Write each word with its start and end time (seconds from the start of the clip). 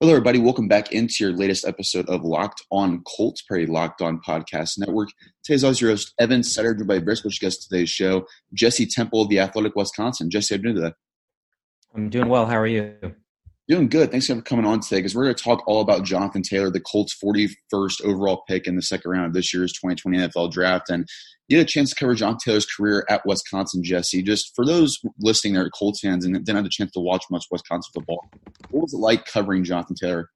Hello, 0.00 0.12
everybody. 0.12 0.38
Welcome 0.38 0.68
back 0.68 0.92
into 0.92 1.24
your 1.24 1.32
latest 1.32 1.66
episode 1.66 2.06
of 2.10 2.22
Locked 2.22 2.62
On 2.70 3.02
Colts, 3.06 3.40
Prairie 3.40 3.64
Locked 3.64 4.02
On 4.02 4.20
Podcast 4.20 4.78
Network. 4.78 5.08
Today's 5.42 5.64
always 5.64 5.80
your 5.80 5.88
host, 5.88 6.12
Evan 6.18 6.42
Sutter, 6.42 6.74
joined 6.74 6.86
by 6.86 6.98
very 6.98 7.16
special 7.16 7.38
guest 7.40 7.62
today's 7.62 7.88
show, 7.88 8.26
Jesse 8.52 8.84
Temple 8.84 9.22
of 9.22 9.30
the 9.30 9.40
Athletic 9.40 9.74
Wisconsin. 9.74 10.28
Jesse, 10.28 10.54
how 10.54 10.56
are 10.56 10.58
you 10.58 10.62
doing 10.64 10.82
today? 10.82 10.94
I'm 11.94 12.10
doing 12.10 12.28
well. 12.28 12.44
How 12.44 12.58
are 12.58 12.66
you? 12.66 12.94
Doing 13.68 13.88
good. 13.88 14.12
Thanks 14.12 14.28
for 14.28 14.40
coming 14.42 14.64
on 14.64 14.78
today 14.78 14.98
because 14.98 15.16
we're 15.16 15.24
going 15.24 15.34
to 15.34 15.42
talk 15.42 15.66
all 15.66 15.80
about 15.80 16.04
Jonathan 16.04 16.42
Taylor, 16.42 16.70
the 16.70 16.78
Colts' 16.78 17.16
41st 17.20 18.04
overall 18.04 18.44
pick 18.48 18.68
in 18.68 18.76
the 18.76 18.82
second 18.82 19.10
round 19.10 19.26
of 19.26 19.32
this 19.32 19.52
year's 19.52 19.72
2020 19.72 20.18
NFL 20.18 20.52
Draft. 20.52 20.88
And 20.88 21.08
you 21.48 21.58
had 21.58 21.66
a 21.66 21.68
chance 21.68 21.90
to 21.90 21.96
cover 21.96 22.14
John 22.14 22.36
Taylor's 22.38 22.64
career 22.64 23.04
at 23.10 23.26
Wisconsin, 23.26 23.82
Jesse. 23.82 24.22
Just 24.22 24.54
for 24.54 24.64
those 24.64 25.00
listening 25.18 25.54
there, 25.54 25.68
Colts 25.70 25.98
fans, 26.00 26.24
and 26.24 26.34
didn't 26.34 26.54
have 26.54 26.62
the 26.62 26.70
chance 26.70 26.92
to 26.92 27.00
watch 27.00 27.24
much 27.28 27.46
Wisconsin 27.50 27.90
football, 27.92 28.30
what 28.70 28.82
was 28.82 28.94
it 28.94 28.98
like 28.98 29.24
covering 29.24 29.64
Jonathan 29.64 29.96
Taylor? 30.00 30.30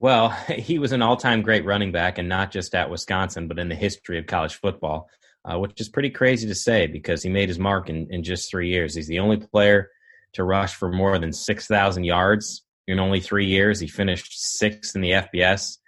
Well, 0.00 0.28
he 0.58 0.78
was 0.78 0.92
an 0.92 1.00
all-time 1.00 1.40
great 1.40 1.64
running 1.64 1.90
back, 1.90 2.18
and 2.18 2.28
not 2.28 2.50
just 2.50 2.74
at 2.74 2.90
Wisconsin, 2.90 3.48
but 3.48 3.58
in 3.58 3.70
the 3.70 3.74
history 3.74 4.18
of 4.18 4.26
college 4.26 4.56
football, 4.56 5.08
uh, 5.46 5.58
which 5.58 5.80
is 5.80 5.88
pretty 5.88 6.10
crazy 6.10 6.46
to 6.48 6.54
say 6.54 6.86
because 6.86 7.22
he 7.22 7.30
made 7.30 7.48
his 7.48 7.58
mark 7.58 7.88
in, 7.88 8.08
in 8.10 8.22
just 8.22 8.50
three 8.50 8.68
years. 8.68 8.94
He's 8.94 9.08
the 9.08 9.20
only 9.20 9.38
player– 9.38 9.88
to 10.34 10.44
rush 10.44 10.74
for 10.74 10.90
more 10.90 11.18
than 11.18 11.32
6,000 11.32 12.04
yards 12.04 12.64
in 12.86 12.98
only 12.98 13.20
three 13.20 13.46
years. 13.46 13.80
He 13.80 13.88
finished 13.88 14.32
sixth 14.58 14.94
in 14.94 15.00
the 15.00 15.12
FBS 15.12 15.78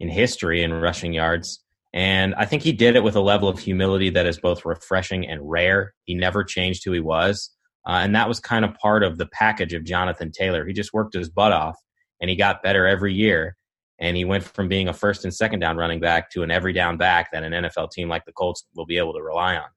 in 0.00 0.08
history 0.08 0.62
in 0.62 0.72
rushing 0.72 1.12
yards. 1.12 1.62
And 1.92 2.34
I 2.34 2.44
think 2.44 2.62
he 2.62 2.72
did 2.72 2.96
it 2.96 3.02
with 3.02 3.16
a 3.16 3.20
level 3.20 3.48
of 3.48 3.58
humility 3.58 4.10
that 4.10 4.26
is 4.26 4.38
both 4.38 4.64
refreshing 4.64 5.26
and 5.26 5.40
rare. 5.42 5.94
He 6.04 6.14
never 6.14 6.44
changed 6.44 6.82
who 6.84 6.92
he 6.92 7.00
was. 7.00 7.50
Uh, 7.86 8.00
and 8.02 8.14
that 8.14 8.28
was 8.28 8.40
kind 8.40 8.64
of 8.64 8.74
part 8.74 9.02
of 9.02 9.16
the 9.16 9.26
package 9.26 9.72
of 9.72 9.84
Jonathan 9.84 10.32
Taylor. 10.32 10.66
He 10.66 10.72
just 10.72 10.92
worked 10.92 11.14
his 11.14 11.30
butt 11.30 11.52
off 11.52 11.76
and 12.20 12.28
he 12.28 12.36
got 12.36 12.62
better 12.62 12.86
every 12.86 13.14
year. 13.14 13.56
And 13.98 14.16
he 14.16 14.24
went 14.26 14.44
from 14.44 14.68
being 14.68 14.88
a 14.88 14.92
first 14.92 15.24
and 15.24 15.34
second 15.34 15.60
down 15.60 15.78
running 15.78 16.00
back 16.00 16.30
to 16.32 16.42
an 16.42 16.50
every 16.50 16.74
down 16.74 16.98
back 16.98 17.32
that 17.32 17.44
an 17.44 17.52
NFL 17.52 17.92
team 17.92 18.08
like 18.08 18.26
the 18.26 18.32
Colts 18.32 18.66
will 18.74 18.84
be 18.84 18.98
able 18.98 19.14
to 19.14 19.22
rely 19.22 19.56
on. 19.56 19.68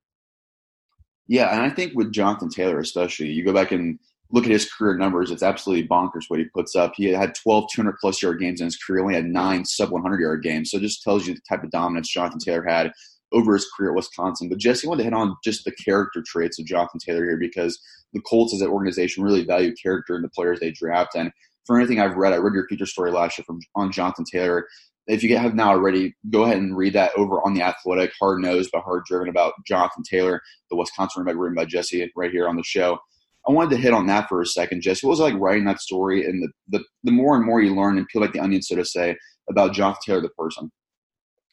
Yeah, 1.27 1.53
and 1.53 1.61
I 1.61 1.69
think 1.69 1.93
with 1.95 2.11
Jonathan 2.11 2.49
Taylor, 2.49 2.79
especially, 2.79 3.27
you 3.27 3.45
go 3.45 3.53
back 3.53 3.71
and 3.71 3.99
look 4.31 4.45
at 4.45 4.51
his 4.51 4.71
career 4.71 4.95
numbers, 4.95 5.31
it's 5.31 5.43
absolutely 5.43 5.87
bonkers 5.87 6.25
what 6.27 6.39
he 6.39 6.45
puts 6.45 6.75
up. 6.75 6.93
He 6.95 7.05
had 7.05 7.35
12 7.35 7.65
200 7.73 7.97
plus 7.99 8.21
yard 8.21 8.39
games 8.39 8.61
in 8.61 8.65
his 8.65 8.77
career, 8.77 9.01
only 9.01 9.15
had 9.15 9.25
nine 9.25 9.65
sub 9.65 9.91
100 9.91 10.19
yard 10.19 10.43
games. 10.43 10.71
So 10.71 10.77
it 10.77 10.81
just 10.81 11.03
tells 11.03 11.27
you 11.27 11.33
the 11.33 11.41
type 11.49 11.63
of 11.63 11.71
dominance 11.71 12.09
Jonathan 12.09 12.39
Taylor 12.39 12.63
had 12.67 12.91
over 13.31 13.53
his 13.53 13.67
career 13.75 13.91
at 13.91 13.95
Wisconsin. 13.95 14.49
But 14.49 14.59
Jesse, 14.59 14.87
wanted 14.87 15.03
to 15.03 15.03
hit 15.05 15.13
on 15.13 15.35
just 15.43 15.65
the 15.65 15.71
character 15.71 16.23
traits 16.25 16.59
of 16.59 16.65
Jonathan 16.65 16.99
Taylor 16.99 17.25
here 17.25 17.37
because 17.37 17.79
the 18.13 18.21
Colts 18.21 18.53
as 18.53 18.61
an 18.61 18.69
organization 18.69 19.23
really 19.23 19.45
value 19.45 19.73
character 19.75 20.15
in 20.15 20.21
the 20.21 20.29
players 20.29 20.59
they 20.59 20.71
draft. 20.71 21.15
And 21.15 21.31
for 21.65 21.77
anything 21.77 21.99
I've 21.99 22.15
read, 22.15 22.33
I 22.33 22.37
read 22.37 22.53
your 22.53 22.67
feature 22.67 22.85
story 22.85 23.11
last 23.11 23.37
year 23.37 23.45
from 23.45 23.59
on 23.75 23.91
Jonathan 23.91 24.25
Taylor. 24.25 24.67
If 25.07 25.23
you 25.23 25.35
have 25.37 25.55
now 25.55 25.69
already, 25.69 26.15
go 26.29 26.43
ahead 26.43 26.57
and 26.57 26.77
read 26.77 26.93
that 26.93 27.11
over 27.17 27.43
on 27.45 27.55
the 27.55 27.63
Athletic, 27.63 28.11
hard 28.19 28.41
nosed 28.41 28.69
but 28.71 28.83
hard 28.83 29.05
driven 29.05 29.29
about 29.29 29.53
Jonathan 29.67 30.03
Taylor, 30.03 30.41
the 30.69 30.75
Wisconsin 30.75 31.21
running 31.21 31.33
back 31.35 31.41
written 31.41 31.55
by 31.55 31.65
Jesse 31.65 32.11
right 32.15 32.31
here 32.31 32.47
on 32.47 32.55
the 32.55 32.63
show. 32.63 32.99
I 33.47 33.51
wanted 33.51 33.71
to 33.71 33.81
hit 33.81 33.93
on 33.93 34.07
that 34.07 34.27
for 34.27 34.41
a 34.41 34.45
second, 34.45 34.81
Jesse. 34.81 35.05
What 35.05 35.11
was 35.11 35.19
it 35.19 35.23
like 35.23 35.35
writing 35.35 35.65
that 35.65 35.79
story 35.79 36.25
and 36.25 36.43
the, 36.43 36.77
the, 36.77 36.83
the 37.03 37.11
more 37.11 37.35
and 37.35 37.45
more 37.45 37.61
you 37.61 37.75
learn 37.75 37.97
and 37.97 38.07
peel 38.07 38.21
like 38.21 38.33
the 38.33 38.39
onion, 38.39 38.61
so 38.61 38.75
to 38.75 38.85
say, 38.85 39.15
about 39.49 39.73
Jonathan 39.73 40.01
Taylor, 40.05 40.21
the 40.21 40.29
person? 40.29 40.71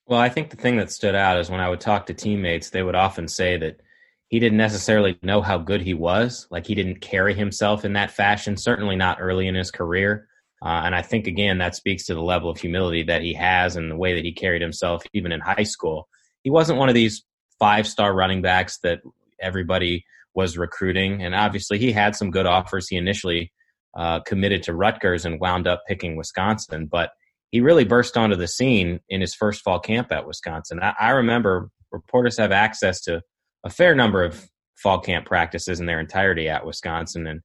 Well, 0.07 0.20
I 0.20 0.29
think 0.29 0.51
the 0.51 0.57
thing 0.57 0.77
that 0.77 0.92
stood 0.92 1.14
out 1.14 1.39
is 1.39 1.51
when 1.51 1.61
I 1.61 1.69
would 1.69 1.81
talk 1.81 2.07
to 2.07 2.14
teammates, 2.14 2.70
they 2.70 2.83
would 2.83 2.95
often 2.95 3.29
say 3.29 3.57
that 3.59 3.81
he 4.29 4.39
didn't 4.39 4.59
necessarily 4.59 5.19
know 5.23 5.41
how 5.41 5.59
good 5.59 5.81
he 5.81 5.95
was. 5.95 6.47
Like 6.51 6.67
he 6.67 6.75
didn't 6.75 7.01
carry 7.01 7.34
himself 7.34 7.84
in 7.84 7.92
that 7.95 8.11
fashion, 8.11 8.57
certainly 8.57 8.97
not 8.97 9.19
early 9.20 9.47
in 9.47 9.55
his 9.55 9.70
career. 9.70 10.29
Uh, 10.62 10.83
and 10.84 10.95
I 10.95 11.03
think, 11.03 11.27
again, 11.27 11.59
that 11.59 11.77
speaks 11.77 12.07
to 12.07 12.14
the 12.14 12.23
level 12.23 12.51
of 12.51 12.59
humility 12.59 13.03
that 13.05 13.23
he 13.23 13.34
has 13.34 13.77
and 13.77 13.91
the 13.91 13.97
way 13.97 14.14
that 14.14 14.25
he 14.25 14.33
carried 14.33 14.62
himself, 14.62 15.03
even 15.12 15.33
in 15.33 15.41
high 15.41 15.62
school. 15.62 16.09
He 16.42 16.51
wasn't 16.51 16.79
one 16.79 16.89
of 16.89 16.95
these 16.95 17.25
five 17.58 17.86
star 17.86 18.14
running 18.14 18.42
backs 18.42 18.79
that 18.83 19.01
everybody 19.41 20.05
was 20.36 20.58
recruiting, 20.58 21.23
and 21.23 21.35
obviously 21.35 21.79
he 21.79 21.91
had 21.91 22.14
some 22.14 22.30
good 22.30 22.47
offers. 22.47 22.86
He 22.86 22.97
initially 22.97 23.51
uh, 23.97 24.20
committed 24.20 24.63
to 24.64 24.74
Rutgers 24.74 25.24
and 25.24 25.41
wound 25.41 25.67
up 25.67 25.83
picking 25.89 26.17
Wisconsin, 26.17 26.86
but 26.86 27.11
he 27.51 27.61
really 27.61 27.85
burst 27.85 28.17
onto 28.17 28.36
the 28.36 28.46
scene 28.46 29.01
in 29.08 29.23
his 29.23 29.35
first 29.35 29.63
fall 29.63 29.80
camp 29.80 30.13
at 30.13 30.27
Wisconsin. 30.27 30.80
I, 30.83 30.95
I 31.01 31.11
remember 31.11 31.70
reporters 31.91 32.36
have 32.36 32.52
access 32.52 33.01
to 33.02 33.23
a 33.64 33.70
fair 33.70 33.95
number 33.95 34.23
of 34.23 34.46
fall 34.75 35.01
camp 35.01 35.25
practices 35.25 35.80
in 35.80 35.86
their 35.86 35.98
entirety 35.98 36.48
at 36.48 36.67
Wisconsin, 36.67 37.27
and 37.27 37.41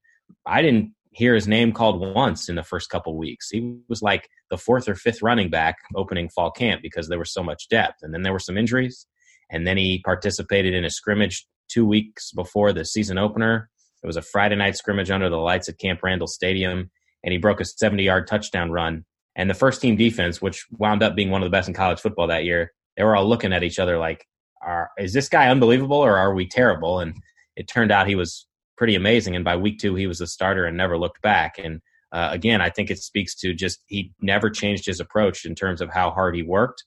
I 0.45 0.61
didn't 0.61 0.93
hear 1.13 1.33
his 1.33 1.47
name 1.47 1.71
called 1.71 2.01
once 2.13 2.49
in 2.49 2.55
the 2.55 2.63
first 2.63 2.89
couple 2.89 3.17
weeks. 3.17 3.49
He 3.49 3.77
was 3.87 4.01
like 4.01 4.27
the 4.49 4.57
fourth 4.57 4.89
or 4.89 4.95
fifth 4.95 5.21
running 5.21 5.49
back 5.49 5.77
opening 5.95 6.29
fall 6.29 6.51
camp 6.51 6.81
because 6.81 7.07
there 7.07 7.19
was 7.19 7.33
so 7.33 7.43
much 7.43 7.69
depth, 7.69 7.99
and 8.01 8.13
then 8.13 8.23
there 8.23 8.33
were 8.33 8.39
some 8.39 8.57
injuries, 8.57 9.07
and 9.49 9.65
then 9.65 9.77
he 9.77 10.01
participated 10.03 10.73
in 10.73 10.83
a 10.83 10.89
scrimmage 10.89 11.47
two 11.71 11.85
weeks 11.85 12.31
before 12.31 12.73
the 12.73 12.85
season 12.85 13.17
opener. 13.17 13.69
It 14.03 14.07
was 14.07 14.17
a 14.17 14.21
Friday 14.21 14.55
night 14.55 14.75
scrimmage 14.75 15.11
under 15.11 15.29
the 15.29 15.37
lights 15.37 15.69
at 15.69 15.77
Camp 15.77 16.01
Randall 16.03 16.27
Stadium, 16.27 16.89
and 17.23 17.31
he 17.31 17.37
broke 17.37 17.61
a 17.61 17.65
70 17.65 18.03
yard 18.03 18.27
touchdown 18.27 18.71
run. 18.71 19.05
And 19.35 19.49
the 19.49 19.55
first 19.55 19.81
team 19.81 19.95
defense, 19.95 20.41
which 20.41 20.65
wound 20.71 21.03
up 21.03 21.15
being 21.15 21.29
one 21.29 21.41
of 21.41 21.45
the 21.45 21.55
best 21.55 21.67
in 21.67 21.73
college 21.73 21.99
football 21.99 22.27
that 22.27 22.43
year, 22.43 22.73
they 22.97 23.03
were 23.03 23.15
all 23.15 23.27
looking 23.27 23.53
at 23.53 23.63
each 23.63 23.79
other 23.79 23.97
like, 23.97 24.25
are, 24.61 24.89
is 24.97 25.13
this 25.13 25.29
guy 25.29 25.49
unbelievable 25.49 25.97
or 25.97 26.17
are 26.17 26.33
we 26.33 26.47
terrible? 26.47 26.99
And 26.99 27.15
it 27.55 27.67
turned 27.67 27.91
out 27.91 28.07
he 28.07 28.15
was 28.15 28.47
pretty 28.77 28.95
amazing. 28.95 29.35
And 29.35 29.45
by 29.45 29.55
week 29.55 29.79
two, 29.79 29.95
he 29.95 30.07
was 30.07 30.21
a 30.21 30.27
starter 30.27 30.65
and 30.65 30.75
never 30.75 30.97
looked 30.97 31.21
back. 31.21 31.57
And 31.57 31.81
uh, 32.11 32.29
again, 32.31 32.61
I 32.61 32.69
think 32.69 32.91
it 32.91 32.99
speaks 32.99 33.35
to 33.35 33.53
just 33.53 33.79
he 33.87 34.11
never 34.21 34.49
changed 34.49 34.85
his 34.85 34.99
approach 34.99 35.45
in 35.45 35.55
terms 35.55 35.81
of 35.81 35.89
how 35.89 36.11
hard 36.11 36.35
he 36.35 36.43
worked. 36.43 36.83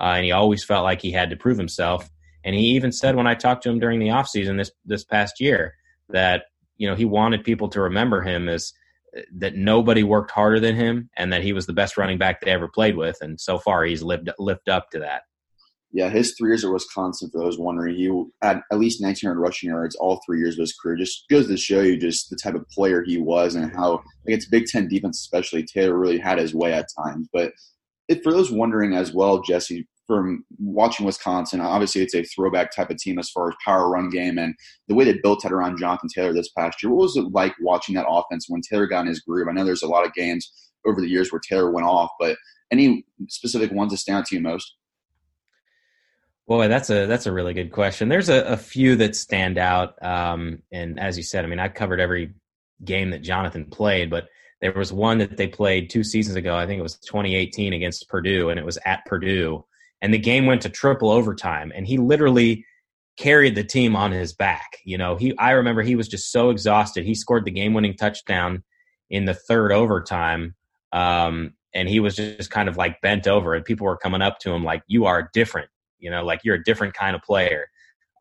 Uh, 0.00 0.14
and 0.16 0.24
he 0.24 0.30
always 0.30 0.64
felt 0.64 0.84
like 0.84 1.02
he 1.02 1.12
had 1.12 1.30
to 1.30 1.36
prove 1.36 1.58
himself. 1.58 2.08
And 2.44 2.54
he 2.54 2.62
even 2.70 2.92
said 2.92 3.16
when 3.16 3.26
I 3.26 3.34
talked 3.34 3.62
to 3.64 3.70
him 3.70 3.78
during 3.78 3.98
the 3.98 4.08
offseason 4.08 4.56
this 4.56 4.70
this 4.84 5.04
past 5.04 5.40
year 5.40 5.74
that 6.08 6.44
you 6.76 6.88
know 6.88 6.94
he 6.94 7.04
wanted 7.04 7.44
people 7.44 7.68
to 7.70 7.80
remember 7.80 8.22
him 8.22 8.48
as 8.48 8.72
uh, 9.16 9.22
that 9.38 9.54
nobody 9.54 10.02
worked 10.02 10.30
harder 10.30 10.60
than 10.60 10.76
him 10.76 11.10
and 11.16 11.32
that 11.32 11.42
he 11.42 11.52
was 11.52 11.66
the 11.66 11.72
best 11.72 11.96
running 11.96 12.18
back 12.18 12.40
they 12.40 12.50
ever 12.50 12.68
played 12.68 12.96
with. 12.96 13.18
And 13.20 13.40
so 13.40 13.58
far, 13.58 13.84
he's 13.84 14.02
lived 14.02 14.30
lived 14.38 14.68
up 14.68 14.90
to 14.90 15.00
that. 15.00 15.22
Yeah, 15.92 16.08
his 16.08 16.34
three 16.38 16.50
years 16.50 16.64
at 16.64 16.70
Wisconsin, 16.70 17.30
for 17.30 17.40
those 17.40 17.58
wondering, 17.58 17.96
he 17.96 18.06
had 18.42 18.60
at 18.70 18.78
least 18.78 19.02
1,900 19.02 19.40
rushing 19.40 19.70
yards 19.70 19.96
all 19.96 20.20
three 20.24 20.38
years 20.38 20.54
of 20.54 20.60
his 20.60 20.72
career. 20.80 20.96
Just 20.96 21.24
goes 21.28 21.48
to 21.48 21.56
show 21.56 21.80
you 21.80 21.96
just 21.96 22.30
the 22.30 22.38
type 22.40 22.54
of 22.54 22.68
player 22.68 23.02
he 23.02 23.18
was 23.18 23.56
and 23.56 23.72
how 23.74 24.00
against 24.24 24.52
Big 24.52 24.66
Ten 24.66 24.86
defense, 24.86 25.18
especially 25.18 25.64
Taylor 25.64 25.98
really 25.98 26.18
had 26.18 26.38
his 26.38 26.54
way 26.54 26.72
at 26.72 26.86
times. 27.04 27.28
But 27.32 27.52
if, 28.08 28.22
for 28.22 28.32
those 28.32 28.52
wondering 28.52 28.94
as 28.94 29.12
well, 29.12 29.42
Jesse, 29.42 29.88
from 30.10 30.44
watching 30.58 31.06
Wisconsin, 31.06 31.60
obviously 31.60 32.02
it's 32.02 32.16
a 32.16 32.24
throwback 32.24 32.74
type 32.74 32.90
of 32.90 32.96
team 32.96 33.16
as 33.16 33.30
far 33.30 33.48
as 33.48 33.54
power 33.64 33.88
run 33.88 34.10
game 34.10 34.38
and 34.38 34.56
the 34.88 34.94
way 34.96 35.04
they 35.04 35.20
built 35.22 35.44
it 35.44 35.52
around 35.52 35.78
Jonathan 35.78 36.08
Taylor 36.12 36.32
this 36.32 36.50
past 36.50 36.82
year. 36.82 36.90
What 36.90 37.02
was 37.02 37.16
it 37.16 37.30
like 37.30 37.54
watching 37.60 37.94
that 37.94 38.08
offense 38.08 38.46
when 38.48 38.60
Taylor 38.60 38.88
got 38.88 39.02
in 39.02 39.06
his 39.06 39.20
groove? 39.20 39.46
I 39.48 39.52
know 39.52 39.64
there's 39.64 39.84
a 39.84 39.88
lot 39.88 40.04
of 40.04 40.12
games 40.14 40.52
over 40.84 41.00
the 41.00 41.08
years 41.08 41.30
where 41.30 41.40
Taylor 41.40 41.70
went 41.70 41.86
off, 41.86 42.10
but 42.18 42.36
any 42.72 43.04
specific 43.28 43.70
ones 43.70 43.92
that 43.92 43.98
stand 43.98 44.18
out 44.18 44.26
to 44.26 44.34
you 44.34 44.40
most? 44.40 44.74
Boy, 46.48 46.66
that's 46.66 46.90
a 46.90 47.06
that's 47.06 47.26
a 47.26 47.32
really 47.32 47.54
good 47.54 47.70
question. 47.70 48.08
There's 48.08 48.28
a, 48.28 48.40
a 48.42 48.56
few 48.56 48.96
that 48.96 49.14
stand 49.14 49.58
out, 49.58 49.94
um, 50.04 50.60
and 50.72 50.98
as 50.98 51.16
you 51.16 51.22
said, 51.22 51.44
I 51.44 51.48
mean, 51.48 51.60
I 51.60 51.68
covered 51.68 52.00
every 52.00 52.34
game 52.84 53.10
that 53.10 53.22
Jonathan 53.22 53.66
played, 53.66 54.10
but 54.10 54.26
there 54.60 54.72
was 54.72 54.92
one 54.92 55.18
that 55.18 55.36
they 55.36 55.46
played 55.46 55.88
two 55.88 56.02
seasons 56.02 56.34
ago. 56.34 56.56
I 56.56 56.66
think 56.66 56.80
it 56.80 56.82
was 56.82 56.98
2018 56.98 57.74
against 57.74 58.08
Purdue, 58.08 58.50
and 58.50 58.58
it 58.58 58.66
was 58.66 58.76
at 58.84 59.04
Purdue 59.06 59.64
and 60.02 60.14
the 60.14 60.18
game 60.18 60.46
went 60.46 60.62
to 60.62 60.68
triple 60.68 61.10
overtime 61.10 61.72
and 61.74 61.86
he 61.86 61.98
literally 61.98 62.64
carried 63.16 63.54
the 63.54 63.64
team 63.64 63.94
on 63.94 64.12
his 64.12 64.32
back 64.32 64.78
you 64.84 64.96
know? 64.96 65.16
He 65.16 65.36
i 65.38 65.50
remember 65.52 65.82
he 65.82 65.96
was 65.96 66.08
just 66.08 66.32
so 66.32 66.50
exhausted. 66.50 67.04
He 67.04 67.14
scored 67.14 67.44
the 67.44 67.50
game 67.50 67.74
winning 67.74 67.96
touchdown 67.96 68.62
in 69.08 69.24
the 69.24 69.34
third 69.34 69.72
overtime 69.72 70.54
um, 70.92 71.54
and 71.74 71.88
he 71.88 72.00
was 72.00 72.16
just 72.16 72.50
kind 72.50 72.68
of 72.68 72.76
like 72.76 73.00
bent 73.00 73.26
over 73.26 73.54
and 73.54 73.64
people 73.64 73.86
were 73.86 73.96
coming 73.96 74.22
up 74.22 74.38
to 74.40 74.52
him 74.52 74.64
like 74.64 74.82
you 74.86 75.06
are 75.06 75.30
different 75.32 75.70
you 75.98 76.10
know? 76.10 76.24
Like 76.24 76.40
you're 76.44 76.56
a 76.56 76.64
different 76.64 76.94
kind 76.94 77.14
of 77.14 77.22
player. 77.22 77.66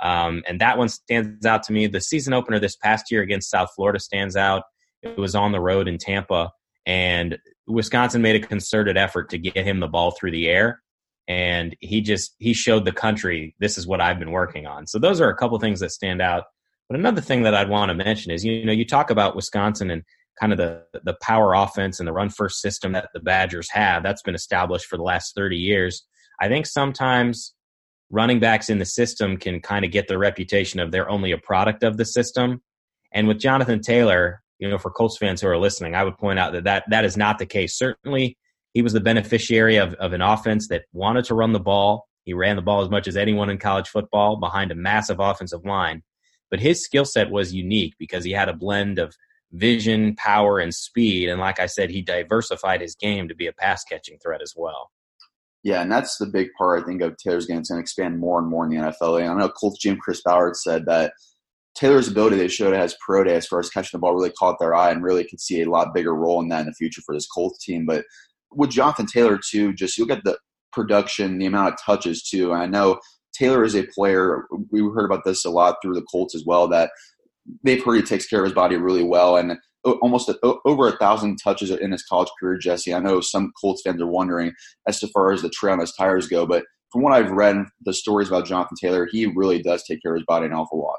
Um, 0.02 0.44
and 0.48 0.60
that 0.60 0.78
one 0.78 0.90
stands 0.90 1.46
out 1.46 1.64
to 1.64 1.74
me. 1.74 1.88
The 1.88 2.02
season 2.02 2.34
opener 2.34 2.60
this 2.60 2.76
past 2.76 3.12
year 3.12 3.22
against 3.22 3.50
south 3.50 3.70
florida 3.76 4.00
stands 4.00 4.36
out. 4.36 4.64
It 5.02 5.18
was 5.18 5.36
on 5.36 5.52
the 5.54 5.62
road 5.62 5.88
in 5.88 5.98
tampa 5.98 6.52
and 6.86 7.38
wisconsin 7.68 8.22
made 8.22 8.44
a 8.44 8.46
concerted 8.46 8.98
effort 8.98 9.30
to 9.30 9.38
get 9.38 9.56
him 9.56 9.80
the 9.80 9.88
ball 9.88 10.12
through 10.12 10.32
the 10.32 10.48
air 10.48 10.82
and 11.30 11.76
he 11.80 12.02
just 12.02 12.36
he 12.40 12.54
showed 12.54 12.84
the 12.84 12.92
country 12.92 13.56
this 13.60 13.78
is 13.78 13.88
what 13.88 14.02
I've 14.02 14.20
been 14.20 14.32
working 14.32 14.66
on. 14.66 14.88
So 14.88 14.98
those 15.00 15.22
are 15.22 15.30
a 15.30 15.36
couple 15.36 15.58
things 15.60 15.80
that 15.80 15.92
stand 15.92 16.22
out. 16.22 16.46
But 16.90 16.98
another 16.98 17.22
thing 17.22 17.44
that 17.44 17.54
I'd 17.54 17.70
want 17.70 17.90
to 17.90 17.94
mention 17.96 18.32
is 18.32 18.44
you 18.44 18.66
know 18.66 18.74
you 18.74 18.86
talk 18.86 19.12
about 19.12 19.36
Wisconsin 19.36 19.92
and 19.92 20.04
kind 20.40 20.52
of 20.52 20.58
the 20.58 20.84
the 21.04 21.16
power 21.22 21.54
offense 21.54 22.00
and 22.00 22.08
the 22.08 22.14
run 22.14 22.30
first 22.30 22.60
system 22.60 22.94
that 22.94 23.10
the 23.14 23.20
Badgers 23.20 23.70
have. 23.72 24.02
That's 24.02 24.24
been 24.24 24.36
established 24.36 24.88
for 24.88 24.98
the 24.98 25.04
last 25.04 25.36
30 25.36 25.56
years. 25.56 26.04
I 26.42 26.48
think 26.48 26.66
sometimes 26.66 27.54
running 28.10 28.40
backs 28.40 28.72
in 28.72 28.80
the 28.80 28.86
system 28.86 29.38
can 29.38 29.62
kind 29.62 29.86
of 29.86 29.92
get 29.92 30.08
the 30.08 30.18
reputation 30.18 30.80
of 30.80 30.92
they're 30.92 31.10
only 31.10 31.32
a 31.32 31.38
product 31.38 31.84
of 31.84 31.98
the 31.98 32.06
system. 32.06 32.64
And 33.12 33.28
with 33.28 33.40
Jonathan 33.40 33.82
Taylor, 33.82 34.42
you 34.58 34.68
know, 34.68 34.80
for 34.80 34.90
Colts 34.90 35.18
fans 35.18 35.42
who 35.42 35.48
are 35.48 35.58
listening, 35.58 35.94
I 35.94 36.04
would 36.04 36.18
point 36.18 36.40
out 36.40 36.54
that 36.54 36.64
that, 36.64 36.86
that 36.90 37.06
is 37.06 37.18
not 37.18 37.38
the 37.38 37.46
case. 37.46 37.78
Certainly, 37.78 38.38
he 38.80 38.82
was 38.82 38.94
the 38.94 39.02
beneficiary 39.02 39.76
of, 39.76 39.94
of 39.96 40.14
an 40.14 40.22
offense 40.22 40.70
that 40.70 40.86
wanted 40.94 41.26
to 41.26 41.36
run 41.36 41.52
the 41.52 41.60
ball. 41.60 42.08
He 42.24 42.34
ran 42.34 42.56
the 42.56 42.62
ball 42.62 42.82
as 42.82 42.90
much 42.90 43.10
as 43.10 43.18
anyone 43.18 43.50
in 43.50 43.58
college 43.58 43.90
football 43.90 44.38
behind 44.38 44.72
a 44.72 44.76
massive 44.76 45.20
offensive 45.20 45.66
line. 45.66 46.02
But 46.50 46.62
his 46.62 46.82
skill 46.82 47.04
set 47.04 47.30
was 47.30 47.54
unique 47.54 47.96
because 48.00 48.24
he 48.24 48.32
had 48.32 48.48
a 48.48 48.54
blend 48.54 48.98
of 48.98 49.18
vision, 49.52 50.16
power, 50.16 50.60
and 50.60 50.74
speed. 50.74 51.28
And 51.28 51.42
like 51.42 51.60
I 51.60 51.66
said, 51.66 51.90
he 51.90 52.02
diversified 52.02 52.80
his 52.80 52.96
game 52.96 53.28
to 53.28 53.36
be 53.36 53.48
a 53.48 53.52
pass 53.52 53.84
catching 53.84 54.18
threat 54.18 54.42
as 54.42 54.54
well. 54.56 54.92
Yeah, 55.62 55.82
and 55.82 55.92
that's 55.92 56.16
the 56.16 56.28
big 56.28 56.48
part 56.58 56.82
I 56.82 56.86
think 56.86 57.02
of 57.02 57.18
Taylor's 57.18 57.48
game. 57.48 57.60
It's 57.60 57.68
going 57.68 57.80
to 57.80 57.84
expand 57.84 58.18
more 58.18 58.40
and 58.40 58.48
more 58.48 58.64
in 58.64 58.72
the 58.72 58.78
NFL. 58.78 59.20
And 59.20 59.30
I 59.30 59.38
know 59.38 59.50
Colts 59.50 59.86
GM 59.86 60.00
Chris 60.00 60.22
Ballard 60.24 60.56
said 60.56 60.86
that 60.86 61.12
Taylor's 61.76 62.08
ability 62.08 62.38
they 62.38 62.48
showed 62.48 62.74
as 62.74 62.96
pro 63.06 63.26
day 63.26 63.36
as 63.36 63.46
far 63.46 63.60
as 63.60 63.70
catching 63.70 63.98
the 63.98 64.00
ball 64.00 64.16
really 64.16 64.32
caught 64.32 64.58
their 64.58 64.74
eye 64.74 64.90
and 64.90 65.04
really 65.04 65.26
could 65.26 65.42
see 65.42 65.62
a 65.62 65.70
lot 65.70 65.94
bigger 65.94 66.16
role 66.16 66.42
in 66.42 66.48
that 66.48 66.62
in 66.62 66.68
the 66.68 66.74
future 66.74 67.02
for 67.06 67.14
this 67.14 67.28
Colts 67.28 67.62
team. 67.62 67.86
But 67.86 68.06
with 68.52 68.72
Jonathan 68.72 69.06
Taylor 69.06 69.40
too, 69.50 69.74
just 69.74 69.98
you 69.98 70.06
look 70.06 70.18
at 70.18 70.24
the 70.24 70.38
production, 70.72 71.38
the 71.38 71.46
amount 71.46 71.74
of 71.74 71.80
touches 71.84 72.24
too. 72.24 72.52
And 72.52 72.62
I 72.62 72.66
know 72.66 73.00
Taylor 73.34 73.64
is 73.64 73.76
a 73.76 73.88
player. 73.96 74.46
We 74.72 74.82
heard 74.82 75.06
about 75.06 75.24
this 75.26 75.46
a 75.46 75.50
lot 75.50 75.78
through 75.82 75.96
the 75.96 76.06
Colts 76.12 76.36
as 76.36 76.44
well. 76.46 76.68
That 76.68 76.92
they've 77.64 77.84
heard 77.84 77.96
he 77.96 78.02
takes 78.02 78.28
care 78.28 78.40
of 78.40 78.46
his 78.46 78.54
body 78.54 78.76
really 78.78 79.04
well, 79.04 79.38
and 79.38 79.58
almost 80.02 80.30
a, 80.30 80.38
over 80.66 80.88
a 80.88 80.98
thousand 80.98 81.38
touches 81.38 81.72
in 81.72 81.92
his 81.92 82.04
college 82.04 82.30
career. 82.40 82.58
Jesse, 82.58 82.94
I 82.94 83.00
know 83.00 83.22
some 83.22 83.52
Colts 83.60 83.82
fans 83.84 84.02
are 84.02 84.08
wondering 84.08 84.52
as 84.88 85.00
to 85.00 85.08
far 85.08 85.32
as 85.32 85.42
the 85.42 85.50
trail 85.50 85.74
on 85.74 85.80
his 85.80 85.94
tires 85.94 86.28
go, 86.28 86.46
but 86.46 86.64
from 86.92 87.04
what 87.04 87.14
I've 87.14 87.32
read, 87.32 87.58
the 87.86 87.94
stories 87.94 88.30
about 88.30 88.46
Jonathan 88.46 88.76
Taylor, 88.82 89.08
he 89.12 89.28
really 89.28 89.62
does 89.62 89.84
take 89.84 90.02
care 90.02 90.14
of 90.14 90.20
his 90.20 90.26
body 90.26 90.48
an 90.48 90.54
awful 90.54 90.82
lot. 90.82 90.98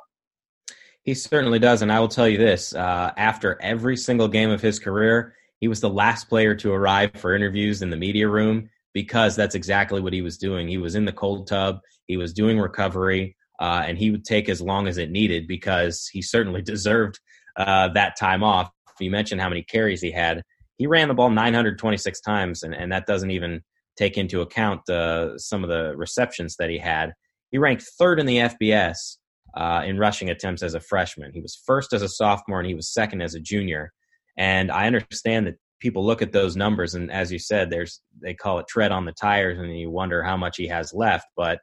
He 1.03 1.15
certainly 1.15 1.59
does, 1.59 1.83
and 1.83 1.91
I 1.91 1.99
will 1.99 2.09
tell 2.09 2.29
you 2.29 2.39
this: 2.39 2.75
uh, 2.75 3.13
after 3.17 3.59
every 3.61 3.97
single 3.97 4.29
game 4.29 4.51
of 4.51 4.61
his 4.61 4.79
career, 4.79 5.35
he 5.61 5.69
was 5.69 5.81
the 5.81 5.91
last 5.91 6.29
player 6.29 6.55
to 6.57 6.73
arrive 6.73 7.13
for 7.15 7.35
interviews 7.35 7.83
in 7.83 7.91
the 7.91 7.97
media 7.97 8.29
room 8.29 8.69
because 8.93 9.37
that's 9.37 9.55
exactly 9.55 10.01
what 10.01 10.13
he 10.13 10.23
was 10.23 10.39
doing. 10.39 10.67
He 10.67 10.79
was 10.79 10.95
in 10.95 11.05
the 11.05 11.13
cold 11.13 11.47
tub, 11.47 11.81
he 12.07 12.17
was 12.17 12.33
doing 12.33 12.59
recovery, 12.59 13.37
uh, 13.61 13.85
and 13.87 13.99
he 13.99 14.11
would 14.11 14.25
take 14.25 14.49
as 14.49 14.61
long 14.61 14.89
as 14.89 14.99
it 14.99 15.11
needed 15.11 15.47
because 15.47 16.09
he 16.09 16.23
certainly 16.23 16.63
deserved 16.63 17.21
uh, 17.57 17.89
that 17.89 18.19
time 18.19 18.43
off. 18.43 18.71
You 18.99 19.11
mentioned 19.11 19.41
how 19.41 19.49
many 19.49 19.63
carries 19.63 20.01
he 20.01 20.11
had. 20.11 20.43
He 20.77 20.87
ran 20.87 21.09
the 21.09 21.15
ball 21.15 21.31
926 21.31 22.21
times, 22.21 22.63
and, 22.63 22.75
and 22.75 22.91
that 22.93 23.07
doesn't 23.07 23.31
even 23.31 23.63
take 23.97 24.17
into 24.17 24.41
account 24.41 24.89
uh, 24.89 25.39
some 25.39 25.63
of 25.63 25.69
the 25.69 25.95
receptions 25.97 26.57
that 26.57 26.71
he 26.71 26.79
had. 26.79 27.13
He 27.51 27.59
ranked 27.59 27.85
third 27.99 28.19
in 28.19 28.27
the 28.27 28.39
FBS 28.39 29.17
uh, 29.55 29.83
in 29.85 29.99
rushing 29.99 30.31
attempts 30.31 30.63
as 30.63 30.75
a 30.75 30.81
freshman. 30.81 31.33
He 31.33 31.41
was 31.41 31.61
first 31.67 31.93
as 31.93 32.03
a 32.03 32.09
sophomore, 32.09 32.61
and 32.61 32.69
he 32.69 32.75
was 32.75 32.93
second 32.93 33.21
as 33.21 33.35
a 33.35 33.41
junior. 33.41 33.93
And 34.37 34.71
I 34.71 34.87
understand 34.87 35.47
that 35.47 35.57
people 35.81 36.05
look 36.05 36.23
at 36.23 36.33
those 36.33 36.57
numbers 36.57 36.95
and 36.95 37.11
as 37.11 37.33
you 37.33 37.39
said 37.39 37.71
there's 37.71 38.01
they 38.21 38.35
call 38.35 38.59
it 38.59 38.69
tread 38.69 38.93
on 38.93 39.07
the 39.07 39.13
tires 39.13 39.59
and 39.59 39.79
you 39.79 39.91
wonder 39.91 40.23
how 40.23 40.37
much 40.37 40.59
he 40.59 40.69
has 40.69 40.93
left 40.93 41.27
but 41.37 41.61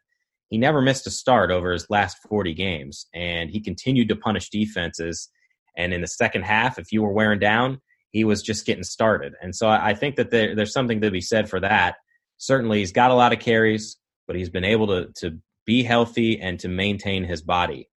he 0.49 0.57
never 0.57 0.81
missed 0.81 1.05
a 1.05 1.11
start 1.11 1.51
over 1.51 1.71
his 1.71 1.89
last 1.89 2.17
40 2.27 2.53
games 2.53 3.05
and 3.13 3.49
he 3.49 3.59
continued 3.59 4.09
to 4.09 4.15
punish 4.15 4.49
defenses. 4.49 5.29
And 5.75 5.93
in 5.93 6.01
the 6.01 6.07
second 6.07 6.43
half 6.43 6.79
if 6.79 6.91
you 6.91 7.03
were 7.03 7.13
wearing 7.13 7.39
down 7.39 7.79
he 8.11 8.23
was 8.23 8.41
just 8.41 8.65
getting 8.65 8.83
started. 8.83 9.33
And 9.41 9.55
so 9.55 9.69
i 9.69 9.93
think 9.93 10.15
that 10.15 10.31
there, 10.31 10.55
there's 10.55 10.73
something 10.73 11.01
to 11.01 11.11
be 11.11 11.21
said 11.21 11.49
for 11.49 11.59
that. 11.59 11.95
Certainly 12.37 12.79
he's 12.79 12.91
got 12.91 13.11
a 13.11 13.15
lot 13.15 13.33
of 13.33 13.39
carries 13.39 13.97
but 14.25 14.35
he's 14.35 14.49
been 14.49 14.65
able 14.65 14.87
to 14.87 15.07
to 15.17 15.37
be 15.65 15.83
healthy 15.83 16.39
and 16.39 16.59
to 16.61 16.67
maintain 16.67 17.23
his 17.23 17.41
body 17.41 17.89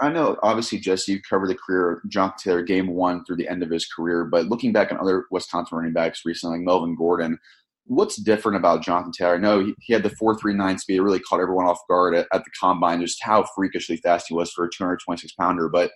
I 0.00 0.10
know, 0.10 0.36
obviously, 0.42 0.78
Jesse, 0.78 1.12
you 1.12 1.22
covered 1.22 1.48
the 1.48 1.54
career 1.56 1.92
of 1.92 2.10
John 2.10 2.32
Taylor 2.38 2.62
game 2.62 2.88
one 2.88 3.24
through 3.24 3.36
the 3.36 3.48
end 3.48 3.62
of 3.62 3.70
his 3.70 3.86
career, 3.86 4.24
but 4.24 4.46
looking 4.46 4.72
back 4.72 4.90
on 4.90 4.98
other 4.98 5.26
Wisconsin 5.30 5.76
running 5.76 5.92
backs 5.92 6.22
recently, 6.24 6.58
like 6.58 6.64
Melvin 6.64 6.96
Gordon, 6.96 7.38
what's 7.84 8.16
different 8.16 8.56
about 8.56 8.82
Jonathan 8.82 9.12
Taylor? 9.12 9.34
I 9.34 9.38
know 9.38 9.60
he, 9.60 9.74
he 9.80 9.92
had 9.92 10.02
the 10.02 10.10
4.39 10.10 10.78
speed, 10.78 10.96
it 10.96 11.02
really 11.02 11.20
caught 11.20 11.40
everyone 11.40 11.66
off 11.66 11.80
guard 11.88 12.14
at, 12.14 12.26
at, 12.32 12.44
the 12.44 12.50
combine, 12.58 13.00
just 13.00 13.22
how 13.22 13.44
freakishly 13.54 13.96
fast 13.96 14.26
he 14.28 14.34
was 14.34 14.50
for 14.50 14.64
a 14.64 14.70
226 14.70 15.32
pounder. 15.34 15.68
But 15.68 15.90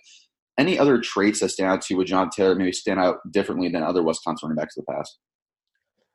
any 0.57 0.77
other 0.77 0.99
traits 0.99 1.39
that 1.39 1.49
stand 1.49 1.71
out 1.71 1.81
to 1.83 1.93
you 1.93 1.97
with 1.97 2.07
John 2.07 2.29
Taylor 2.29 2.55
maybe 2.55 2.71
stand 2.71 2.99
out 2.99 3.19
differently 3.31 3.69
than 3.69 3.83
other 3.83 4.03
Wisconsin 4.03 4.49
running 4.49 4.61
backs 4.61 4.77
of 4.77 4.85
the 4.85 4.93
past? 4.93 5.17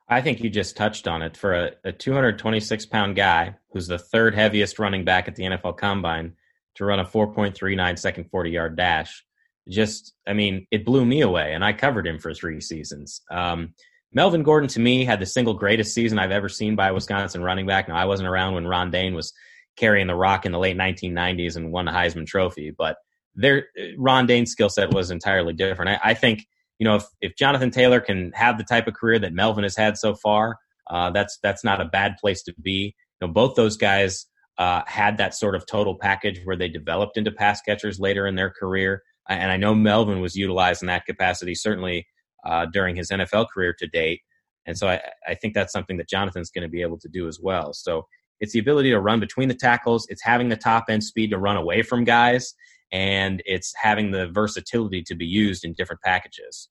I 0.07 0.21
think 0.21 0.41
you 0.41 0.49
just 0.49 0.75
touched 0.75 1.07
on 1.07 1.21
it. 1.21 1.37
For 1.37 1.53
a, 1.53 1.71
a 1.83 1.91
226 1.91 2.85
pound 2.87 3.15
guy 3.15 3.55
who's 3.71 3.87
the 3.87 3.99
third 3.99 4.33
heaviest 4.33 4.79
running 4.79 5.05
back 5.05 5.27
at 5.27 5.35
the 5.35 5.43
NFL 5.43 5.77
combine, 5.77 6.33
to 6.79 6.85
run 6.85 6.99
a 6.99 7.05
4.39 7.05 7.99
second 7.99 8.29
40 8.31 8.49
yard 8.49 8.75
dash. 8.75 9.23
Just, 9.67 10.13
I 10.25 10.33
mean, 10.33 10.65
it 10.71 10.85
blew 10.85 11.05
me 11.05 11.21
away, 11.21 11.53
and 11.53 11.63
I 11.63 11.73
covered 11.73 12.07
him 12.07 12.17
for 12.17 12.33
three 12.33 12.59
seasons. 12.59 13.21
Um, 13.29 13.75
Melvin 14.11 14.41
Gordon, 14.41 14.69
to 14.69 14.79
me, 14.79 15.05
had 15.05 15.19
the 15.19 15.25
single 15.27 15.53
greatest 15.53 15.93
season 15.93 16.17
I've 16.17 16.31
ever 16.31 16.49
seen 16.49 16.75
by 16.75 16.87
a 16.87 16.93
Wisconsin 16.93 17.43
running 17.43 17.67
back. 17.67 17.87
Now, 17.87 17.95
I 17.95 18.05
wasn't 18.05 18.29
around 18.29 18.55
when 18.55 18.65
Ron 18.65 18.89
Dayne 18.89 19.13
was 19.13 19.33
carrying 19.77 20.07
the 20.07 20.15
rock 20.15 20.45
in 20.45 20.51
the 20.51 20.57
late 20.57 20.77
1990s 20.77 21.55
and 21.55 21.71
won 21.71 21.85
the 21.85 21.91
Heisman 21.91 22.25
Trophy, 22.25 22.73
but 22.75 22.97
there, 23.35 23.67
Ron 23.97 24.25
Dayne's 24.25 24.51
skill 24.51 24.69
set 24.69 24.93
was 24.93 25.11
entirely 25.11 25.53
different. 25.53 25.91
I, 25.91 26.11
I, 26.11 26.13
think, 26.15 26.47
you 26.79 26.85
know, 26.85 26.95
if, 26.95 27.05
if 27.21 27.35
Jonathan 27.35 27.69
Taylor 27.69 27.99
can 27.99 28.31
have 28.33 28.57
the 28.57 28.63
type 28.63 28.87
of 28.87 28.95
career 28.95 29.19
that 29.19 29.33
Melvin 29.33 29.63
has 29.63 29.75
had 29.75 29.97
so 29.97 30.15
far, 30.15 30.57
uh, 30.89 31.11
that's 31.11 31.37
that's 31.43 31.63
not 31.63 31.79
a 31.79 31.85
bad 31.85 32.15
place 32.19 32.41
to 32.43 32.53
be. 32.59 32.95
You 33.21 33.27
know, 33.27 33.33
both 33.33 33.55
those 33.55 33.77
guys 33.77 34.25
uh, 34.59 34.83
had 34.85 35.17
that 35.17 35.33
sort 35.33 35.55
of 35.55 35.65
total 35.65 35.95
package 35.95 36.41
where 36.43 36.57
they 36.57 36.67
developed 36.67 37.17
into 37.17 37.31
pass 37.31 37.61
catchers 37.61 37.99
later 37.99 38.27
in 38.27 38.35
their 38.35 38.51
career. 38.51 39.01
And 39.29 39.51
I 39.51 39.57
know 39.57 39.73
Melvin 39.73 40.19
was 40.19 40.35
utilized 40.35 40.83
in 40.83 40.87
that 40.87 41.05
capacity, 41.05 41.55
certainly 41.55 42.05
uh, 42.45 42.65
during 42.65 42.95
his 42.95 43.09
NFL 43.09 43.47
career 43.49 43.73
to 43.79 43.87
date. 43.87 44.21
And 44.65 44.77
so 44.77 44.89
I, 44.89 45.01
I 45.25 45.35
think 45.35 45.53
that's 45.53 45.71
something 45.71 45.97
that 45.97 46.09
Jonathan's 46.09 46.51
going 46.51 46.63
to 46.63 46.69
be 46.69 46.81
able 46.81 46.99
to 46.99 47.07
do 47.07 47.27
as 47.27 47.39
well. 47.39 47.73
So 47.73 48.05
it's 48.41 48.51
the 48.51 48.59
ability 48.59 48.89
to 48.91 48.99
run 48.99 49.19
between 49.19 49.47
the 49.47 49.55
tackles, 49.55 50.05
it's 50.09 50.23
having 50.23 50.49
the 50.49 50.57
top 50.57 50.85
end 50.89 51.03
speed 51.03 51.29
to 51.31 51.37
run 51.37 51.57
away 51.57 51.81
from 51.81 52.03
guys, 52.03 52.53
and 52.91 53.41
it's 53.45 53.73
having 53.81 54.11
the 54.11 54.27
versatility 54.27 55.03
to 55.03 55.15
be 55.15 55.25
used 55.25 55.63
in 55.63 55.73
different 55.73 56.01
packages. 56.01 56.69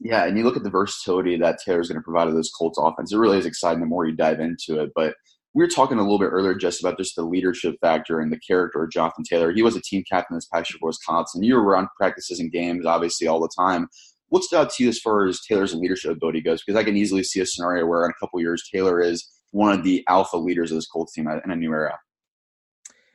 Yeah, 0.00 0.24
and 0.26 0.38
you 0.38 0.44
look 0.44 0.56
at 0.56 0.62
the 0.62 0.70
versatility 0.70 1.36
that 1.38 1.58
Taylor's 1.64 1.88
going 1.88 2.00
to 2.00 2.04
provide 2.04 2.26
to 2.26 2.32
this 2.32 2.50
Colts 2.50 2.78
offense. 2.80 3.12
It 3.12 3.18
really 3.18 3.38
is 3.38 3.46
exciting 3.46 3.80
the 3.80 3.86
more 3.86 4.06
you 4.06 4.16
dive 4.16 4.40
into 4.40 4.80
it. 4.80 4.90
But 4.94 5.14
we 5.52 5.64
were 5.64 5.68
talking 5.68 5.98
a 5.98 6.02
little 6.02 6.18
bit 6.18 6.26
earlier 6.26 6.54
just 6.54 6.80
about 6.80 6.96
just 6.96 7.16
the 7.16 7.22
leadership 7.22 7.76
factor 7.80 8.20
and 8.20 8.32
the 8.32 8.38
character 8.38 8.82
of 8.84 8.90
Jonathan 8.90 9.24
Taylor. 9.24 9.52
He 9.52 9.62
was 9.62 9.76
a 9.76 9.80
team 9.80 10.04
captain 10.08 10.36
this 10.36 10.46
past 10.46 10.72
year 10.72 10.78
for 10.78 10.86
Wisconsin. 10.86 11.42
You 11.42 11.56
were 11.56 11.64
around 11.64 11.88
practices 11.96 12.38
and 12.38 12.52
games, 12.52 12.86
obviously, 12.86 13.26
all 13.26 13.40
the 13.40 13.50
time. 13.58 13.88
What 14.28 14.44
stood 14.44 14.60
out 14.60 14.70
to 14.70 14.84
you 14.84 14.88
as 14.88 15.00
far 15.00 15.26
as 15.26 15.40
Taylor's 15.40 15.74
leadership 15.74 16.12
ability 16.12 16.42
goes? 16.42 16.62
Because 16.62 16.78
I 16.78 16.84
can 16.84 16.96
easily 16.96 17.24
see 17.24 17.40
a 17.40 17.46
scenario 17.46 17.84
where 17.86 18.04
in 18.04 18.12
a 18.12 18.20
couple 18.20 18.40
years 18.40 18.62
Taylor 18.72 19.00
is 19.00 19.28
one 19.50 19.76
of 19.76 19.82
the 19.82 20.04
alpha 20.08 20.36
leaders 20.36 20.70
of 20.70 20.76
this 20.76 20.86
Colts 20.86 21.14
team 21.14 21.26
in 21.26 21.50
a 21.50 21.56
new 21.56 21.72
era. 21.72 21.98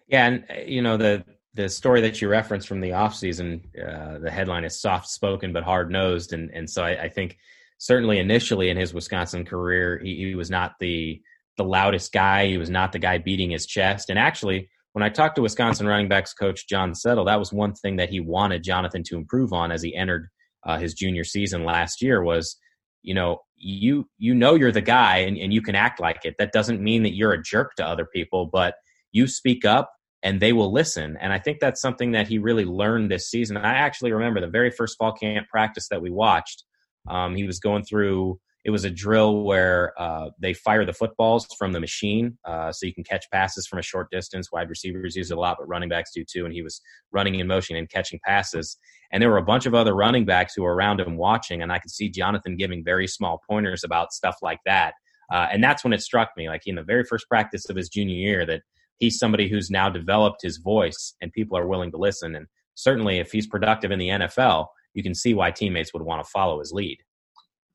Yeah, 0.07 0.27
and 0.27 0.45
uh, 0.49 0.61
you 0.65 0.81
know 0.81 0.97
the 0.97 1.23
the 1.53 1.69
story 1.69 2.01
that 2.01 2.21
you 2.21 2.27
referenced 2.27 2.67
from 2.67 2.81
the 2.81 2.89
offseason, 2.89 3.61
uh, 3.81 4.19
the 4.19 4.29
headline 4.29 4.65
is 4.65 4.81
soft 4.81 5.07
spoken 5.07 5.53
but 5.53 5.63
hard 5.63 5.89
nosed, 5.89 6.33
and 6.33 6.51
and 6.51 6.69
so 6.69 6.83
I, 6.83 7.03
I, 7.03 7.09
think 7.09 7.37
certainly 7.77 8.19
initially 8.19 8.69
in 8.69 8.77
his 8.77 8.93
Wisconsin 8.93 9.45
career 9.45 9.99
he, 10.03 10.15
he 10.15 10.35
was 10.35 10.49
not 10.49 10.73
the 10.79 11.21
the 11.57 11.63
loudest 11.63 12.11
guy. 12.11 12.47
He 12.47 12.57
was 12.57 12.69
not 12.69 12.91
the 12.91 12.99
guy 12.99 13.17
beating 13.17 13.51
his 13.51 13.65
chest. 13.65 14.09
And 14.09 14.19
actually, 14.19 14.69
when 14.93 15.03
I 15.03 15.09
talked 15.09 15.35
to 15.35 15.41
Wisconsin 15.41 15.87
running 15.87 16.07
backs 16.07 16.33
coach 16.33 16.67
John 16.67 16.95
Settle, 16.95 17.25
that 17.25 17.39
was 17.39 17.51
one 17.51 17.73
thing 17.73 17.97
that 17.97 18.09
he 18.09 18.19
wanted 18.19 18.63
Jonathan 18.63 19.03
to 19.03 19.17
improve 19.17 19.53
on 19.53 19.71
as 19.71 19.81
he 19.81 19.95
entered 19.95 20.27
uh, 20.65 20.77
his 20.77 20.93
junior 20.93 21.23
season 21.23 21.63
last 21.63 22.01
year 22.01 22.23
was, 22.23 22.57
you 23.03 23.13
know, 23.13 23.39
you 23.57 24.07
you 24.17 24.35
know 24.35 24.55
you're 24.55 24.71
the 24.71 24.81
guy 24.81 25.17
and, 25.17 25.37
and 25.37 25.53
you 25.53 25.61
can 25.61 25.75
act 25.75 25.99
like 25.99 26.25
it. 26.25 26.35
That 26.39 26.51
doesn't 26.51 26.81
mean 26.81 27.03
that 27.03 27.15
you're 27.15 27.33
a 27.33 27.41
jerk 27.41 27.75
to 27.75 27.85
other 27.85 28.05
people, 28.05 28.47
but 28.51 28.75
you 29.11 29.27
speak 29.27 29.65
up 29.65 29.91
and 30.23 30.39
they 30.39 30.53
will 30.53 30.73
listen. 30.73 31.17
And 31.21 31.31
I 31.31 31.39
think 31.39 31.59
that's 31.59 31.79
something 31.79 32.11
that 32.11 32.27
he 32.27 32.37
really 32.37 32.65
learned 32.65 33.11
this 33.11 33.29
season. 33.29 33.57
I 33.57 33.75
actually 33.75 34.11
remember 34.11 34.41
the 34.41 34.47
very 34.47 34.71
first 34.71 34.97
fall 34.97 35.13
camp 35.13 35.47
practice 35.49 35.87
that 35.89 36.01
we 36.01 36.09
watched. 36.09 36.63
Um, 37.07 37.35
he 37.35 37.45
was 37.45 37.59
going 37.59 37.83
through 37.83 38.39
it 38.65 38.71
was 38.71 38.83
a 38.83 38.89
drill 38.89 39.43
where 39.43 39.93
uh, 39.95 40.31
they 40.39 40.51
fire 40.51 40.85
the 40.85 40.91
footballs 40.91 41.45
from 41.57 41.71
the 41.71 41.79
machine, 41.79 42.35
uh, 42.45 42.71
so 42.71 42.87
you 42.87 42.93
can 42.95 43.03
catch 43.03 43.29
passes 43.31 43.67
from 43.67 43.77
a 43.77 43.83
short 43.83 44.09
distance. 44.09 44.51
Wide 44.51 44.69
receivers 44.69 45.15
use 45.15 45.29
it 45.29 45.37
a 45.37 45.39
lot, 45.39 45.57
but 45.59 45.67
running 45.67 45.87
backs 45.87 46.11
do 46.11 46.25
too. 46.25 46.45
And 46.45 46.53
he 46.53 46.63
was 46.63 46.81
running 47.11 47.35
in 47.35 47.45
motion 47.45 47.75
and 47.75 47.87
catching 47.87 48.19
passes. 48.25 48.75
And 49.11 49.21
there 49.21 49.29
were 49.29 49.37
a 49.37 49.43
bunch 49.43 49.67
of 49.67 49.75
other 49.75 49.93
running 49.93 50.25
backs 50.25 50.55
who 50.55 50.63
were 50.63 50.73
around 50.73 50.99
him 50.99 51.15
watching, 51.15 51.61
and 51.61 51.71
I 51.71 51.77
could 51.77 51.91
see 51.91 52.09
Jonathan 52.09 52.57
giving 52.57 52.83
very 52.83 53.07
small 53.07 53.39
pointers 53.47 53.83
about 53.83 54.11
stuff 54.11 54.37
like 54.41 54.59
that. 54.65 54.95
Uh, 55.31 55.47
and 55.51 55.63
that's 55.63 55.83
when 55.83 55.93
it 55.93 56.01
struck 56.01 56.31
me, 56.35 56.49
like 56.49 56.63
in 56.65 56.73
the 56.73 56.83
very 56.83 57.03
first 57.03 57.29
practice 57.29 57.69
of 57.69 57.75
his 57.75 57.87
junior 57.87 58.15
year, 58.15 58.47
that 58.47 58.63
he's 58.97 59.19
somebody 59.19 59.47
who's 59.47 59.69
now 59.69 59.91
developed 59.91 60.41
his 60.41 60.57
voice, 60.57 61.13
and 61.21 61.31
people 61.33 61.55
are 61.55 61.67
willing 61.67 61.91
to 61.91 61.97
listen. 61.97 62.35
And 62.35 62.47
certainly, 62.73 63.19
if 63.19 63.31
he's 63.31 63.45
productive 63.45 63.91
in 63.91 63.99
the 63.99 64.09
NFL, 64.09 64.65
you 64.95 65.03
can 65.03 65.13
see 65.13 65.35
why 65.35 65.51
teammates 65.51 65.93
would 65.93 66.03
want 66.03 66.23
to 66.23 66.31
follow 66.31 66.57
his 66.57 66.71
lead. 66.71 66.97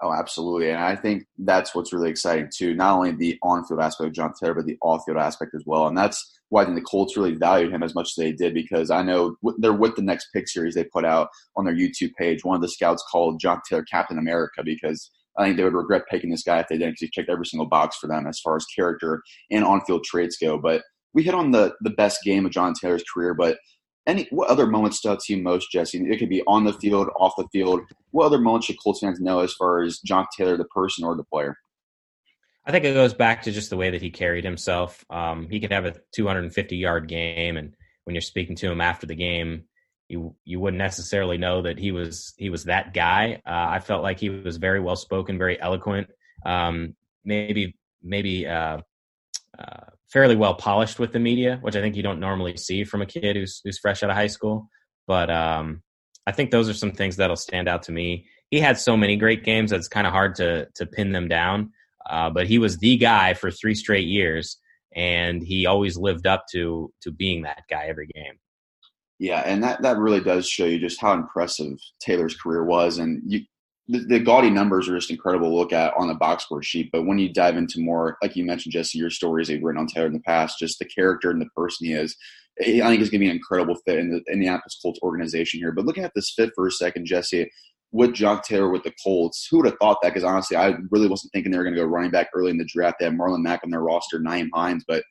Oh, 0.02 0.14
absolutely. 0.14 0.70
And 0.70 0.80
I 0.80 0.96
think 0.96 1.24
that's 1.38 1.74
what's 1.74 1.92
really 1.92 2.08
exciting 2.08 2.48
too. 2.54 2.74
Not 2.74 2.96
only 2.96 3.12
the 3.12 3.38
on 3.42 3.64
field 3.66 3.80
aspect 3.80 4.08
of 4.08 4.14
John 4.14 4.32
Taylor, 4.32 4.54
but 4.54 4.64
the 4.64 4.78
off 4.82 5.02
field 5.04 5.18
aspect 5.18 5.54
as 5.54 5.62
well. 5.66 5.86
And 5.88 5.96
that's 5.96 6.40
why 6.48 6.62
I 6.62 6.64
think 6.64 6.76
the 6.76 6.82
Colts 6.82 7.16
really 7.18 7.34
valued 7.34 7.72
him 7.72 7.82
as 7.82 7.94
much 7.94 8.08
as 8.08 8.14
they 8.16 8.32
did 8.32 8.54
because 8.54 8.90
I 8.90 9.02
know 9.02 9.36
they're 9.58 9.74
with 9.74 9.96
the 9.96 10.02
next 10.02 10.28
pick 10.32 10.48
series 10.48 10.74
they 10.74 10.84
put 10.84 11.04
out 11.04 11.28
on 11.56 11.66
their 11.66 11.74
YouTube 11.74 12.14
page. 12.18 12.44
One 12.44 12.56
of 12.56 12.62
the 12.62 12.68
scouts 12.68 13.04
called 13.10 13.40
John 13.40 13.60
Taylor 13.68 13.84
Captain 13.84 14.18
America 14.18 14.62
because 14.64 15.10
I 15.38 15.44
think 15.44 15.58
they 15.58 15.64
would 15.64 15.74
regret 15.74 16.02
picking 16.10 16.30
this 16.30 16.42
guy 16.42 16.60
if 16.60 16.68
they 16.68 16.78
didn't 16.78 16.92
because 16.92 17.02
he 17.02 17.10
checked 17.10 17.30
every 17.30 17.46
single 17.46 17.68
box 17.68 17.96
for 17.98 18.06
them 18.06 18.26
as 18.26 18.40
far 18.40 18.56
as 18.56 18.64
character 18.74 19.22
and 19.50 19.64
on 19.64 19.82
field 19.82 20.04
traits 20.04 20.38
go. 20.40 20.58
But 20.58 20.82
we 21.12 21.22
hit 21.22 21.34
on 21.34 21.50
the 21.50 21.74
the 21.82 21.90
best 21.90 22.20
game 22.24 22.46
of 22.46 22.52
John 22.52 22.72
Taylor's 22.72 23.04
career, 23.12 23.34
but 23.34 23.58
any 24.10 24.26
what 24.30 24.48
other 24.48 24.66
moments 24.66 24.98
stood 24.98 25.12
out 25.12 25.20
to 25.20 25.34
you 25.34 25.42
most, 25.42 25.70
Jesse? 25.70 25.98
It 25.98 26.18
could 26.18 26.28
be 26.28 26.42
on 26.46 26.64
the 26.64 26.72
field, 26.72 27.08
off 27.18 27.32
the 27.36 27.48
field. 27.52 27.80
What 28.10 28.26
other 28.26 28.38
moments 28.38 28.66
should 28.66 28.80
Colts 28.82 29.00
fans 29.00 29.20
know 29.20 29.40
as 29.40 29.52
far 29.54 29.82
as 29.82 30.00
John 30.00 30.26
Taylor, 30.36 30.56
the 30.56 30.64
person 30.64 31.04
or 31.04 31.16
the 31.16 31.24
player? 31.24 31.56
I 32.66 32.72
think 32.72 32.84
it 32.84 32.94
goes 32.94 33.14
back 33.14 33.42
to 33.42 33.52
just 33.52 33.70
the 33.70 33.76
way 33.76 33.90
that 33.90 34.02
he 34.02 34.10
carried 34.10 34.44
himself. 34.44 35.04
Um, 35.08 35.48
he 35.48 35.60
could 35.60 35.72
have 35.72 35.86
a 35.86 35.94
250 36.14 36.76
yard 36.76 37.08
game, 37.08 37.56
and 37.56 37.74
when 38.04 38.14
you're 38.14 38.20
speaking 38.20 38.56
to 38.56 38.70
him 38.70 38.80
after 38.80 39.06
the 39.06 39.14
game, 39.14 39.64
you 40.08 40.34
you 40.44 40.58
wouldn't 40.58 40.78
necessarily 40.78 41.38
know 41.38 41.62
that 41.62 41.78
he 41.78 41.92
was 41.92 42.34
he 42.36 42.50
was 42.50 42.64
that 42.64 42.92
guy. 42.92 43.40
Uh, 43.46 43.66
I 43.70 43.78
felt 43.78 44.02
like 44.02 44.18
he 44.18 44.28
was 44.28 44.56
very 44.56 44.80
well 44.80 44.96
spoken, 44.96 45.38
very 45.38 45.60
eloquent. 45.60 46.08
Um, 46.44 46.96
maybe 47.24 47.76
maybe 48.02 48.46
uh, 48.46 48.78
uh, 49.58 49.86
fairly 50.12 50.36
well 50.36 50.54
polished 50.54 50.98
with 50.98 51.12
the 51.12 51.18
media, 51.18 51.58
which 51.62 51.76
I 51.76 51.80
think 51.80 51.96
you 51.96 52.02
don't 52.02 52.20
normally 52.20 52.56
see 52.56 52.84
from 52.84 53.02
a 53.02 53.06
kid 53.06 53.36
who's 53.36 53.60
who's 53.64 53.78
fresh 53.78 54.02
out 54.02 54.10
of 54.10 54.16
high 54.16 54.26
school. 54.26 54.68
But 55.06 55.30
um, 55.30 55.82
I 56.26 56.32
think 56.32 56.50
those 56.50 56.68
are 56.68 56.74
some 56.74 56.92
things 56.92 57.16
that'll 57.16 57.36
stand 57.36 57.68
out 57.68 57.84
to 57.84 57.92
me. 57.92 58.26
He 58.50 58.60
had 58.60 58.78
so 58.78 58.96
many 58.96 59.16
great 59.16 59.44
games 59.44 59.70
that 59.70 59.76
it's 59.76 59.88
kind 59.88 60.06
of 60.06 60.12
hard 60.12 60.34
to 60.36 60.66
to 60.74 60.86
pin 60.86 61.12
them 61.12 61.28
down. 61.28 61.72
Uh, 62.08 62.30
but 62.30 62.46
he 62.46 62.58
was 62.58 62.78
the 62.78 62.96
guy 62.96 63.34
for 63.34 63.50
three 63.50 63.74
straight 63.74 64.06
years, 64.06 64.58
and 64.94 65.42
he 65.42 65.66
always 65.66 65.96
lived 65.96 66.26
up 66.26 66.44
to 66.52 66.92
to 67.02 67.10
being 67.10 67.42
that 67.42 67.62
guy 67.70 67.84
every 67.86 68.06
game. 68.08 68.34
Yeah, 69.18 69.40
and 69.40 69.62
that 69.62 69.82
that 69.82 69.98
really 69.98 70.20
does 70.20 70.48
show 70.48 70.64
you 70.64 70.78
just 70.78 71.00
how 71.00 71.12
impressive 71.12 71.78
Taylor's 72.00 72.36
career 72.36 72.64
was, 72.64 72.98
and 72.98 73.22
you 73.26 73.40
the, 73.90 73.98
the, 74.00 74.20
gaudy 74.20 74.50
numbers 74.50 74.88
are 74.88 74.96
just 74.96 75.10
incredible 75.10 75.48
to 75.50 75.54
look 75.54 75.72
at 75.72 75.92
on 75.96 76.08
the 76.08 76.14
box 76.14 76.44
score 76.44 76.62
sheet. 76.62 76.90
But 76.92 77.06
when 77.06 77.18
you 77.18 77.32
dive 77.32 77.56
into 77.56 77.80
more, 77.80 78.16
like 78.22 78.36
you 78.36 78.44
mentioned, 78.44 78.72
Jesse, 78.72 78.98
your 78.98 79.10
stories 79.10 79.48
they've 79.48 79.62
written 79.62 79.80
on 79.80 79.86
Taylor 79.86 80.06
in 80.06 80.12
the 80.12 80.20
past, 80.20 80.58
just 80.58 80.78
the 80.78 80.84
character 80.84 81.30
and 81.30 81.40
the 81.40 81.48
person 81.56 81.86
he 81.86 81.92
is, 81.92 82.16
I 82.60 82.64
think 82.64 83.00
is 83.00 83.10
going 83.10 83.20
to 83.20 83.26
be 83.26 83.28
an 83.28 83.36
incredible 83.36 83.76
fit 83.86 83.98
in 83.98 84.10
the 84.10 84.22
Indianapolis 84.32 84.78
Colts 84.80 85.00
organization 85.02 85.60
here. 85.60 85.72
But 85.72 85.86
looking 85.86 86.04
at 86.04 86.12
this 86.14 86.32
fit 86.36 86.50
for 86.54 86.66
a 86.66 86.72
second, 86.72 87.06
Jesse, 87.06 87.50
with 87.92 88.14
John 88.14 88.40
Taylor 88.42 88.70
with 88.70 88.84
the 88.84 88.94
Colts, 89.02 89.48
who 89.50 89.58
would 89.58 89.66
have 89.66 89.78
thought 89.80 89.98
that? 90.02 90.10
Because 90.10 90.24
honestly, 90.24 90.56
I 90.56 90.74
really 90.90 91.08
wasn't 91.08 91.32
thinking 91.32 91.50
they 91.50 91.58
were 91.58 91.64
going 91.64 91.74
to 91.74 91.80
go 91.80 91.86
running 91.86 92.10
back 92.10 92.28
early 92.34 92.50
in 92.50 92.58
the 92.58 92.64
draft. 92.64 92.96
They 92.98 93.06
have 93.06 93.14
Marlon 93.14 93.42
Mack 93.42 93.60
on 93.64 93.70
their 93.70 93.82
roster, 93.82 94.20
Nyheim 94.20 94.50
Hines, 94.54 94.84
but 94.86 95.02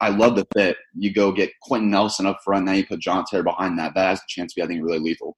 I 0.00 0.08
love 0.10 0.36
the 0.36 0.46
fit. 0.54 0.76
You 0.94 1.12
go 1.12 1.32
get 1.32 1.52
Quenton 1.62 1.90
Nelson 1.90 2.26
up 2.26 2.38
front, 2.44 2.66
now 2.66 2.72
you 2.72 2.86
put 2.86 3.00
John 3.00 3.24
Taylor 3.30 3.44
behind 3.44 3.78
that. 3.78 3.94
That 3.94 4.08
has 4.08 4.18
a 4.18 4.28
chance 4.28 4.52
to 4.52 4.60
be, 4.60 4.64
I 4.64 4.66
think, 4.66 4.82
really 4.84 4.98
lethal. 4.98 5.36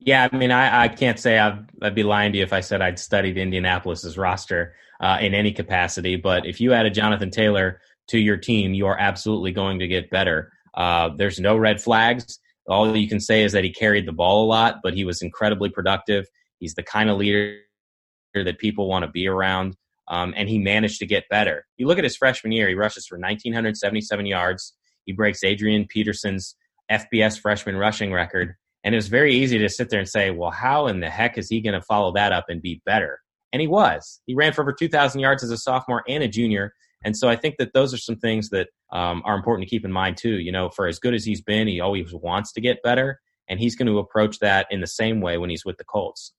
Yeah, 0.00 0.28
I 0.32 0.36
mean, 0.36 0.50
I, 0.50 0.84
I 0.84 0.88
can't 0.88 1.18
say 1.18 1.38
i 1.38 1.58
would 1.82 1.94
be 1.94 2.02
lying 2.02 2.32
to 2.32 2.38
you 2.38 2.44
if 2.44 2.54
I 2.54 2.60
said 2.60 2.80
I'd 2.80 2.98
studied 2.98 3.36
Indianapolis's 3.36 4.16
roster 4.16 4.74
uh, 5.00 5.18
in 5.20 5.34
any 5.34 5.52
capacity. 5.52 6.16
But 6.16 6.46
if 6.46 6.60
you 6.60 6.72
added 6.72 6.94
Jonathan 6.94 7.30
Taylor 7.30 7.80
to 8.08 8.18
your 8.18 8.38
team, 8.38 8.72
you 8.72 8.86
are 8.86 8.98
absolutely 8.98 9.52
going 9.52 9.78
to 9.80 9.86
get 9.86 10.10
better. 10.10 10.52
Uh, 10.74 11.10
there's 11.16 11.38
no 11.38 11.56
red 11.56 11.82
flags. 11.82 12.38
All 12.66 12.96
you 12.96 13.08
can 13.08 13.20
say 13.20 13.42
is 13.42 13.52
that 13.52 13.62
he 13.62 13.72
carried 13.72 14.06
the 14.06 14.12
ball 14.12 14.44
a 14.44 14.48
lot, 14.48 14.76
but 14.82 14.94
he 14.94 15.04
was 15.04 15.20
incredibly 15.20 15.68
productive. 15.68 16.26
He's 16.58 16.74
the 16.74 16.82
kind 16.82 17.10
of 17.10 17.18
leader 17.18 17.58
that 18.34 18.58
people 18.58 18.88
want 18.88 19.04
to 19.04 19.10
be 19.10 19.26
around, 19.26 19.76
um, 20.08 20.32
and 20.36 20.48
he 20.48 20.58
managed 20.58 21.00
to 21.00 21.06
get 21.06 21.24
better. 21.28 21.66
You 21.76 21.86
look 21.86 21.98
at 21.98 22.04
his 22.04 22.16
freshman 22.16 22.52
year; 22.52 22.68
he 22.68 22.74
rushes 22.74 23.06
for 23.06 23.18
1,977 23.18 24.26
yards. 24.26 24.74
He 25.04 25.12
breaks 25.12 25.42
Adrian 25.42 25.86
Peterson's 25.88 26.54
FBS 26.90 27.40
freshman 27.40 27.76
rushing 27.76 28.12
record 28.12 28.54
and 28.82 28.94
it 28.94 28.98
was 28.98 29.08
very 29.08 29.34
easy 29.34 29.58
to 29.58 29.68
sit 29.68 29.90
there 29.90 30.00
and 30.00 30.08
say, 30.08 30.30
well, 30.30 30.50
how 30.50 30.86
in 30.86 31.00
the 31.00 31.10
heck 31.10 31.36
is 31.36 31.48
he 31.48 31.60
going 31.60 31.74
to 31.74 31.82
follow 31.82 32.12
that 32.12 32.32
up 32.32 32.46
and 32.48 32.62
be 32.62 32.80
better? 32.86 33.20
And 33.52 33.60
he 33.60 33.68
was. 33.68 34.20
He 34.26 34.34
ran 34.34 34.52
for 34.52 34.62
over 34.62 34.72
2,000 34.72 35.20
yards 35.20 35.42
as 35.42 35.50
a 35.50 35.58
sophomore 35.58 36.02
and 36.08 36.22
a 36.22 36.28
junior. 36.28 36.72
And 37.04 37.16
so 37.16 37.28
I 37.28 37.36
think 37.36 37.56
that 37.58 37.72
those 37.74 37.92
are 37.92 37.98
some 37.98 38.16
things 38.16 38.50
that 38.50 38.68
um, 38.92 39.22
are 39.24 39.34
important 39.34 39.66
to 39.66 39.70
keep 39.70 39.84
in 39.84 39.92
mind, 39.92 40.16
too. 40.16 40.38
You 40.38 40.52
know, 40.52 40.70
for 40.70 40.86
as 40.86 40.98
good 40.98 41.14
as 41.14 41.24
he's 41.24 41.42
been, 41.42 41.66
he 41.66 41.80
always 41.80 42.14
wants 42.14 42.52
to 42.52 42.60
get 42.60 42.82
better. 42.82 43.20
And 43.48 43.58
he's 43.58 43.74
going 43.74 43.88
to 43.88 43.98
approach 43.98 44.38
that 44.38 44.66
in 44.70 44.80
the 44.80 44.86
same 44.86 45.20
way 45.20 45.36
when 45.36 45.50
he's 45.50 45.64
with 45.64 45.76
the 45.76 45.84
Colts. 45.84 46.32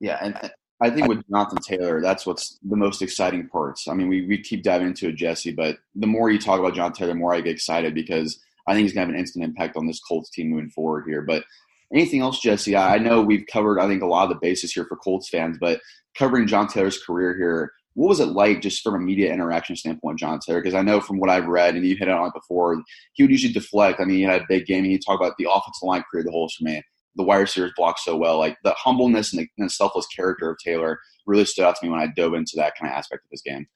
Yeah. 0.00 0.18
And 0.20 0.50
I 0.82 0.90
think 0.90 1.06
with 1.06 1.22
Jonathan 1.30 1.58
Taylor, 1.62 2.02
that's 2.02 2.26
what's 2.26 2.58
the 2.62 2.76
most 2.76 3.00
exciting 3.00 3.48
parts. 3.48 3.86
I 3.88 3.94
mean, 3.94 4.08
we, 4.08 4.26
we 4.26 4.42
keep 4.42 4.64
diving 4.64 4.88
into 4.88 5.08
it, 5.08 5.16
Jesse, 5.16 5.52
but 5.52 5.78
the 5.94 6.08
more 6.08 6.30
you 6.30 6.38
talk 6.38 6.58
about 6.58 6.74
John 6.74 6.92
Taylor, 6.92 7.12
the 7.12 7.18
more 7.18 7.32
I 7.32 7.40
get 7.40 7.52
excited 7.52 7.94
because– 7.94 8.38
I 8.66 8.74
think 8.74 8.84
he's 8.84 8.92
going 8.92 9.06
to 9.06 9.12
have 9.12 9.14
an 9.14 9.20
instant 9.20 9.44
impact 9.44 9.76
on 9.76 9.86
this 9.86 10.00
Colts 10.00 10.30
team 10.30 10.50
moving 10.50 10.70
forward 10.70 11.04
here. 11.06 11.22
But 11.22 11.44
anything 11.92 12.20
else, 12.20 12.40
Jesse? 12.40 12.76
I 12.76 12.98
know 12.98 13.20
we've 13.20 13.46
covered, 13.50 13.78
I 13.78 13.86
think, 13.86 14.02
a 14.02 14.06
lot 14.06 14.24
of 14.24 14.30
the 14.30 14.40
bases 14.40 14.72
here 14.72 14.86
for 14.86 14.96
Colts 14.96 15.28
fans, 15.28 15.58
but 15.60 15.80
covering 16.16 16.46
John 16.46 16.68
Taylor's 16.68 17.02
career 17.02 17.36
here, 17.36 17.72
what 17.94 18.08
was 18.08 18.20
it 18.20 18.26
like 18.26 18.60
just 18.60 18.82
from 18.82 18.94
a 18.94 18.98
media 18.98 19.32
interaction 19.32 19.76
standpoint, 19.76 20.18
John 20.18 20.40
Taylor? 20.40 20.60
Because 20.60 20.74
I 20.74 20.82
know 20.82 21.00
from 21.00 21.18
what 21.18 21.30
I've 21.30 21.46
read, 21.46 21.76
and 21.76 21.86
you 21.86 21.96
hit 21.96 22.08
on 22.08 22.26
it 22.26 22.34
before, 22.34 22.82
he 23.12 23.22
would 23.22 23.30
usually 23.30 23.52
deflect. 23.52 24.00
I 24.00 24.04
mean, 24.04 24.16
he 24.16 24.22
had 24.22 24.42
a 24.42 24.46
big 24.48 24.66
game. 24.66 24.84
He 24.84 24.98
talked 24.98 25.22
about 25.22 25.36
the 25.38 25.48
offensive 25.48 25.82
line 25.82 26.02
career 26.10 26.24
the 26.24 26.32
holes 26.32 26.54
for 26.54 26.64
me. 26.64 26.82
The 27.16 27.22
wire 27.22 27.46
series 27.46 27.72
blocked 27.76 28.00
so 28.00 28.16
well. 28.16 28.38
Like 28.38 28.56
the 28.64 28.72
humbleness 28.72 29.32
and 29.32 29.42
the, 29.42 29.48
and 29.58 29.66
the 29.66 29.70
selfless 29.70 30.06
character 30.08 30.50
of 30.50 30.58
Taylor 30.58 30.98
really 31.26 31.44
stood 31.44 31.64
out 31.64 31.76
to 31.76 31.86
me 31.86 31.92
when 31.92 32.00
I 32.00 32.08
dove 32.08 32.34
into 32.34 32.54
that 32.56 32.74
kind 32.76 32.92
of 32.92 32.98
aspect 32.98 33.24
of 33.24 33.30
his 33.30 33.42
game. 33.42 33.68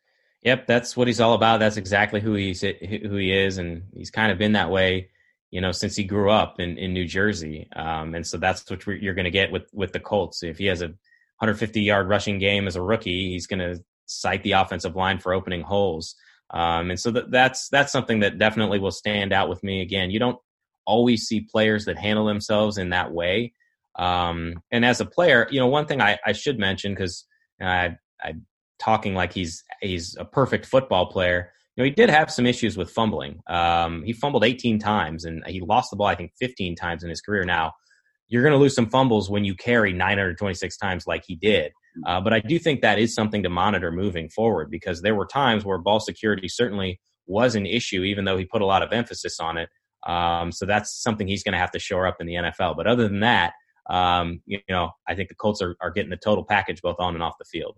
Yep, 0.43 0.67
that's 0.67 0.97
what 0.97 1.09
he's 1.09 1.21
all 1.21 1.35
about. 1.35 1.59
That's 1.59 1.77
exactly 1.77 2.21
who 2.21 2.35
he's 2.35 2.61
who 2.61 3.17
he 3.17 3.33
is, 3.33 3.59
and 3.59 3.83
he's 3.93 4.11
kind 4.11 4.31
of 4.31 4.39
been 4.39 4.53
that 4.53 4.71
way, 4.71 5.11
you 5.51 5.61
know, 5.61 5.73
since 5.73 5.97
he 5.97 6.05
grew 6.05 6.31
up 6.31 6.61
in, 6.61 6.79
in 6.79 6.93
New 6.93 7.07
Jersey. 7.07 7.69
Um, 7.75 8.15
and 8.15 8.27
so 8.27 8.39
that's 8.39 8.69
what 8.71 8.87
you're 8.87 9.15
going 9.15 9.25
to 9.25 9.31
get 9.31 9.51
with 9.51 9.69
with 9.73 9.93
the 9.93 10.01
Colts. 10.01 10.43
If 10.45 10.59
he 10.59 10.67
has 10.67 10.81
a 10.81 10.89
150 10.89 11.83
yard 11.83 12.09
rushing 12.09 12.39
game 12.39 12.67
as 12.69 12.77
a 12.77 12.83
rookie, 12.83 13.31
he's 13.31 13.49
going 13.49 13.59
to 13.59 13.83
cite 14.07 14.43
the 14.43 14.53
offensive 14.53 14.97
line 14.97 15.19
for 15.19 15.33
opening 15.35 15.63
holes. 15.63 16.15
Um, 16.51 16.91
and 16.91 17.01
so 17.01 17.11
that, 17.11 17.31
that's 17.31 17.69
that's 17.69 17.93
something 17.93 18.21
that 18.21 18.39
definitely 18.39 18.79
will 18.79 18.93
stand 18.93 19.33
out 19.33 19.49
with 19.49 19.63
me. 19.65 19.83
Again, 19.83 20.11
you 20.11 20.19
don't 20.19 20.39
always 20.87 21.25
see 21.27 21.41
players 21.41 21.85
that 21.85 21.99
handle 21.99 22.27
themselves 22.27 22.79
in 22.79 22.91
that 22.91 23.13
way. 23.13 23.53
Um, 23.97 24.63
and 24.71 24.85
as 24.85 25.01
a 25.01 25.05
player, 25.05 25.47
you 25.51 25.61
know, 25.61 25.67
one 25.67 25.87
thing 25.87 26.01
I, 26.01 26.19
I 26.25 26.33
should 26.33 26.59
mention 26.59 26.93
because 26.95 27.27
I, 27.61 27.97
I 28.23 28.35
talking 28.79 29.15
like 29.15 29.33
he's 29.33 29.63
he's 29.81 30.17
a 30.19 30.25
perfect 30.25 30.67
football 30.67 31.07
player. 31.07 31.53
You 31.77 31.83
know, 31.83 31.85
he 31.85 31.91
did 31.91 32.11
have 32.11 32.31
some 32.31 32.47
issues 32.47 32.77
with 32.77 32.91
fumbling. 32.91 33.41
Um, 33.49 34.03
he 34.03 34.13
fumbled 34.13 34.45
18 34.45 34.81
times 34.81 35.25
and 35.25 35.45
he 35.47 35.61
lost 35.61 35.91
the 35.91 35.97
ball, 35.97 36.09
I 36.09 36.17
think, 36.17 36.33
15 36.41 36.75
times 36.75 37.05
in 37.05 37.11
his 37.11 37.21
career. 37.21 37.45
Now, 37.45 37.73
you're 38.27 38.43
going 38.43 38.53
to 38.53 38.59
lose 38.59 38.75
some 38.75 38.91
fumbles 38.91 39.31
when 39.31 39.45
you 39.45 39.55
carry 39.55 39.93
926 39.93 40.77
times 40.77 41.07
like 41.07 41.23
he 41.25 41.37
did. 41.37 41.73
Uh, 42.07 42.21
but 42.21 42.33
I 42.33 42.41
do 42.41 42.59
think 42.59 42.81
that 42.81 42.99
is 42.99 43.15
something 43.15 43.43
to 43.43 43.49
monitor 43.49 43.91
moving 43.91 44.29
forward 44.29 44.71
because 44.71 45.03
there 45.03 45.15
were 45.15 45.27
times 45.27 45.65
where 45.65 45.79
ball 45.79 46.01
security 46.01 46.49
certainly 46.49 47.01
was 47.27 47.55
an 47.55 47.67
issue, 47.67 48.03
even 48.03 48.25
though 48.25 48.37
he 48.37 48.45
put 48.45 48.63
a 48.63 48.67
lot 48.67 48.83
of 48.83 48.93
emphasis 48.93 49.41
on 49.41 49.57
it. 49.57 49.69
Um, 50.07 50.53
so 50.53 50.67
that's 50.67 51.03
something 51.03 51.27
he's 51.27 51.43
going 51.43 51.53
to 51.53 51.59
have 51.59 51.73
to 51.73 51.79
shore 51.79 52.07
up 52.07 52.17
in 52.21 52.27
the 52.27 52.35
NFL. 52.35 52.77
But 52.77 52.87
other 52.87 53.09
than 53.09 53.21
that, 53.21 53.53
um, 53.91 54.43
you 54.47 54.61
know, 54.69 54.91
I 55.09 55.15
think 55.15 55.29
the 55.29 55.35
Colts 55.35 55.63
are, 55.63 55.77
are 55.81 55.91
getting 55.91 56.11
the 56.11 56.17
total 56.17 56.45
package 56.45 56.83
both 56.83 56.97
on 56.99 57.15
and 57.15 57.23
off 57.23 57.35
the 57.39 57.45
field. 57.45 57.77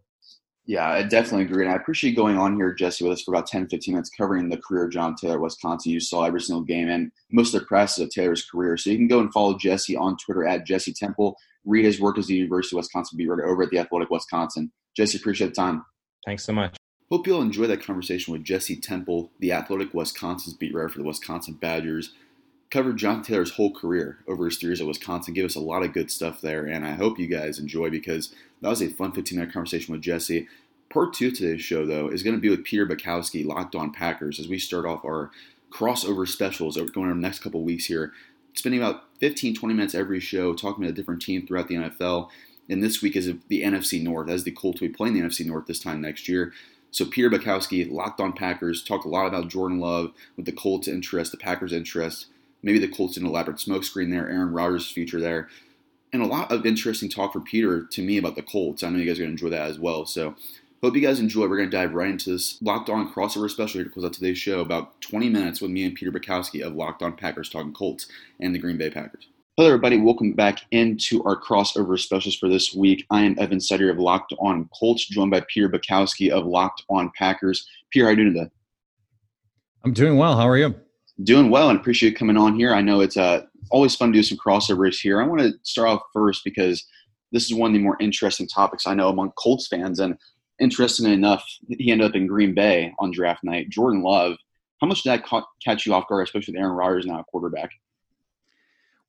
Yeah, 0.71 0.89
I 0.89 1.03
definitely 1.03 1.47
agree. 1.47 1.65
And 1.65 1.73
I 1.73 1.77
appreciate 1.77 2.15
going 2.15 2.39
on 2.39 2.55
here, 2.55 2.73
Jesse, 2.73 3.03
with 3.03 3.15
us 3.15 3.23
for 3.23 3.35
about 3.35 3.49
10, 3.49 3.67
15 3.67 3.93
minutes 3.93 4.09
covering 4.09 4.49
the 4.49 4.57
career 4.57 4.85
of 4.85 4.93
John 4.93 5.17
Taylor, 5.17 5.41
Wisconsin. 5.41 5.91
You 5.91 5.99
saw 5.99 6.23
every 6.23 6.41
single 6.41 6.63
game 6.63 6.89
and 6.89 7.11
most 7.33 7.53
of 7.53 7.61
the 7.61 7.67
press 7.67 7.99
of 7.99 8.09
Taylor's 8.09 8.49
career. 8.49 8.77
So 8.77 8.91
you 8.91 8.97
can 8.97 9.09
go 9.09 9.19
and 9.19 9.33
follow 9.33 9.59
Jesse 9.59 9.97
on 9.97 10.17
Twitter 10.17 10.47
at 10.47 10.65
Jesse 10.65 10.93
Temple. 10.93 11.37
Read 11.65 11.85
his 11.85 12.01
work 12.01 12.19
as 12.19 12.29
the 12.29 12.37
University 12.37 12.77
of 12.77 12.85
Wisconsin 12.85 13.19
beat 13.19 13.27
writer 13.27 13.49
over 13.49 13.65
at 13.65 13.71
the 13.71 13.81
Athletic 13.81 14.11
Wisconsin. 14.11 14.71
Jesse, 14.97 15.19
appreciate 15.19 15.49
the 15.49 15.55
time. 15.55 15.85
Thanks 16.25 16.45
so 16.45 16.53
much. 16.53 16.77
Hope 17.11 17.27
you'll 17.27 17.43
enjoy 17.43 17.67
that 17.67 17.83
conversation 17.83 18.31
with 18.31 18.45
Jesse 18.45 18.77
Temple, 18.77 19.33
the 19.41 19.51
Athletic 19.51 19.93
Wisconsin's 19.93 20.55
beat 20.55 20.73
writer 20.73 20.89
for 20.89 20.99
the 20.99 21.05
Wisconsin 21.05 21.55
Badgers. 21.55 22.15
Covered 22.71 22.99
John 22.99 23.23
Taylor's 23.23 23.53
whole 23.53 23.73
career 23.73 24.19
over 24.29 24.45
his 24.45 24.57
three 24.57 24.69
years 24.69 24.81
at 24.81 24.87
Wisconsin. 24.87 25.35
Gave 25.35 25.45
us 25.45 25.57
a 25.57 25.61
lot 25.61 25.83
of 25.83 25.93
good 25.93 26.11
stuff 26.11 26.41
there, 26.41 26.65
and 26.65 26.87
I 26.87 26.93
hope 26.93 27.19
you 27.19 27.27
guys 27.27 27.59
enjoy 27.59 27.91
because 27.91 28.33
that 28.61 28.69
was 28.69 28.81
a 28.81 28.89
fun 28.91 29.11
15 29.11 29.39
minute 29.39 29.53
conversation 29.53 29.93
with 29.93 30.03
Jesse. 30.03 30.47
Part 30.89 31.13
two 31.13 31.29
of 31.29 31.35
today's 31.35 31.63
show, 31.63 31.85
though, 31.85 32.09
is 32.09 32.23
going 32.23 32.37
to 32.37 32.41
be 32.41 32.49
with 32.49 32.65
Peter 32.65 32.87
Bukowski, 32.87 33.45
Locked 33.45 33.75
On 33.75 33.93
Packers, 33.93 34.39
as 34.39 34.49
we 34.49 34.59
start 34.59 34.87
off 34.87 35.05
our 35.05 35.31
crossover 35.73 36.27
specials 36.27 36.77
going 36.77 37.07
over 37.07 37.15
the 37.15 37.21
next 37.21 37.41
couple 37.41 37.63
weeks 37.63 37.87
here. 37.87 38.13
Spending 38.55 38.81
about 38.81 39.05
15, 39.21 39.55
20 39.55 39.75
minutes 39.75 39.95
every 39.95 40.21
show 40.21 40.55
talking 40.55 40.85
about 40.85 40.93
a 40.93 40.97
different 40.97 41.23
team 41.23 41.47
throughout 41.47 41.69
the 41.69 41.77
NFL. 41.77 42.29
And 42.69 42.83
this 42.83 43.03
week 43.03 43.17
is 43.17 43.33
the 43.49 43.63
NFC 43.63 44.03
North, 44.03 44.29
as 44.29 44.45
the 44.45 44.51
Colts 44.53 44.81
will 44.81 44.89
be 44.89 44.95
playing 44.95 45.15
the 45.15 45.21
NFC 45.21 45.45
North 45.45 45.67
this 45.67 45.81
time 45.81 46.01
next 46.01 46.29
year. 46.29 46.53
So 46.93 47.05
Peter 47.05 47.31
Bukowski, 47.31 47.91
Locked 47.91 48.21
On 48.21 48.33
Packers, 48.33 48.83
talked 48.83 49.05
a 49.05 49.09
lot 49.09 49.27
about 49.27 49.49
Jordan 49.49 49.79
Love 49.79 50.13
with 50.37 50.47
the 50.47 50.53
Colts' 50.53 50.89
interest, 50.89 51.31
the 51.31 51.39
Packers' 51.39 51.73
interest. 51.73 52.27
Maybe 52.63 52.79
the 52.79 52.89
Colts 52.89 53.15
did 53.15 53.23
an 53.23 53.29
elaborate 53.29 53.59
smokescreen 53.59 54.11
there, 54.11 54.29
Aaron 54.29 54.53
Rodgers' 54.53 54.91
future 54.91 55.21
there. 55.21 55.49
and 56.13 56.23
a 56.23 56.27
lot 56.27 56.51
of 56.51 56.67
interesting 56.67 57.09
talk 57.09 57.33
for 57.33 57.41
Peter 57.41 57.87
to 57.87 58.03
me 58.03 58.19
about 58.19 58.35
the 58.35 58.43
Colts. 58.43 58.83
I 58.83 58.89
know 58.91 58.99
you 58.99 59.07
guys 59.07 59.19
are 59.19 59.23
going 59.23 59.37
to 59.37 59.45
enjoy 59.45 59.57
that 59.57 59.71
as 59.71 59.79
well. 59.79 60.05
So 60.07 60.35
hope 60.83 60.97
you 60.97 61.01
guys 61.01 61.21
enjoy. 61.21 61.43
We're 61.47 61.57
going 61.57 61.71
to 61.71 61.77
dive 61.77 61.95
right 61.95 62.11
into 62.11 62.31
this 62.31 62.61
Locked 62.63 62.91
On 62.91 63.13
crossover 63.13 63.49
special 63.49 63.79
here 63.79 63.85
to 63.85 63.91
close 63.91 64.05
out 64.05 64.13
today's 64.13 64.39
show. 64.39 64.61
About 64.61 65.01
20 65.03 65.29
minutes 65.29 65.61
with 65.61 65.71
me 65.71 65.85
and 65.85 65.95
Peter 65.95 66.11
Bukowski 66.11 66.63
of 66.63 66.75
Locked 66.75 67.03
On 67.03 67.17
Packers 67.17 67.49
talking 67.49 67.73
Colts 67.73 68.09
and 68.41 68.53
the 68.55 68.59
Green 68.59 68.77
Bay 68.77 68.91
Packers. 68.91 69.29
Hello, 69.57 69.69
everybody. 69.69 69.99
Welcome 69.99 70.33
back 70.33 70.61
into 70.73 71.23
our 71.25 71.41
crossover 71.41 71.99
specials 71.99 72.35
for 72.37 72.49
this 72.49 72.75
week. 72.75 73.07
I 73.11 73.23
am 73.23 73.39
Evan 73.39 73.61
Sutter 73.61 73.91
of 73.91 73.99
Locked 73.99 74.33
On 74.41 74.69
Colts, 74.77 75.07
joined 75.07 75.31
by 75.31 75.43
Peter 75.49 75.69
Bukowski 75.69 76.31
of 76.31 76.45
Locked 76.47 76.83
On 76.89 77.13
Packers. 77.17 77.69
Peter, 77.91 78.07
how 78.07 78.09
are 78.09 78.15
you 78.15 78.25
doing 78.25 78.35
today? 78.35 78.51
I'm 79.85 79.93
doing 79.93 80.17
well. 80.17 80.37
How 80.37 80.49
are 80.49 80.57
you? 80.57 80.75
Doing 81.23 81.51
well, 81.51 81.71
and 81.71 81.79
appreciate 81.79 82.11
you 82.11 82.17
coming 82.17 82.37
on 82.37 82.55
here. 82.55 82.73
I 82.73 82.81
know 82.81 83.01
it's 83.01 83.17
uh, 83.17 83.43
always 83.71 83.95
fun 83.95 84.13
to 84.13 84.19
do 84.19 84.23
some 84.23 84.39
crossovers 84.39 85.01
here. 85.01 85.21
I 85.21 85.27
want 85.27 85.41
to 85.43 85.53
start 85.63 85.89
off 85.89 86.03
first 86.13 86.45
because 86.45 86.87
this 87.33 87.45
is 87.45 87.55
one 87.55 87.71
of 87.71 87.75
the 87.75 87.83
more 87.83 87.97
interesting 88.01 88.47
topics 88.47 88.87
I 88.87 88.95
know 88.95 89.09
among 89.09 89.33
Colts 89.33 89.69
fans. 89.69 90.01
And 90.01 90.17
interestingly 90.61 91.13
enough, 91.13 91.45
he 91.69 91.91
ended 91.91 92.09
up 92.09 92.17
in 92.17 92.27
Green 92.27 92.55
Bay 92.55 92.93
on 92.99 93.11
draft 93.11 93.45
night. 93.45 93.71
Jordan 93.71 94.03
Love, 94.03 94.37
how 94.81 94.87
much 94.87 95.03
did 95.03 95.11
that 95.11 95.25
ca- 95.25 95.47
catch 95.63 95.87
you 95.87 95.95
off 95.95 96.09
guard, 96.09 96.27
especially 96.27 96.53
with 96.53 96.61
Aaron 96.61 96.77
Rodgers 96.77 97.07
now 97.07 97.23
quarterback? 97.31 97.71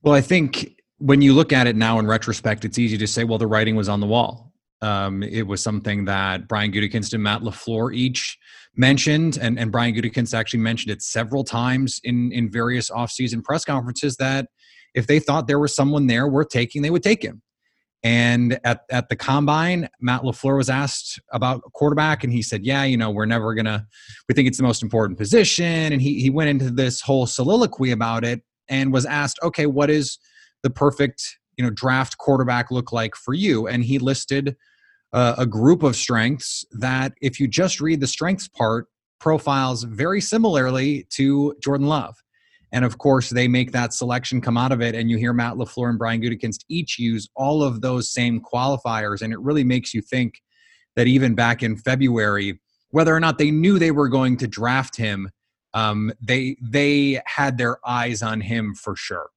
Well, 0.02 0.14
I 0.14 0.22
think 0.22 0.82
when 0.98 1.22
you 1.22 1.34
look 1.34 1.54
at 1.54 1.68
it 1.68 1.76
now 1.76 2.00
in 2.00 2.08
retrospect, 2.08 2.66
it's 2.66 2.78
easy 2.78 2.98
to 2.98 3.08
say, 3.08 3.24
well, 3.24 3.38
the 3.38 3.48
writing 3.48 3.76
was 3.76 3.90
on 3.90 4.00
the 4.00 4.08
wall. 4.08 4.51
Um, 4.82 5.22
it 5.22 5.46
was 5.46 5.62
something 5.62 6.06
that 6.06 6.48
Brian 6.48 6.72
Gutekunst 6.72 7.14
and 7.14 7.24
Matt 7.24 7.42
LaFleur 7.42 7.94
each 7.94 8.38
mentioned, 8.76 9.38
and, 9.40 9.60
and 9.60 9.72
Brian 9.72 9.94
Gutekunst 9.94 10.34
actually 10.34 10.62
mentioned 10.62 10.92
it 10.92 11.02
several 11.02 11.44
times 11.44 12.00
in, 12.04 12.32
in 12.32 12.50
various 12.50 12.90
offseason 12.90 13.44
press 13.44 13.66
conferences 13.66 14.16
that 14.18 14.48
if 14.94 15.08
they 15.08 15.20
thought 15.20 15.48
there 15.48 15.60
was 15.60 15.76
someone 15.76 16.08
there 16.08 16.28
worth 16.28 16.50
taking, 16.50 16.82
they 16.82 16.90
would 16.90 17.04
take 17.04 17.24
him. 17.24 17.42
And 18.04 18.60
at, 18.64 18.82
at 18.90 19.10
the 19.10 19.16
combine, 19.16 19.88
Matt 20.00 20.24
LaFleur 20.24 20.58
was 20.58 20.70
asked 20.70 21.20
about 21.32 21.62
quarterback, 21.74 22.24
and 22.24 22.34
he 22.34 22.42
said, 22.42 22.66
Yeah, 22.66 22.84
you 22.84 22.98
know, 22.98 23.12
we're 23.12 23.26
never 23.26 23.54
to, 23.56 23.86
we 24.28 24.34
think 24.34 24.48
it's 24.48 24.58
the 24.58 24.64
most 24.64 24.82
important 24.82 25.20
position. 25.20 25.94
And 25.94 26.02
he, 26.02 26.20
he 26.20 26.32
went 26.32 26.50
into 26.50 26.72
this 26.72 27.02
whole 27.02 27.28
soliloquy 27.28 27.92
about 27.92 28.26
it 28.26 28.42
and 28.70 28.92
was 28.92 29.06
asked, 29.06 29.38
Okay, 29.44 29.68
what 29.68 29.92
is 29.92 30.18
the 30.64 30.72
perfect, 30.72 31.22
you 31.58 31.64
know, 31.64 31.70
draft 31.70 32.18
quarterback 32.18 32.72
look 32.72 32.92
like 32.92 33.16
for 33.16 33.36
you? 33.36 33.68
And 33.68 33.84
he 33.84 34.00
listed 34.00 34.56
uh, 35.14 35.36
a 35.38 35.46
group 35.46 35.84
of 35.84 35.96
strengths 35.96 36.66
that, 36.72 37.14
if 37.22 37.40
you 37.40 37.48
just 37.48 37.82
read 37.82 38.00
the 38.00 38.08
strengths 38.08 38.48
part, 38.48 38.88
profiles 39.20 39.84
very 39.84 40.22
similarly 40.22 41.06
to 41.12 41.56
Jordan 41.62 41.88
Love. 41.88 42.16
And 42.72 42.86
of 42.86 42.98
course, 42.98 43.30
they 43.30 43.48
make 43.48 43.74
that 43.74 43.94
selection 43.94 44.40
come 44.40 44.58
out 44.58 44.72
of 44.72 44.82
it, 44.82 44.96
and 44.96 45.10
you 45.10 45.18
hear 45.18 45.34
Matt 45.34 45.56
LaFleur 45.56 45.90
and 45.90 46.00
Brian 46.00 46.22
Gutekunst 46.22 46.64
each 46.70 46.98
use 46.98 47.28
all 47.36 47.64
of 47.64 47.82
those 47.82 48.10
same 48.10 48.42
qualifiers, 48.42 49.22
and 49.22 49.34
it 49.34 49.40
really 49.40 49.66
makes 49.66 49.94
you 49.94 50.02
think 50.02 50.42
that 50.96 51.08
even 51.08 51.36
back 51.36 51.64
in 51.64 51.76
February, 51.78 52.60
whether 52.90 53.14
or 53.14 53.20
not 53.20 53.38
they 53.38 53.52
knew 53.52 53.78
they 53.78 53.92
were 53.92 54.10
going 54.10 54.38
to 54.38 54.48
draft 54.48 54.96
him, 54.96 55.30
um, 55.74 56.12
they 56.22 56.56
they 56.62 57.22
had 57.26 57.58
their 57.58 57.78
eyes 57.86 58.22
on 58.22 58.42
him 58.42 58.74
for 58.76 58.96
sure. 58.96 59.30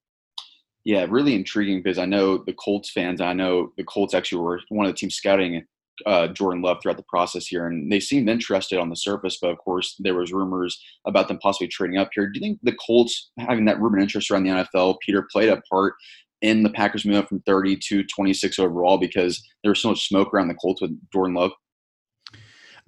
Yeah, 0.85 1.07
really 1.09 1.35
intriguing 1.35 1.83
because 1.83 1.99
I 1.99 2.05
know 2.05 2.39
the 2.39 2.53
Colts 2.53 2.91
fans. 2.91 3.21
I 3.21 3.33
know 3.33 3.73
the 3.77 3.85
Colts 3.85 4.13
actually 4.13 4.43
were 4.43 4.61
one 4.69 4.85
of 4.87 4.93
the 4.93 4.97
teams 4.99 5.15
scouting 5.15 5.65
uh, 6.07 6.29
Jordan 6.29 6.61
Love 6.61 6.79
throughout 6.83 6.97
the 6.97 7.05
process 7.05 7.47
here, 7.47 7.67
and 7.67 7.91
they 7.91 8.01
seemed 8.01 8.29
interested 8.29 8.79
on 8.79 8.91
the 8.91 8.97
surface. 8.97 9.39
But 9.41 9.51
of 9.51 9.59
course, 9.59 9.97
there 9.99 10.15
was 10.15 10.33
rumors 10.33 10.79
about 11.07 11.29
them 11.29 11.39
possibly 11.39 11.69
trading 11.69 11.99
up 11.99 12.11
here. 12.15 12.27
Do 12.27 12.39
you 12.39 12.41
think 12.41 12.59
the 12.63 12.77
Colts 12.85 13.31
having 13.39 13.65
that 13.65 13.81
rumored 13.81 14.03
interest 14.03 14.31
around 14.31 14.45
the 14.45 14.51
NFL, 14.51 14.97
Peter, 15.01 15.27
played 15.33 15.49
a 15.49 15.63
part 15.71 15.95
in 16.43 16.63
the 16.63 16.71
Packers 16.71 17.07
moving 17.07 17.23
up 17.23 17.29
from 17.29 17.41
30 17.47 17.79
to 17.89 18.05
26 18.05 18.59
overall 18.59 18.99
because 18.99 19.43
there 19.63 19.71
was 19.71 19.81
so 19.81 19.89
much 19.89 20.07
smoke 20.07 20.35
around 20.35 20.49
the 20.49 20.55
Colts 20.55 20.83
with 20.83 20.93
Jordan 21.13 21.35
Love? 21.35 21.53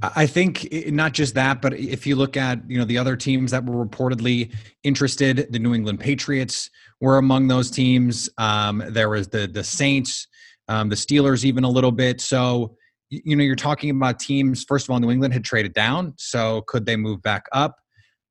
I 0.03 0.26
think 0.26 0.69
not 0.88 1.12
just 1.12 1.35
that, 1.35 1.62
but 1.62 1.73
if 1.73 2.07
you 2.07 2.17
look 2.17 2.37
at 2.37 2.61
you 2.69 2.79
know 2.79 2.85
the 2.85 2.99
other 2.99 3.17
teams 3.17 3.50
that 3.53 3.65
were 3.65 3.85
reportedly 3.85 4.53
interested, 4.83 5.47
the 5.50 5.59
New 5.59 5.75
England 5.75 6.00
Patriots 6.00 6.69
were 7.00 7.17
among 7.17 7.49
those 7.49 7.71
teams. 7.71 8.29
Um, 8.37 8.83
there 8.88 9.09
was 9.09 9.29
the 9.29 9.47
the 9.47 9.65
Saints, 9.65 10.26
um, 10.69 10.91
the 10.91 10.97
Steelers, 10.97 11.45
even 11.45 11.65
a 11.65 11.71
little 11.71 11.93
bit. 11.93 12.21
So 12.21 12.76
you 13.09 13.37
know 13.37 13.43
you're 13.43 13.57
talking 13.57 13.88
about 13.88 14.19
teams. 14.19 14.64
First 14.64 14.87
of 14.87 14.90
all, 14.90 15.01
New 15.01 15.11
England 15.11 15.33
had 15.33 15.44
traded 15.44 15.73
down, 15.73 16.12
so 16.18 16.62
could 16.66 16.85
they 16.85 16.97
move 16.97 17.23
back 17.23 17.47
up? 17.53 17.79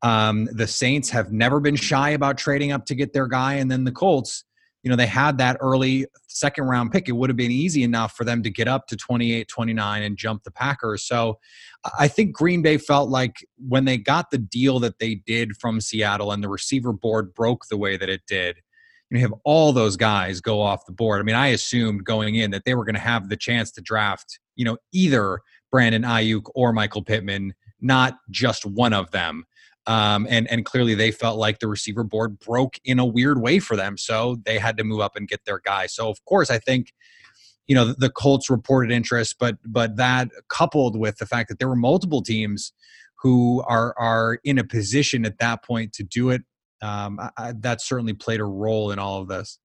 Um, 0.04 0.48
the 0.52 0.68
Saints 0.68 1.10
have 1.10 1.32
never 1.32 1.60
been 1.60 1.76
shy 1.76 2.12
about 2.12 2.38
trading 2.38 2.74
up 2.74 2.86
to 2.86 2.96
get 2.96 3.12
their 3.12 3.28
guy, 3.28 3.56
and 3.56 3.72
then 3.72 3.86
the 3.86 3.92
Colts 3.92 4.44
you 4.86 4.89
know, 4.89 4.95
they 4.95 5.08
had 5.08 5.39
that 5.39 5.58
early 5.62 6.06
second 6.28 6.65
round 6.65 6.91
pick. 6.91 7.10
It 7.10 7.13
would 7.13 7.32
have 7.32 7.36
been 7.36 7.50
easy 7.50 7.82
enough 7.82 8.15
for 8.15 8.24
them 8.24 8.43
to 8.43 8.52
get 8.52 8.67
up 8.67 8.86
to 8.88 8.95
28, 8.95 9.48
29 9.48 10.04
and 10.04 10.15
jump 10.15 10.43
the 10.43 10.52
Packers. 10.52 11.04
So 11.04 11.39
I 11.98 12.08
think 12.08 12.36
Green 12.36 12.62
Bay 12.62 12.78
felt 12.78 13.10
like 13.10 13.43
when 13.58 13.86
they 13.86 13.98
got 13.98 14.30
the 14.30 14.38
deal 14.38 14.80
that 14.82 15.00
they 15.00 15.15
did 15.15 15.58
from 15.58 15.82
Seattle 15.82 16.32
and 16.32 16.43
the 16.43 16.50
receiver 16.50 16.93
board 16.93 17.34
broke 17.34 17.65
the 17.67 17.78
way 17.78 17.98
that 17.98 18.10
it 18.10 18.21
did, 18.28 18.58
you 19.10 19.19
have 19.21 19.34
all 19.43 19.74
those 19.74 19.98
guys 19.98 20.39
go 20.39 20.62
off 20.62 20.86
the 20.86 20.91
board. 20.91 21.19
I 21.19 21.24
mean, 21.24 21.36
I 21.36 21.48
assumed 21.48 22.06
going 22.06 22.36
in 22.36 22.52
that 22.52 22.65
they 22.65 22.76
were 22.76 22.86
going 22.86 22.95
to 22.95 23.02
have 23.02 23.30
the 23.30 23.38
chance 23.38 23.71
to 23.71 23.82
draft, 23.82 24.39
you 24.56 24.65
know, 24.65 24.78
either 24.93 25.39
Brandon 25.71 26.04
Aiyuk 26.04 26.43
or 26.54 26.74
Michael 26.74 27.04
Pittman, 27.04 27.56
not 27.82 28.17
just 28.30 28.67
one 28.67 28.93
of 28.93 29.10
them. 29.10 29.45
Um, 29.88 30.26
and 30.30 30.50
and 30.50 30.65
clearly 30.65 30.95
they 30.95 31.12
felt 31.12 31.38
like 31.38 31.60
the 31.60 31.67
receiver 31.67 32.04
board 32.04 32.39
broke 32.39 32.80
in 32.86 32.98
a 32.98 33.06
weird 33.06 33.39
way 33.39 33.60
for 33.60 33.76
them, 33.76 33.98
so 33.98 34.38
they 34.43 34.58
had 34.58 34.78
to 34.78 34.84
move 34.84 35.00
up 35.00 35.15
and 35.15 35.28
get 35.28 35.45
their 35.45 35.60
guy. 35.60 35.86
So 35.86 36.10
of 36.10 36.24
course, 36.26 36.50
I 36.50 36.58
think 36.58 36.91
you 37.67 37.76
know 37.76 37.93
the 37.98 38.10
Colts 38.10 38.50
reported 38.50 38.91
interest, 38.91 39.36
but 39.39 39.58
but 39.63 39.95
that 39.98 40.30
coupled 40.50 40.98
with 40.98 41.17
the 41.17 41.28
fact 41.28 41.50
that 41.50 41.60
there 41.60 41.67
were 41.67 41.76
multiple 41.76 42.24
teams 42.24 42.74
who 43.21 43.63
are 43.67 43.93
are 43.98 44.39
in 44.43 44.58
a 44.58 44.63
position 44.63 45.26
at 45.26 45.38
that 45.38 45.63
point 45.63 45.93
to 45.93 46.04
do 46.04 46.30
it, 46.32 46.41
um, 46.82 47.19
I, 47.38 47.54
that 47.60 47.82
certainly 47.82 48.13
played 48.13 48.39
a 48.39 48.45
role 48.45 48.91
in 48.91 49.00
all 49.00 49.21
of 49.21 49.28
this. 49.28 49.60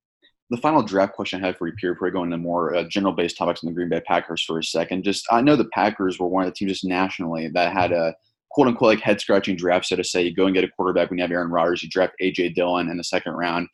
The 0.51 0.57
final 0.57 0.83
draft 0.83 1.15
question 1.15 1.43
I 1.43 1.47
had 1.47 1.57
for 1.57 1.69
you, 1.69 1.75
Pierre, 1.75 1.95
before 1.95 2.09
we 2.09 2.13
go 2.13 2.25
into 2.25 2.37
more 2.37 2.75
uh, 2.75 2.83
general 2.85 3.13
based 3.13 3.37
topics 3.37 3.63
on 3.63 3.69
the 3.69 3.75
Green 3.75 3.89
Bay 3.89 4.01
Packers 4.01 4.43
for 4.43 4.59
a 4.59 4.65
second. 4.65 5.05
Just 5.05 5.27
I 5.31 5.41
know 5.41 5.57
the 5.57 5.69
Packers 5.73 6.19
were 6.19 6.27
one 6.27 6.45
of 6.45 6.51
the 6.51 6.55
teams 6.55 6.73
just 6.73 6.85
nationally 6.85 7.49
that 7.49 7.73
had 7.73 7.93
a 7.93 8.15
quote 8.51 8.69
unquote 8.69 8.89
like 8.89 9.01
head 9.01 9.21
scratching 9.21 9.57
draft 9.57 9.87
so 9.87 9.97
to 9.97 10.05
say 10.05 10.23
you 10.23 10.35
go 10.35 10.47
and 10.47 10.55
get 10.55 10.65
a 10.65 10.69
quarterback 10.69 11.11
when 11.11 11.19
you 11.19 11.23
have 11.23 11.31
Aaron 11.31 11.51
Rodgers, 11.51 11.83
you 11.83 11.89
draft 11.89 12.15
AJ 12.21 12.55
Dillon 12.55 12.89
in 12.89 12.97
the 12.97 13.05
second 13.05 13.33
round. 13.33 13.69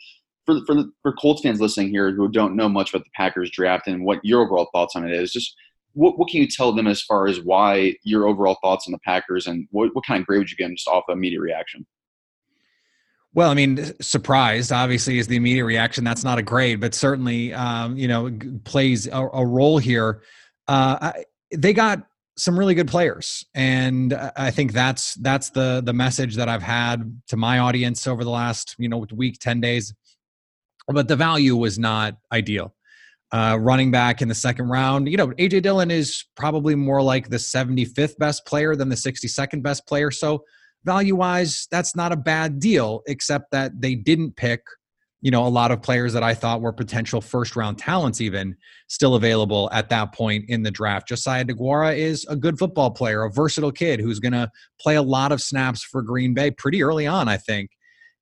For 0.44 0.64
for 0.64 0.74
the, 0.74 0.92
for 1.02 1.12
Colts 1.12 1.42
fans 1.42 1.60
listening 1.60 1.88
here 1.90 2.12
who 2.12 2.28
don't 2.28 2.56
know 2.56 2.68
much 2.68 2.92
about 2.94 3.04
the 3.04 3.10
Packers 3.14 3.50
draft 3.50 3.88
and 3.88 4.04
what 4.04 4.20
your 4.22 4.42
overall 4.42 4.68
thoughts 4.72 4.94
on 4.94 5.08
it 5.08 5.12
is, 5.12 5.32
just 5.32 5.54
what, 5.96 6.18
what 6.18 6.28
can 6.28 6.40
you 6.40 6.46
tell 6.46 6.72
them 6.72 6.86
as 6.86 7.02
far 7.02 7.26
as 7.26 7.40
why 7.40 7.94
your 8.04 8.26
overall 8.26 8.58
thoughts 8.62 8.86
on 8.86 8.92
the 8.92 8.98
Packers 8.98 9.46
and 9.46 9.66
what, 9.70 9.94
what 9.94 10.04
kind 10.04 10.20
of 10.20 10.26
grade 10.26 10.38
would 10.38 10.50
you 10.50 10.56
give 10.56 10.66
them 10.68 10.76
just 10.76 10.88
off 10.88 11.04
of 11.08 11.16
immediate 11.16 11.40
reaction? 11.40 11.86
Well, 13.32 13.50
I 13.50 13.54
mean, 13.54 13.92
surprised 14.00 14.72
obviously 14.72 15.18
is 15.18 15.26
the 15.26 15.36
immediate 15.36 15.64
reaction. 15.64 16.04
That's 16.04 16.24
not 16.24 16.38
a 16.38 16.42
grade, 16.42 16.80
but 16.80 16.94
certainly, 16.94 17.52
um, 17.52 17.96
you 17.96 18.08
know, 18.08 18.30
plays 18.64 19.06
a, 19.06 19.28
a 19.32 19.44
role 19.44 19.78
here. 19.78 20.22
Uh, 20.68 20.98
I, 21.00 21.24
they 21.54 21.72
got 21.72 22.06
some 22.38 22.58
really 22.58 22.74
good 22.74 22.88
players. 22.88 23.44
And 23.54 24.14
i 24.36 24.50
think 24.50 24.72
that's 24.72 25.14
that's 25.14 25.50
the 25.50 25.82
the 25.84 25.92
message 25.92 26.36
that 26.36 26.48
i've 26.48 26.62
had 26.62 27.20
to 27.28 27.36
my 27.36 27.58
audience 27.58 28.06
over 28.06 28.24
the 28.24 28.30
last 28.30 28.74
you 28.78 28.88
know 28.88 29.04
week 29.12 29.38
10 29.40 29.60
days. 29.60 29.94
But 30.88 31.08
the 31.08 31.16
value 31.16 31.56
was 31.56 31.78
not 31.78 32.14
ideal. 32.32 32.74
Uh, 33.32 33.58
running 33.60 33.90
back 33.90 34.22
in 34.22 34.28
the 34.28 34.34
second 34.34 34.68
round 34.68 35.08
you 35.08 35.16
know 35.16 35.28
aj 35.28 35.62
dillon 35.62 35.90
is 35.90 36.24
probably 36.36 36.74
more 36.74 37.02
like 37.02 37.28
the 37.28 37.36
75th 37.36 38.16
best 38.18 38.46
player 38.46 38.76
than 38.76 38.88
the 38.88 38.96
62nd 38.96 39.62
best 39.62 39.86
player. 39.86 40.10
So 40.10 40.44
value 40.84 41.16
wise 41.16 41.66
that's 41.70 41.96
not 41.96 42.12
a 42.12 42.16
bad 42.16 42.60
deal 42.60 43.02
except 43.06 43.50
that 43.50 43.72
they 43.80 43.94
didn't 43.94 44.36
pick 44.36 44.60
you 45.22 45.30
know, 45.30 45.46
a 45.46 45.48
lot 45.48 45.70
of 45.70 45.82
players 45.82 46.12
that 46.12 46.22
I 46.22 46.34
thought 46.34 46.60
were 46.60 46.72
potential 46.72 47.20
first 47.20 47.56
round 47.56 47.78
talents, 47.78 48.20
even 48.20 48.56
still 48.88 49.14
available 49.14 49.68
at 49.72 49.88
that 49.88 50.12
point 50.12 50.44
in 50.48 50.62
the 50.62 50.70
draft. 50.70 51.08
Josiah 51.08 51.44
Deguara 51.44 51.96
is 51.96 52.26
a 52.28 52.36
good 52.36 52.58
football 52.58 52.90
player, 52.90 53.24
a 53.24 53.30
versatile 53.30 53.72
kid 53.72 53.98
who's 53.98 54.20
going 54.20 54.32
to 54.32 54.50
play 54.80 54.94
a 54.94 55.02
lot 55.02 55.32
of 55.32 55.40
snaps 55.40 55.82
for 55.82 56.02
Green 56.02 56.34
Bay 56.34 56.50
pretty 56.50 56.82
early 56.82 57.06
on, 57.06 57.28
I 57.28 57.38
think. 57.38 57.70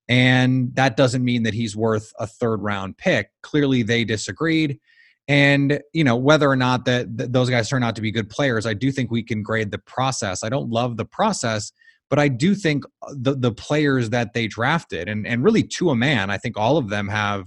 And 0.09 0.75
that 0.77 0.97
doesn't 0.97 1.25
mean 1.25 1.45
that 1.45 1.55
he's 1.55 1.77
worth 1.77 2.13
a 2.19 2.27
third 2.27 2.63
round 2.63 2.97
pick. 2.99 3.31
Clearly, 3.43 3.83
they 3.83 4.05
disagreed. 4.05 4.79
And, 5.27 5.81
you 5.95 6.05
know, 6.05 6.17
whether 6.17 6.49
or 6.51 6.57
not 6.57 6.85
that 6.85 7.07
those 7.33 7.49
guys 7.49 7.69
turn 7.69 7.83
out 7.83 7.97
to 7.97 8.03
be 8.03 8.13
good 8.13 8.29
players, 8.29 8.67
I 8.67 8.75
do 8.75 8.93
think 8.93 9.11
we 9.11 9.23
can 9.23 9.43
grade 9.43 9.71
the 9.71 9.79
process. 9.79 10.45
I 10.45 10.51
don't 10.51 10.69
love 10.69 10.99
the 10.99 11.07
process 11.07 11.73
but 12.11 12.19
I 12.19 12.29
do 12.29 12.55
think 12.55 12.85
uh, 13.03 13.15
the 13.17 13.35
the 13.35 13.53
players 13.53 14.11
that 14.11 14.35
they 14.35 14.47
drafted, 14.47 15.09
and 15.09 15.27
and 15.27 15.43
really 15.43 15.63
to 15.63 15.91
a 15.91 15.97
man, 15.97 16.31
I 16.31 16.39
think 16.39 16.57
all 16.57 16.77
of 16.77 16.89
them 16.89 17.09
have 17.09 17.47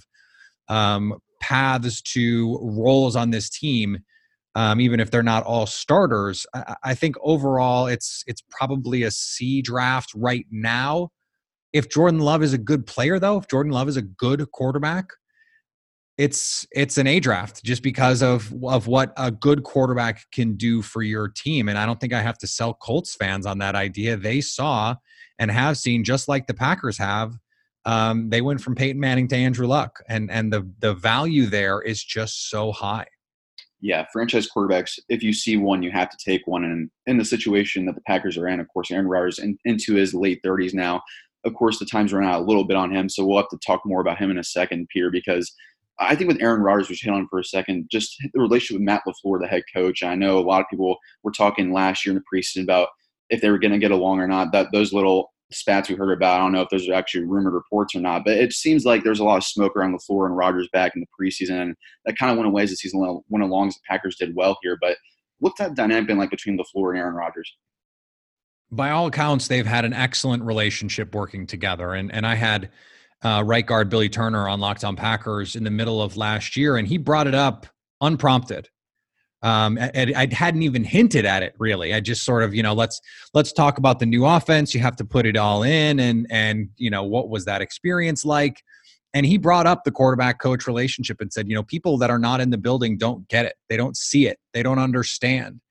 um, 0.67 1.17
paths 1.39 2.01
to 2.13 2.59
roles 2.61 3.15
on 3.15 3.31
this 3.31 3.49
team. 3.49 3.99
Um, 4.55 4.81
even 4.81 4.99
if 4.99 5.11
they're 5.11 5.21
not 5.21 5.43
all 5.43 5.67
starters, 5.67 6.45
I, 6.53 6.75
I 6.83 6.95
think 6.95 7.15
overall 7.21 7.85
it's 7.87 8.23
it's 8.25 8.41
probably 8.49 9.03
a 9.03 9.11
C 9.11 9.61
draft 9.61 10.11
right 10.15 10.45
now. 10.49 11.09
If 11.73 11.89
Jordan 11.89 12.21
Love 12.21 12.41
is 12.41 12.53
a 12.53 12.57
good 12.57 12.87
player, 12.87 13.19
though, 13.19 13.37
if 13.37 13.47
Jordan 13.47 13.71
Love 13.71 13.87
is 13.87 13.97
a 13.97 14.01
good 14.01 14.51
quarterback, 14.51 15.05
it's 16.17 16.65
it's 16.71 16.97
an 16.97 17.05
A 17.05 17.19
draft 17.19 17.63
just 17.63 17.83
because 17.83 18.23
of 18.23 18.51
of 18.63 18.87
what 18.87 19.13
a 19.17 19.31
good 19.31 19.63
quarterback 19.63 20.25
can 20.31 20.55
do 20.55 20.81
for 20.81 21.03
your 21.03 21.27
team. 21.27 21.69
And 21.69 21.77
I 21.77 21.85
don't 21.85 21.99
think 21.99 22.13
I 22.13 22.21
have 22.21 22.39
to 22.39 22.47
sell 22.47 22.73
Colts 22.73 23.15
fans 23.15 23.45
on 23.45 23.59
that 23.59 23.75
idea. 23.75 24.17
They 24.17 24.41
saw 24.41 24.95
and 25.39 25.51
have 25.51 25.77
seen, 25.77 26.03
just 26.03 26.27
like 26.27 26.47
the 26.47 26.53
Packers 26.55 26.97
have, 26.97 27.37
um, 27.85 28.29
they 28.29 28.41
went 28.41 28.61
from 28.61 28.73
Peyton 28.73 28.99
Manning 28.99 29.27
to 29.29 29.35
Andrew 29.35 29.67
Luck, 29.67 30.03
and 30.09 30.31
and 30.31 30.51
the 30.51 30.69
the 30.79 30.93
value 30.95 31.45
there 31.45 31.81
is 31.81 32.03
just 32.03 32.49
so 32.49 32.71
high. 32.71 33.07
Yeah, 33.79 34.05
franchise 34.11 34.49
quarterbacks. 34.49 34.97
If 35.07 35.21
you 35.21 35.31
see 35.33 35.55
one, 35.55 35.83
you 35.83 35.91
have 35.91 36.09
to 36.09 36.17
take 36.17 36.47
one. 36.47 36.63
And 36.63 36.89
in 37.05 37.17
the 37.17 37.25
situation 37.25 37.85
that 37.85 37.93
the 37.93 38.01
Packers 38.01 38.35
are 38.35 38.47
in, 38.47 38.59
of 38.59 38.67
course, 38.69 38.89
Aaron 38.89 39.07
Rodgers 39.07 39.37
in, 39.37 39.57
into 39.65 39.93
his 39.93 40.15
late 40.15 40.41
30s 40.43 40.73
now. 40.73 41.01
Of 41.45 41.53
course, 41.53 41.77
the 41.77 41.85
time's 41.85 42.11
run 42.11 42.25
out 42.27 42.41
a 42.41 42.43
little 42.43 42.65
bit 42.65 42.75
on 42.75 42.91
him, 42.91 43.07
so 43.07 43.23
we'll 43.23 43.37
have 43.37 43.49
to 43.49 43.59
talk 43.65 43.81
more 43.85 44.01
about 44.01 44.17
him 44.17 44.31
in 44.31 44.39
a 44.39 44.43
second, 44.43 44.87
Peter, 44.89 45.11
because 45.11 45.53
I 45.99 46.15
think 46.15 46.27
with 46.27 46.41
Aaron 46.41 46.61
Rodgers, 46.61 46.89
which 46.89 47.01
hit 47.01 47.13
on 47.13 47.27
for 47.27 47.39
a 47.39 47.43
second, 47.43 47.87
just 47.91 48.17
the 48.33 48.39
relationship 48.39 48.75
with 48.75 48.85
Matt 48.85 49.01
LaFleur, 49.07 49.39
the 49.39 49.47
head 49.47 49.63
coach. 49.73 50.03
I 50.03 50.15
know 50.15 50.37
a 50.37 50.41
lot 50.41 50.61
of 50.61 50.67
people 50.69 50.97
were 51.23 51.31
talking 51.31 51.73
last 51.73 52.05
year 52.05 52.15
in 52.15 52.21
the 52.21 52.37
preseason 52.39 52.63
about 52.63 52.89
if 53.29 53.41
they 53.41 53.49
were 53.49 53.59
going 53.59 53.71
to 53.71 53.79
get 53.79 53.91
along 53.91 54.19
or 54.19 54.27
not. 54.27 54.51
That 54.51 54.67
those 54.71 54.93
little 54.93 55.33
spats 55.51 55.89
we 55.89 55.95
heard 55.95 56.11
about, 56.11 56.35
I 56.35 56.43
don't 56.43 56.51
know 56.51 56.61
if 56.61 56.69
those 56.69 56.87
are 56.87 56.93
actually 56.93 57.25
rumored 57.25 57.53
reports 57.53 57.95
or 57.95 58.01
not, 58.01 58.25
but 58.25 58.37
it 58.37 58.53
seems 58.53 58.85
like 58.85 59.03
there's 59.03 59.19
a 59.19 59.23
lot 59.23 59.37
of 59.37 59.43
smoke 59.43 59.75
around 59.75 59.97
LaFleur 59.97 60.27
and 60.27 60.37
Rodgers 60.37 60.69
back 60.71 60.93
in 60.95 61.01
the 61.01 61.07
preseason, 61.19 61.61
and 61.61 61.75
that 62.05 62.17
kind 62.17 62.31
of 62.31 62.37
went 62.37 62.47
away 62.47 62.63
as 62.63 62.69
the 62.69 62.75
season 62.75 63.21
went 63.29 63.43
along. 63.43 63.69
As 63.69 63.75
the 63.75 63.81
Packers 63.87 64.17
did 64.17 64.35
well 64.35 64.57
here, 64.61 64.77
but 64.79 64.97
what's 65.39 65.59
that 65.59 65.75
dynamic 65.75 66.07
been 66.07 66.17
like 66.17 66.29
between 66.29 66.57
LaFleur 66.57 66.91
and 66.91 66.99
Aaron 66.99 67.15
Rodgers? 67.15 67.51
By 68.69 68.91
all 68.91 69.07
accounts, 69.07 69.47
they've 69.47 69.65
had 69.65 69.85
an 69.85 69.93
excellent 69.93 70.43
relationship 70.43 71.15
working 71.15 71.47
together, 71.47 71.93
and 71.93 72.13
and 72.13 72.27
I 72.27 72.35
had 72.35 72.69
uh, 73.23 73.43
right 73.45 73.65
guard 73.65 73.89
Billy 73.89 74.09
Turner 74.09 74.47
on 74.47 74.59
Locked 74.59 74.83
On 74.83 74.95
Packers 74.95 75.55
in 75.55 75.63
the 75.63 75.71
middle 75.71 76.01
of 76.01 76.17
last 76.17 76.55
year, 76.55 76.77
and 76.77 76.87
he 76.87 76.97
brought 76.97 77.27
it 77.27 77.35
up 77.35 77.65
unprompted. 78.01 78.69
Um, 79.43 79.77
and 79.77 80.15
I 80.15 80.27
hadn't 80.33 80.63
even 80.63 80.83
hinted 80.83 81.25
at 81.25 81.43
it 81.43 81.53
really. 81.59 81.93
I 81.93 81.99
just 81.99 82.25
sort 82.25 82.43
of, 82.43 82.55
you 82.55 82.63
know, 82.63 82.73
let's 82.73 82.99
let's 83.33 83.53
talk 83.53 83.77
about 83.77 83.99
the 83.99 84.05
new 84.05 84.25
offense. 84.25 84.73
You 84.73 84.81
have 84.81 84.95
to 84.95 85.05
put 85.05 85.25
it 85.25 85.37
all 85.37 85.63
in, 85.63 85.99
and 85.99 86.25
and 86.29 86.69
you 86.77 86.89
know, 86.89 87.03
what 87.03 87.29
was 87.29 87.45
that 87.45 87.61
experience 87.61 88.25
like? 88.25 88.63
And 89.13 89.25
he 89.25 89.37
brought 89.37 89.67
up 89.67 89.83
the 89.83 89.91
quarterback 89.91 90.39
coach 90.39 90.67
relationship 90.67 91.21
and 91.21 91.31
said, 91.31 91.47
you 91.47 91.55
know, 91.55 91.63
people 91.63 91.97
that 91.99 92.09
are 92.09 92.19
not 92.19 92.41
in 92.41 92.49
the 92.49 92.57
building 92.57 92.97
don't 92.97 93.27
get 93.29 93.45
it. 93.45 93.55
They 93.69 93.77
don't 93.77 93.95
see 93.95 94.27
it. 94.27 94.37
They 94.53 94.63
don't 94.63 94.79
understand. 94.79 95.61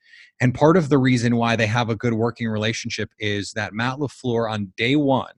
And 0.41 0.55
part 0.55 0.77
of 0.77 0.89
the 0.89 0.99
reason 0.99 1.37
why 1.37 1.57
they 1.57 1.67
have 1.67 1.89
a 1.89 1.97
good 1.97 2.15
working 2.15 2.49
relationship 2.49 3.11
is 3.19 3.53
that 3.53 3.73
Matt 3.73 3.99
LaFleur 3.99 4.51
on 4.51 4.73
day 4.77 4.97
one 4.97 5.33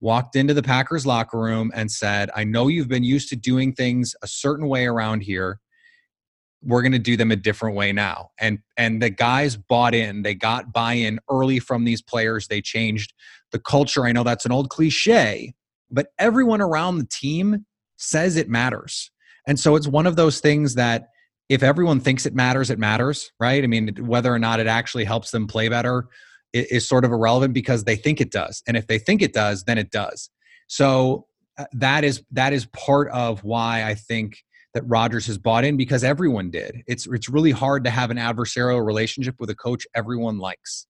walked 0.00 0.36
into 0.36 0.54
the 0.54 0.62
Packers 0.62 1.06
locker 1.06 1.38
room 1.38 1.70
and 1.74 1.90
said, 1.90 2.30
I 2.34 2.44
know 2.44 2.68
you've 2.68 2.88
been 2.88 3.04
used 3.04 3.28
to 3.30 3.36
doing 3.36 3.72
things 3.72 4.14
a 4.22 4.26
certain 4.26 4.68
way 4.68 4.86
around 4.86 5.22
here. 5.22 5.60
We're 6.62 6.82
going 6.82 6.92
to 6.92 6.98
do 6.98 7.16
them 7.16 7.30
a 7.30 7.36
different 7.36 7.76
way 7.76 7.92
now. 7.92 8.30
And 8.38 8.58
and 8.76 9.00
the 9.00 9.10
guys 9.10 9.56
bought 9.56 9.94
in. 9.94 10.22
They 10.22 10.34
got 10.34 10.72
buy-in 10.72 11.20
early 11.30 11.60
from 11.60 11.84
these 11.84 12.02
players. 12.02 12.48
They 12.48 12.60
changed 12.60 13.12
the 13.52 13.58
culture. 13.58 14.06
I 14.06 14.12
know 14.12 14.24
that's 14.24 14.44
an 14.44 14.52
old 14.52 14.68
cliche, 14.68 15.54
but 15.90 16.08
everyone 16.18 16.60
around 16.60 16.98
the 16.98 17.06
team 17.06 17.64
says 17.96 18.36
it 18.36 18.48
matters. 18.48 19.10
And 19.46 19.58
so 19.58 19.76
it's 19.76 19.88
one 19.88 20.06
of 20.06 20.16
those 20.16 20.40
things 20.40 20.74
that 20.74 21.08
if 21.48 21.62
everyone 21.62 22.00
thinks 22.00 22.26
it 22.26 22.34
matters, 22.34 22.70
it 22.70 22.78
matters, 22.78 23.32
right? 23.40 23.64
I 23.64 23.66
mean, 23.66 23.94
whether 24.00 24.32
or 24.32 24.38
not 24.38 24.60
it 24.60 24.66
actually 24.66 25.04
helps 25.04 25.30
them 25.30 25.46
play 25.46 25.68
better 25.68 26.06
is 26.52 26.88
sort 26.88 27.04
of 27.04 27.12
irrelevant 27.12 27.54
because 27.54 27.84
they 27.84 27.96
think 27.96 28.20
it 28.20 28.30
does. 28.30 28.62
And 28.66 28.76
if 28.76 28.86
they 28.86 28.98
think 28.98 29.22
it 29.22 29.32
does 29.32 29.64
then 29.64 29.78
it 29.78 29.90
does. 29.90 30.30
So 30.66 31.26
uh, 31.58 31.64
that 31.72 32.04
is 32.04 32.22
that 32.32 32.52
is 32.52 32.66
part 32.66 33.10
of 33.10 33.42
why 33.42 33.84
i 33.84 33.94
think 33.94 34.38
that 34.74 34.82
Rodgers 34.86 35.26
has 35.26 35.38
bought 35.38 35.64
in 35.64 35.76
because 35.78 36.04
everyone 36.04 36.50
did. 36.50 36.82
It's 36.86 37.06
it's 37.06 37.28
really 37.28 37.50
hard 37.50 37.84
to 37.84 37.90
have 37.90 38.10
an 38.10 38.18
adversarial 38.18 38.84
relationship 38.84 39.36
with 39.40 39.50
a 39.50 39.54
coach 39.54 39.86
everyone 39.94 40.38
likes. 40.38 40.86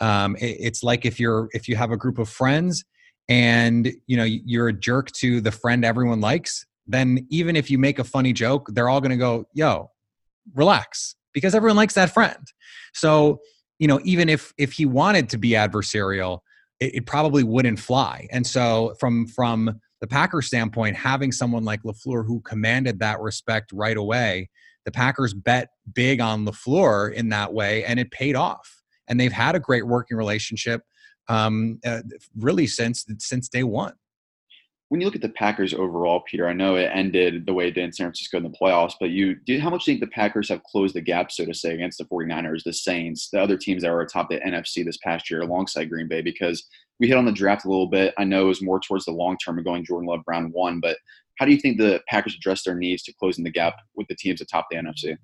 Um, 0.00 0.36
it, 0.36 0.56
it's 0.60 0.82
like 0.82 1.04
if 1.04 1.18
you're 1.18 1.48
if 1.52 1.68
you 1.68 1.76
have 1.76 1.90
a 1.90 1.96
group 1.96 2.18
of 2.18 2.28
friends 2.28 2.84
and 3.28 3.92
you 4.06 4.16
know 4.16 4.24
you're 4.24 4.68
a 4.68 4.72
jerk 4.72 5.10
to 5.12 5.40
the 5.40 5.50
friend 5.50 5.84
everyone 5.84 6.20
likes 6.20 6.64
then 6.86 7.26
even 7.28 7.56
if 7.56 7.70
you 7.70 7.76
make 7.76 7.98
a 7.98 8.04
funny 8.04 8.32
joke 8.32 8.68
they're 8.72 8.88
all 8.88 9.02
going 9.02 9.10
to 9.10 9.16
go 9.18 9.44
yo 9.52 9.90
relax 10.54 11.16
because 11.32 11.54
everyone 11.54 11.76
likes 11.76 11.94
that 11.94 12.12
friend. 12.12 12.52
So 12.94 13.40
you 13.78 13.86
know, 13.86 14.00
even 14.04 14.28
if 14.28 14.52
if 14.58 14.72
he 14.72 14.86
wanted 14.86 15.28
to 15.30 15.38
be 15.38 15.50
adversarial, 15.50 16.40
it, 16.80 16.96
it 16.96 17.06
probably 17.06 17.44
wouldn't 17.44 17.78
fly. 17.78 18.28
And 18.30 18.46
so 18.46 18.94
from 18.98 19.26
from 19.26 19.80
the 20.00 20.06
Packers 20.06 20.46
standpoint, 20.46 20.96
having 20.96 21.32
someone 21.32 21.64
like 21.64 21.82
LaFleur 21.82 22.26
who 22.26 22.40
commanded 22.40 23.00
that 23.00 23.20
respect 23.20 23.72
right 23.72 23.96
away, 23.96 24.48
the 24.84 24.92
Packers 24.92 25.34
bet 25.34 25.68
big 25.92 26.20
on 26.20 26.46
LaFleur 26.46 27.12
in 27.12 27.28
that 27.30 27.52
way, 27.52 27.84
and 27.84 27.98
it 27.98 28.10
paid 28.10 28.36
off. 28.36 28.82
And 29.08 29.18
they've 29.18 29.32
had 29.32 29.54
a 29.54 29.60
great 29.60 29.86
working 29.86 30.16
relationship 30.16 30.82
um, 31.28 31.78
uh, 31.84 32.02
really 32.36 32.66
since 32.66 33.04
since 33.18 33.48
day 33.48 33.64
one 33.64 33.94
when 34.88 35.00
you 35.00 35.06
look 35.06 35.16
at 35.16 35.22
the 35.22 35.28
Packers 35.28 35.74
overall, 35.74 36.22
Peter, 36.26 36.48
I 36.48 36.54
know 36.54 36.76
it 36.76 36.90
ended 36.92 37.44
the 37.44 37.52
way 37.52 37.68
it 37.68 37.72
did 37.72 37.84
in 37.84 37.92
San 37.92 38.06
Francisco 38.06 38.38
in 38.38 38.42
the 38.42 38.48
playoffs, 38.48 38.94
but 38.98 39.10
you 39.10 39.34
do 39.34 39.60
how 39.60 39.68
much 39.68 39.84
do 39.84 39.92
you 39.92 39.98
think 39.98 40.08
the 40.08 40.14
Packers 40.14 40.48
have 40.48 40.62
closed 40.62 40.94
the 40.94 41.02
gap, 41.02 41.30
so 41.30 41.44
to 41.44 41.52
say, 41.52 41.74
against 41.74 41.98
the 41.98 42.04
49ers, 42.06 42.64
the 42.64 42.72
Saints, 42.72 43.28
the 43.28 43.40
other 43.40 43.58
teams 43.58 43.82
that 43.82 43.92
were 43.92 44.00
atop 44.00 44.30
the 44.30 44.40
NFC 44.40 44.84
this 44.84 44.96
past 44.98 45.30
year 45.30 45.42
alongside 45.42 45.90
Green 45.90 46.08
Bay? 46.08 46.22
Because 46.22 46.66
we 46.98 47.06
hit 47.06 47.18
on 47.18 47.26
the 47.26 47.32
draft 47.32 47.66
a 47.66 47.68
little 47.68 47.86
bit. 47.86 48.14
I 48.16 48.24
know 48.24 48.42
it 48.42 48.48
was 48.48 48.62
more 48.62 48.80
towards 48.80 49.04
the 49.04 49.12
long 49.12 49.36
term 49.36 49.58
of 49.58 49.64
going 49.64 49.84
Jordan 49.84 50.08
Love 50.08 50.22
round 50.26 50.52
one, 50.54 50.80
but 50.80 50.96
how 51.38 51.44
do 51.44 51.52
you 51.52 51.58
think 51.58 51.76
the 51.76 52.00
Packers 52.08 52.34
address 52.34 52.64
their 52.64 52.74
needs 52.74 53.02
to 53.04 53.12
closing 53.12 53.44
the 53.44 53.50
gap 53.50 53.74
with 53.94 54.08
the 54.08 54.16
teams 54.16 54.40
atop 54.40 54.66
the 54.70 54.78
NFC? 54.78 55.18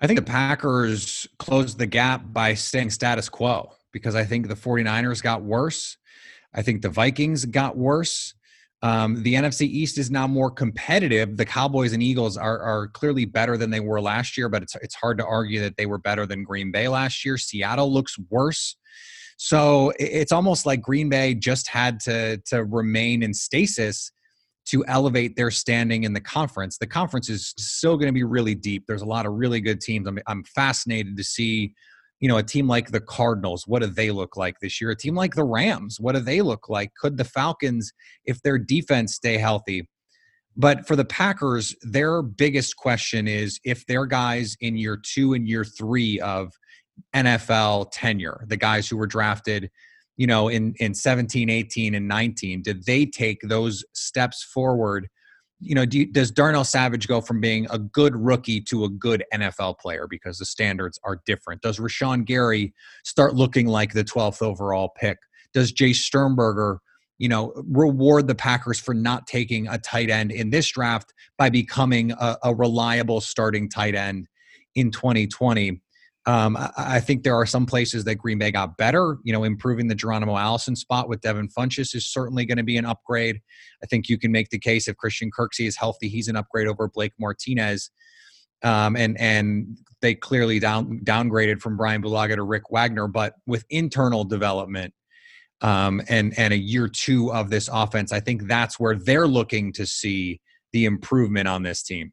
I 0.00 0.06
think 0.06 0.18
the 0.18 0.24
Packers 0.24 1.28
closed 1.38 1.78
the 1.78 1.86
gap 1.86 2.22
by 2.32 2.54
staying 2.54 2.90
status 2.90 3.28
quo 3.28 3.72
because 3.92 4.14
I 4.14 4.24
think 4.24 4.48
the 4.48 4.54
49ers 4.54 5.22
got 5.22 5.42
worse 5.42 5.98
I 6.54 6.62
think 6.62 6.82
the 6.82 6.88
Vikings 6.88 7.44
got 7.44 7.76
worse. 7.76 8.34
Um, 8.82 9.22
the 9.22 9.34
NFC 9.34 9.62
East 9.62 9.96
is 9.96 10.10
now 10.10 10.26
more 10.26 10.50
competitive. 10.50 11.36
The 11.36 11.46
Cowboys 11.46 11.94
and 11.94 12.02
Eagles 12.02 12.36
are, 12.36 12.60
are 12.60 12.88
clearly 12.88 13.24
better 13.24 13.56
than 13.56 13.70
they 13.70 13.80
were 13.80 14.00
last 14.00 14.36
year, 14.36 14.50
but 14.50 14.62
it's 14.62 14.76
it's 14.82 14.94
hard 14.94 15.16
to 15.18 15.24
argue 15.24 15.60
that 15.60 15.76
they 15.78 15.86
were 15.86 15.98
better 15.98 16.26
than 16.26 16.44
Green 16.44 16.70
Bay 16.70 16.88
last 16.88 17.24
year. 17.24 17.38
Seattle 17.38 17.90
looks 17.92 18.18
worse. 18.28 18.76
So 19.36 19.92
it's 19.98 20.32
almost 20.32 20.66
like 20.66 20.82
Green 20.82 21.08
Bay 21.08 21.34
just 21.34 21.66
had 21.68 21.98
to 22.00 22.36
to 22.48 22.64
remain 22.64 23.22
in 23.22 23.32
stasis 23.32 24.12
to 24.66 24.84
elevate 24.86 25.36
their 25.36 25.50
standing 25.50 26.04
in 26.04 26.12
the 26.12 26.20
conference. 26.20 26.78
The 26.78 26.86
conference 26.86 27.28
is 27.28 27.54
still 27.56 27.96
going 27.96 28.08
to 28.08 28.12
be 28.12 28.24
really 28.24 28.54
deep. 28.54 28.84
There's 28.86 29.02
a 29.02 29.06
lot 29.06 29.26
of 29.26 29.32
really 29.32 29.60
good 29.60 29.80
teams. 29.80 30.06
I'm, 30.06 30.18
I'm 30.26 30.42
fascinated 30.44 31.16
to 31.16 31.24
see 31.24 31.74
you 32.20 32.28
know, 32.28 32.36
a 32.36 32.42
team 32.42 32.66
like 32.68 32.90
the 32.90 33.00
Cardinals, 33.00 33.66
what 33.66 33.82
do 33.82 33.86
they 33.86 34.10
look 34.10 34.36
like 34.36 34.60
this 34.60 34.80
year? 34.80 34.90
A 34.90 34.96
team 34.96 35.14
like 35.14 35.34
the 35.34 35.44
Rams, 35.44 35.98
what 36.00 36.14
do 36.14 36.20
they 36.20 36.40
look 36.42 36.68
like? 36.68 36.92
Could 36.94 37.16
the 37.16 37.24
Falcons, 37.24 37.92
if 38.24 38.40
their 38.42 38.58
defense 38.58 39.14
stay 39.14 39.36
healthy? 39.36 39.88
But 40.56 40.86
for 40.86 40.94
the 40.94 41.04
Packers, 41.04 41.74
their 41.82 42.22
biggest 42.22 42.76
question 42.76 43.26
is 43.26 43.58
if 43.64 43.84
their 43.86 44.06
guys 44.06 44.56
in 44.60 44.76
year 44.76 44.96
two 44.96 45.34
and 45.34 45.48
year 45.48 45.64
three 45.64 46.20
of 46.20 46.52
NFL 47.14 47.88
tenure, 47.92 48.44
the 48.46 48.56
guys 48.56 48.88
who 48.88 48.96
were 48.96 49.06
drafted, 49.06 49.68
you 50.16 50.28
know, 50.28 50.48
in, 50.48 50.74
in 50.78 50.94
17, 50.94 51.50
18, 51.50 51.94
and 51.94 52.06
19, 52.06 52.62
did 52.62 52.84
they 52.84 53.04
take 53.04 53.40
those 53.42 53.84
steps 53.94 54.44
forward 54.44 55.08
you 55.64 55.74
know, 55.74 55.86
do 55.86 56.00
you, 56.00 56.06
does 56.06 56.30
Darnell 56.30 56.64
Savage 56.64 57.08
go 57.08 57.20
from 57.20 57.40
being 57.40 57.66
a 57.70 57.78
good 57.78 58.14
rookie 58.14 58.60
to 58.62 58.84
a 58.84 58.88
good 58.88 59.24
NFL 59.32 59.78
player 59.78 60.06
because 60.08 60.38
the 60.38 60.44
standards 60.44 61.00
are 61.04 61.20
different? 61.26 61.62
Does 61.62 61.78
Rashan 61.78 62.24
Gary 62.24 62.74
start 63.04 63.34
looking 63.34 63.66
like 63.66 63.92
the 63.92 64.04
12th 64.04 64.42
overall 64.42 64.90
pick? 64.96 65.18
Does 65.54 65.72
Jace 65.72 65.96
Sternberger, 65.96 66.80
you 67.18 67.28
know, 67.28 67.52
reward 67.68 68.26
the 68.26 68.34
Packers 68.34 68.78
for 68.78 68.92
not 68.92 69.26
taking 69.26 69.66
a 69.68 69.78
tight 69.78 70.10
end 70.10 70.30
in 70.30 70.50
this 70.50 70.70
draft 70.70 71.14
by 71.38 71.48
becoming 71.48 72.12
a, 72.12 72.36
a 72.44 72.54
reliable 72.54 73.20
starting 73.20 73.68
tight 73.68 73.94
end 73.94 74.28
in 74.74 74.90
2020? 74.90 75.80
Um, 76.26 76.56
I, 76.56 76.70
I, 76.76 77.00
think 77.00 77.22
there 77.22 77.34
are 77.34 77.44
some 77.44 77.66
places 77.66 78.04
that 78.04 78.14
Green 78.14 78.38
Bay 78.38 78.50
got 78.50 78.78
better. 78.78 79.18
You 79.24 79.32
know, 79.32 79.44
improving 79.44 79.88
the 79.88 79.94
Geronimo 79.94 80.36
Allison 80.36 80.74
spot 80.74 81.08
with 81.08 81.20
Devin 81.20 81.48
Funchess 81.48 81.94
is 81.94 82.06
certainly 82.06 82.46
going 82.46 82.56
to 82.56 82.64
be 82.64 82.78
an 82.78 82.86
upgrade. 82.86 83.40
I 83.82 83.86
think 83.86 84.08
you 84.08 84.18
can 84.18 84.32
make 84.32 84.48
the 84.48 84.58
case 84.58 84.88
if 84.88 84.96
Christian 84.96 85.30
Kirksey 85.30 85.66
is 85.66 85.76
healthy, 85.76 86.08
he's 86.08 86.28
an 86.28 86.36
upgrade 86.36 86.66
over 86.66 86.88
Blake 86.88 87.12
Martinez. 87.18 87.90
Um, 88.62 88.96
and 88.96 89.20
and 89.20 89.76
they 90.00 90.14
clearly 90.14 90.58
down 90.58 91.00
downgraded 91.04 91.60
from 91.60 91.76
Brian 91.76 92.02
Bulaga 92.02 92.36
to 92.36 92.42
Rick 92.42 92.70
Wagner, 92.70 93.06
but 93.06 93.34
with 93.46 93.66
internal 93.68 94.24
development 94.24 94.94
um, 95.60 96.00
and 96.08 96.32
and 96.38 96.54
a 96.54 96.58
year 96.58 96.88
two 96.88 97.32
of 97.32 97.50
this 97.50 97.68
offense, 97.70 98.12
I 98.12 98.20
think 98.20 98.46
that's 98.46 98.80
where 98.80 98.94
they're 98.94 99.28
looking 99.28 99.72
to 99.74 99.84
see 99.84 100.40
the 100.72 100.86
improvement 100.86 101.48
on 101.48 101.62
this 101.62 101.82
team 101.82 102.12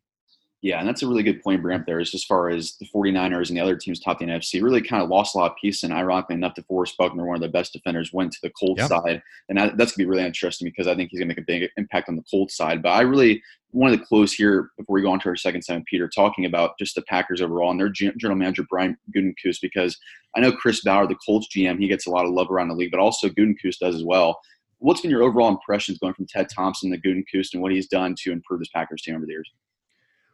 Yeah, 0.61 0.77
and 0.77 0.87
that's 0.87 1.01
a 1.01 1.07
really 1.07 1.23
good 1.23 1.41
point, 1.41 1.63
Brant, 1.63 1.87
there 1.87 1.99
is 1.99 2.13
as 2.13 2.23
far 2.23 2.49
as 2.49 2.75
the 2.75 2.85
49ers 2.93 3.49
and 3.49 3.57
the 3.57 3.61
other 3.61 3.75
teams 3.75 3.99
top 3.99 4.19
the 4.19 4.25
NFC 4.25 4.61
really 4.61 4.81
kind 4.81 5.01
of 5.01 5.09
lost 5.09 5.33
a 5.33 5.39
lot 5.39 5.49
of 5.49 5.57
pieces. 5.57 5.81
And 5.81 5.91
ironically 5.91 6.35
enough, 6.35 6.53
DeForest 6.53 6.97
Buckner, 6.97 7.25
one 7.25 7.35
of 7.35 7.41
the 7.41 7.49
best 7.49 7.73
defenders, 7.73 8.13
went 8.13 8.31
to 8.33 8.39
the 8.43 8.51
Colts 8.51 8.79
yep. 8.79 8.89
side. 8.89 9.23
And 9.49 9.57
that, 9.57 9.75
that's 9.75 9.93
going 9.93 10.03
to 10.03 10.05
be 10.05 10.05
really 10.05 10.23
interesting 10.23 10.67
because 10.67 10.87
I 10.87 10.93
think 10.93 11.09
he's 11.09 11.19
going 11.19 11.29
to 11.29 11.33
make 11.33 11.41
a 11.41 11.47
big 11.47 11.67
impact 11.77 12.09
on 12.09 12.15
the 12.15 12.23
Colts 12.29 12.55
side. 12.55 12.83
But 12.83 12.89
I 12.89 13.01
really 13.01 13.41
wanted 13.71 13.97
to 13.97 14.05
close 14.05 14.33
here 14.33 14.69
before 14.77 14.93
we 14.93 15.01
go 15.01 15.11
on 15.11 15.19
to 15.21 15.29
our 15.29 15.35
second 15.35 15.63
segment, 15.63 15.87
Peter, 15.87 16.07
talking 16.07 16.45
about 16.45 16.77
just 16.77 16.93
the 16.93 17.01
Packers 17.03 17.41
overall 17.41 17.71
and 17.71 17.79
their 17.79 17.89
general 17.89 18.37
manager, 18.37 18.63
Brian 18.69 18.95
Gutekunst, 19.15 19.61
because 19.63 19.97
I 20.35 20.41
know 20.41 20.51
Chris 20.51 20.83
Ballard, 20.83 21.09
the 21.09 21.17
Colts 21.25 21.47
GM, 21.55 21.79
he 21.79 21.87
gets 21.87 22.05
a 22.05 22.11
lot 22.11 22.25
of 22.25 22.33
love 22.33 22.51
around 22.51 22.67
the 22.67 22.75
league, 22.75 22.91
but 22.91 22.99
also 22.99 23.29
Gutekunst 23.29 23.79
does 23.79 23.95
as 23.95 24.03
well. 24.03 24.39
What's 24.77 25.01
been 25.01 25.09
your 25.09 25.23
overall 25.23 25.49
impressions 25.49 25.97
going 25.97 26.13
from 26.13 26.27
Ted 26.27 26.49
Thompson 26.53 26.91
to 26.91 26.99
Gutekunst 26.99 27.53
and 27.53 27.63
what 27.63 27.71
he's 27.71 27.87
done 27.87 28.15
to 28.19 28.31
improve 28.31 28.59
this 28.59 28.69
Packers 28.69 29.01
team 29.01 29.15
over 29.15 29.25
the 29.25 29.31
years? 29.31 29.51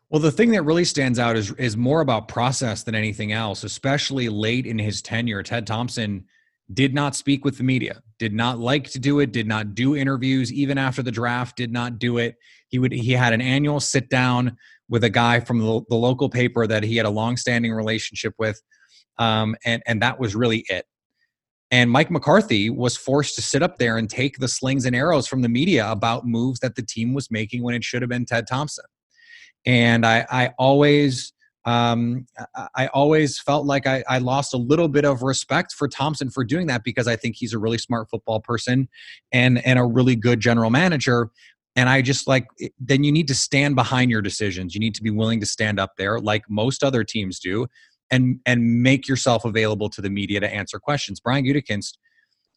Well, 0.09 0.21
the 0.21 0.31
thing 0.31 0.51
that 0.51 0.63
really 0.63 0.85
stands 0.85 1.19
out 1.19 1.35
is 1.35 1.51
is 1.53 1.75
more 1.75 1.99
about 1.99 2.29
process 2.29 2.83
than 2.83 2.95
anything 2.95 3.33
else, 3.33 3.63
especially 3.63 4.29
late 4.29 4.65
in 4.65 4.79
his 4.79 5.01
tenure. 5.01 5.43
Ted 5.43 5.67
Thompson 5.67 6.23
did 6.73 6.93
not 6.93 7.15
speak 7.15 7.43
with 7.43 7.57
the 7.57 7.63
media, 7.63 8.01
did 8.17 8.33
not 8.33 8.57
like 8.57 8.89
to 8.91 8.99
do 8.99 9.19
it, 9.19 9.33
did 9.33 9.47
not 9.47 9.75
do 9.75 9.95
interviews 9.95 10.51
even 10.53 10.77
after 10.77 11.01
the 11.01 11.11
draft, 11.11 11.57
did 11.57 11.73
not 11.73 11.99
do 11.99 12.17
it. 12.19 12.35
He 12.69 12.79
would 12.79 12.93
he 12.93 13.11
had 13.11 13.33
an 13.33 13.41
annual 13.41 13.81
sit 13.81 14.09
down 14.09 14.57
with 14.89 15.03
a 15.03 15.09
guy 15.09 15.41
from 15.41 15.59
the, 15.59 15.81
the 15.89 15.95
local 15.95 16.29
paper 16.29 16.65
that 16.67 16.83
he 16.83 16.95
had 16.95 17.05
a 17.05 17.09
long-standing 17.09 17.73
relationship 17.73 18.33
with. 18.39 18.61
Um, 19.17 19.57
and 19.65 19.83
and 19.87 20.01
that 20.01 20.19
was 20.21 20.35
really 20.35 20.63
it. 20.69 20.85
And 21.69 21.91
Mike 21.91 22.09
McCarthy 22.09 22.69
was 22.69 22.95
forced 22.95 23.35
to 23.35 23.41
sit 23.41 23.61
up 23.61 23.77
there 23.77 23.97
and 23.97 24.09
take 24.09 24.37
the 24.37 24.47
slings 24.47 24.85
and 24.85 24.95
arrows 24.95 25.27
from 25.27 25.41
the 25.41 25.49
media 25.49 25.91
about 25.91 26.25
moves 26.25 26.61
that 26.61 26.75
the 26.75 26.81
team 26.81 27.13
was 27.13 27.29
making 27.29 27.61
when 27.61 27.75
it 27.75 27.83
should 27.83 28.01
have 28.01 28.09
been 28.09 28.25
Ted 28.25 28.47
Thompson 28.47 28.85
and 29.67 30.05
I, 30.05 30.25
I 30.31 30.53
always 30.57 31.33
um, 31.65 32.25
I 32.75 32.87
always 32.87 33.39
felt 33.39 33.65
like 33.65 33.85
I, 33.85 34.01
I, 34.07 34.19
lost 34.19 34.53
a 34.53 34.57
little 34.57 34.87
bit 34.87 35.03
of 35.03 35.21
respect 35.21 35.73
for 35.73 35.89
Thompson 35.89 36.29
for 36.29 36.45
doing 36.45 36.67
that 36.67 36.81
because 36.85 37.09
I 37.09 37.17
think 37.17 37.35
he's 37.35 37.51
a 37.51 37.59
really 37.59 37.77
smart 37.77 38.09
football 38.09 38.39
person 38.39 38.87
and 39.33 39.63
and 39.65 39.77
a 39.77 39.83
really 39.83 40.15
good 40.15 40.39
general 40.39 40.69
manager. 40.69 41.29
And 41.75 41.89
I 41.89 42.01
just 42.01 42.25
like 42.25 42.47
then 42.79 43.03
you 43.03 43.11
need 43.11 43.27
to 43.27 43.35
stand 43.35 43.75
behind 43.75 44.09
your 44.09 44.21
decisions. 44.21 44.73
You 44.73 44.79
need 44.79 44.95
to 44.95 45.03
be 45.03 45.09
willing 45.09 45.41
to 45.41 45.45
stand 45.45 45.77
up 45.77 45.97
there, 45.97 46.19
like 46.19 46.43
most 46.49 46.85
other 46.85 47.03
teams 47.03 47.37
do, 47.37 47.67
and 48.09 48.39
and 48.45 48.81
make 48.81 49.05
yourself 49.05 49.43
available 49.43 49.89
to 49.89 50.01
the 50.01 50.09
media 50.09 50.39
to 50.39 50.49
answer 50.49 50.79
questions. 50.79 51.19
Brian 51.19 51.43
Gutekunst, 51.43 51.97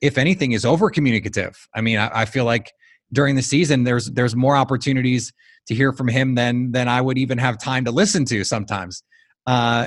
if 0.01 0.19
anything, 0.19 0.53
is 0.53 0.65
over 0.65 0.89
communicative. 0.89 1.67
I 1.75 1.81
mean, 1.81 1.99
I, 1.99 2.21
I 2.21 2.25
feel 2.27 2.45
like 2.45 2.73
during 3.13 3.35
the 3.35 3.43
season 3.43 3.85
there's 3.85 4.07
there's 4.13 4.37
more 4.37 4.57
opportunities 4.57 5.33
to 5.67 5.75
hear 5.75 5.93
from 5.93 6.09
him 6.09 6.35
than 6.35 6.73
than 6.73 6.89
I 6.89 7.01
would 7.01 7.19
even 7.19 7.39
have 7.39 7.59
time 7.59 7.85
to 7.85 7.91
listen 7.91 8.25
to 8.27 8.45
sometimes. 8.45 9.03
Uh, 9.47 9.87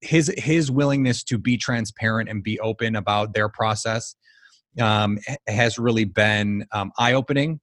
his 0.00 0.32
his 0.36 0.70
willingness 0.70 1.24
to 1.24 1.38
be 1.38 1.56
transparent 1.56 2.28
and 2.28 2.42
be 2.42 2.60
open 2.60 2.96
about 2.96 3.34
their 3.34 3.48
process 3.48 4.14
um, 4.80 5.18
has 5.48 5.78
really 5.78 6.04
been 6.04 6.66
um, 6.72 6.92
eye 6.98 7.14
opening, 7.14 7.60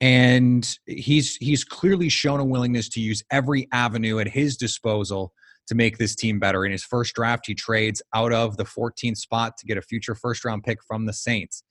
and 0.00 0.76
he's 0.86 1.36
he's 1.36 1.64
clearly 1.64 2.08
shown 2.08 2.40
a 2.40 2.44
willingness 2.44 2.88
to 2.90 3.00
use 3.00 3.22
every 3.30 3.68
avenue 3.72 4.18
at 4.18 4.28
his 4.28 4.56
disposal 4.56 5.32
to 5.66 5.74
make 5.74 5.96
this 5.96 6.14
team 6.14 6.38
better. 6.38 6.66
In 6.66 6.72
his 6.72 6.84
first 6.84 7.14
draft, 7.14 7.46
he 7.46 7.54
trades 7.54 8.02
out 8.14 8.32
of 8.32 8.56
the 8.56 8.64
14th 8.64 9.16
spot 9.16 9.56
to 9.58 9.66
get 9.66 9.78
a 9.78 9.82
future 9.82 10.14
first 10.14 10.44
round 10.44 10.62
pick 10.62 10.78
from 10.86 11.06
the 11.06 11.12
Saints. 11.12 11.62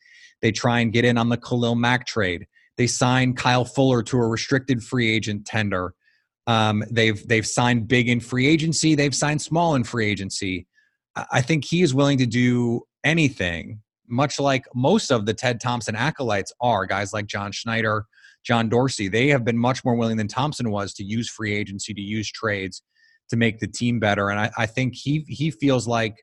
They 0.41 0.52
try 0.52 0.80
and 0.80 0.91
get 0.91 1.06
in 1.06 1.17
on 1.17 1.30
the 1.30 1.38
Khalil 1.38 1.76
Mack 1.76 2.08
trade. 2.08 2.48
They 2.78 2.88
signed 2.88 3.38
Kyle 3.38 3.66
Fuller 3.66 4.04
to 4.04 4.18
a 4.18 4.28
restricted 4.28 4.84
free 4.84 5.12
agent 5.12 5.46
tender. 5.46 5.94
Um, 6.48 6.84
they've 6.92 7.26
they've 7.28 7.48
signed 7.48 7.88
big 7.88 8.10
in 8.10 8.20
free 8.20 8.48
agency. 8.48 8.96
They've 8.96 9.16
signed 9.16 9.42
small 9.42 9.76
in 9.76 9.84
free 9.84 10.08
agency. 10.08 10.68
I 11.32 11.42
think 11.42 11.64
he 11.64 11.84
is 11.84 11.94
willing 11.94 12.18
to 12.18 12.26
do 12.26 12.82
anything, 13.04 13.82
much 14.08 14.40
like 14.40 14.66
most 14.74 15.12
of 15.12 15.26
the 15.26 15.34
Ted 15.34 15.62
Thompson 15.62 15.96
acolytes 15.96 16.52
are. 16.60 16.86
Guys 16.86 17.14
like 17.14 17.28
John 17.28 17.52
Schneider, 17.52 18.06
John 18.44 18.68
Dorsey, 18.68 19.08
they 19.08 19.28
have 19.28 19.46
been 19.46 19.58
much 19.58 19.86
more 19.86 19.96
willing 19.96 20.18
than 20.18 20.28
Thompson 20.28 20.72
was 20.72 20.94
to 20.96 21.04
use 21.04 21.30
free 21.30 21.54
agency, 21.54 21.94
to 21.94 22.02
use 22.02 22.32
trades, 22.32 22.82
to 23.30 23.38
make 23.38 23.60
the 23.60 23.68
team 23.68 24.00
better. 24.00 24.30
And 24.30 24.40
I, 24.40 24.52
I 24.58 24.66
think 24.66 24.96
he 24.96 25.24
he 25.28 25.52
feels 25.52 25.88
like 25.88 26.16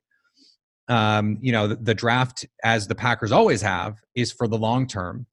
um, 0.89 1.39
you 1.41 1.53
know 1.53 1.69
the, 1.69 1.77
the 1.77 1.95
draft, 1.95 2.45
as 2.65 2.89
the 2.89 2.95
Packers 2.95 3.33
always 3.33 3.63
have, 3.63 3.97
is 4.15 4.33
for 4.33 4.49
the 4.49 4.59
long 4.59 4.87
term, 4.87 5.27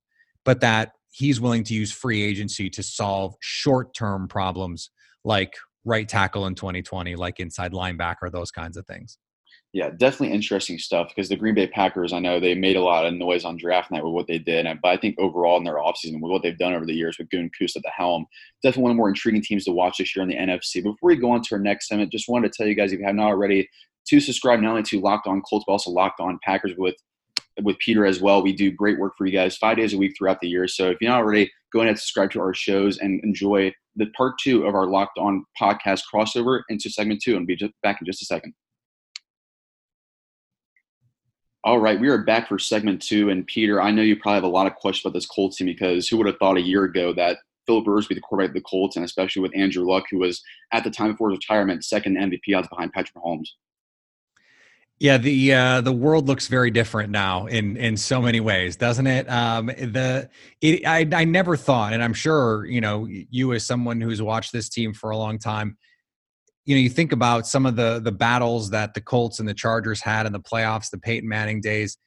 but 0.46 0.62
that 0.62 0.92
he's 1.12 1.40
willing 1.40 1.64
to 1.66 1.74
use 1.74 1.92
free 1.92 2.22
agency 2.22 2.70
to 2.72 2.84
solve 2.84 3.36
short 3.40 3.94
term 3.94 4.28
problems 4.28 4.90
like 5.24 5.54
right 5.86 6.08
tackle 6.08 6.46
in 6.48 6.56
2020, 6.56 7.16
like 7.16 7.40
inside 7.40 7.72
linebacker, 7.72 8.32
those 8.32 8.52
kinds 8.52 8.78
of 8.78 8.86
things. 8.86 9.18
Yeah, 9.74 9.90
definitely 9.90 10.34
interesting 10.34 10.80
stuff 10.80 11.10
because 11.10 11.30
the 11.30 11.36
Green 11.36 11.54
Bay 11.54 11.68
Packers, 11.68 12.14
I 12.14 12.20
know 12.20 12.40
they 12.40 12.56
made 12.56 12.78
a 12.78 12.84
lot 12.84 13.06
of 13.06 13.14
noise 13.14 13.44
on 13.44 13.58
draft 13.58 13.92
night 13.92 14.04
with 14.04 14.14
what 14.14 14.26
they 14.26 14.40
did, 14.40 14.66
but 14.82 14.90
I 14.90 14.98
think 14.98 15.20
overall 15.20 15.58
in 15.58 15.64
their 15.66 15.76
offseason, 15.76 16.22
with 16.22 16.32
what 16.32 16.42
they've 16.42 16.58
done 16.58 16.74
over 16.74 16.86
the 16.86 16.94
years 16.94 17.18
with 17.20 17.30
Gutekunst 17.30 17.76
at 17.76 17.84
the 17.84 17.92
helm, 17.96 18.26
definitely 18.64 18.84
one 18.84 18.92
of 18.92 18.96
the 18.96 19.00
more 19.00 19.10
intriguing 19.10 19.42
teams 19.42 19.66
to 19.66 19.72
watch 19.72 19.98
this 19.98 20.16
year 20.16 20.24
in 20.24 20.30
the 20.30 20.36
NFC. 20.36 20.82
Before 20.82 21.10
we 21.10 21.16
go 21.18 21.32
on 21.32 21.42
to 21.44 21.56
our 21.56 21.62
next 21.62 21.90
segment, 21.90 22.12
just 22.12 22.30
wanted 22.30 22.52
to 22.52 22.58
tell 22.58 22.68
you 22.68 22.76
guys 22.76 22.94
if 22.94 23.00
you 23.00 23.06
have 23.06 23.16
not 23.16 23.28
already, 23.28 23.70
to 24.08 24.20
subscribe 24.22 24.62
not 24.62 24.70
only 24.70 24.84
to 24.84 25.02
Locked 25.02 25.28
On 25.28 25.42
Colts, 25.42 25.66
but 25.68 25.74
also 25.74 25.92
Locked 25.92 26.22
On 26.22 26.40
Packers 26.44 26.74
with 26.78 26.96
with 27.64 27.78
Peter 27.80 28.06
as 28.06 28.22
well. 28.22 28.42
We 28.42 28.54
do 28.54 28.72
great 28.72 29.00
work 29.00 29.14
for 29.18 29.26
you 29.26 29.32
guys 29.32 29.58
five 29.58 29.78
days 29.78 29.94
a 29.94 29.98
week 29.98 30.16
throughout 30.18 30.40
the 30.40 30.48
year. 30.48 30.68
So 30.68 30.90
if 30.90 30.98
you're 31.02 31.12
not 31.12 31.22
already, 31.22 31.52
go 31.74 31.80
ahead 31.80 31.90
and 31.90 32.00
subscribe 32.00 32.32
to 32.32 32.42
our 32.42 32.54
shows 32.54 32.98
and 33.00 33.24
enjoy 33.24 33.74
the 33.96 34.08
part 34.08 34.36
two 34.42 34.66
of 34.66 34.76
our 34.76 34.86
Locked 34.86 35.18
On 35.18 35.44
podcast 35.60 36.04
crossover 36.14 36.62
into 36.70 36.90
segment 36.90 37.22
two. 37.22 37.36
And 37.36 37.48
be 37.48 37.56
just 37.56 37.74
back 37.84 38.00
in 38.02 38.06
just 38.06 38.22
a 38.22 38.26
second. 38.26 38.54
All 41.64 41.80
right, 41.80 42.00
we 42.00 42.08
are 42.08 42.20
back 42.20 42.48
for 42.48 42.60
segment 42.60 43.02
two. 43.02 43.30
And 43.30 43.46
Peter, 43.46 43.82
I 43.82 43.92
know 43.92 44.02
you 44.02 44.16
probably 44.16 44.36
have 44.36 44.44
a 44.44 44.48
lot 44.48 44.68
of 44.68 44.76
questions 44.76 45.06
about 45.06 45.18
this 45.18 45.26
Colts 45.26 45.58
team 45.58 45.68
because 45.68 46.08
who 46.08 46.18
would 46.18 46.28
have 46.28 46.38
thought 46.38 46.58
a 46.58 46.62
year 46.62 46.84
ago 46.84 47.14
that 47.14 47.40
Philip 47.66 47.86
Rivers 47.86 48.06
would 48.06 48.16
be 48.16 48.20
the 48.20 48.22
quarterback 48.22 48.52
of 48.52 48.54
the 48.56 48.62
Colts, 48.62 48.96
and 48.96 49.04
especially 49.04 49.42
with 49.42 49.56
Andrew 49.56 49.86
Luck, 49.86 50.06
who 50.10 50.20
was 50.20 50.42
at 50.72 50.84
the 50.84 50.90
time 50.90 51.12
before 51.12 51.30
his 51.30 51.40
retirement 51.40 51.84
second 51.84 52.18
MVP 52.18 52.56
odds 52.56 52.70
behind 52.70 52.94
Patrick 52.94 53.16
Mahomes. 53.16 53.50
Yeah, 55.00 55.18
the 55.20 55.54
uh, 55.54 55.82
the 55.82 55.92
world 55.92 56.28
looks 56.28 56.48
very 56.48 56.72
different 56.72 57.12
now 57.12 57.46
in 57.46 57.78
in 57.78 57.98
so 57.98 58.20
many 58.20 58.40
ways, 58.40 58.76
doesn't 58.76 59.06
it? 59.06 59.30
Um, 59.30 59.68
the 59.68 60.28
it, 60.60 60.88
I 60.88 61.08
I 61.14 61.24
never 61.24 61.56
thought, 61.56 61.94
and 61.94 62.04
I'm 62.04 62.14
sure 62.14 62.66
you 62.66 62.82
know 62.82 63.08
you 63.08 63.54
as 63.54 63.64
someone 63.64 64.02
who's 64.02 64.24
watched 64.24 64.52
this 64.52 64.70
team 64.70 64.94
for 64.94 65.12
a 65.12 65.18
long 65.18 65.38
time, 65.38 65.78
you 66.66 66.76
know 66.76 66.82
you 66.82 66.90
think 66.90 67.12
about 67.12 67.46
some 67.46 67.68
of 67.68 67.76
the 67.76 68.00
the 68.00 68.12
battles 68.12 68.72
that 68.72 68.96
the 68.96 69.02
Colts 69.02 69.40
and 69.40 69.48
the 69.48 69.54
Chargers 69.54 70.02
had 70.02 70.26
in 70.26 70.34
the 70.34 70.40
playoffs, 70.40 70.90
the 70.90 70.98
Peyton 70.98 71.30
Manning 71.30 71.62
days. 71.62 71.98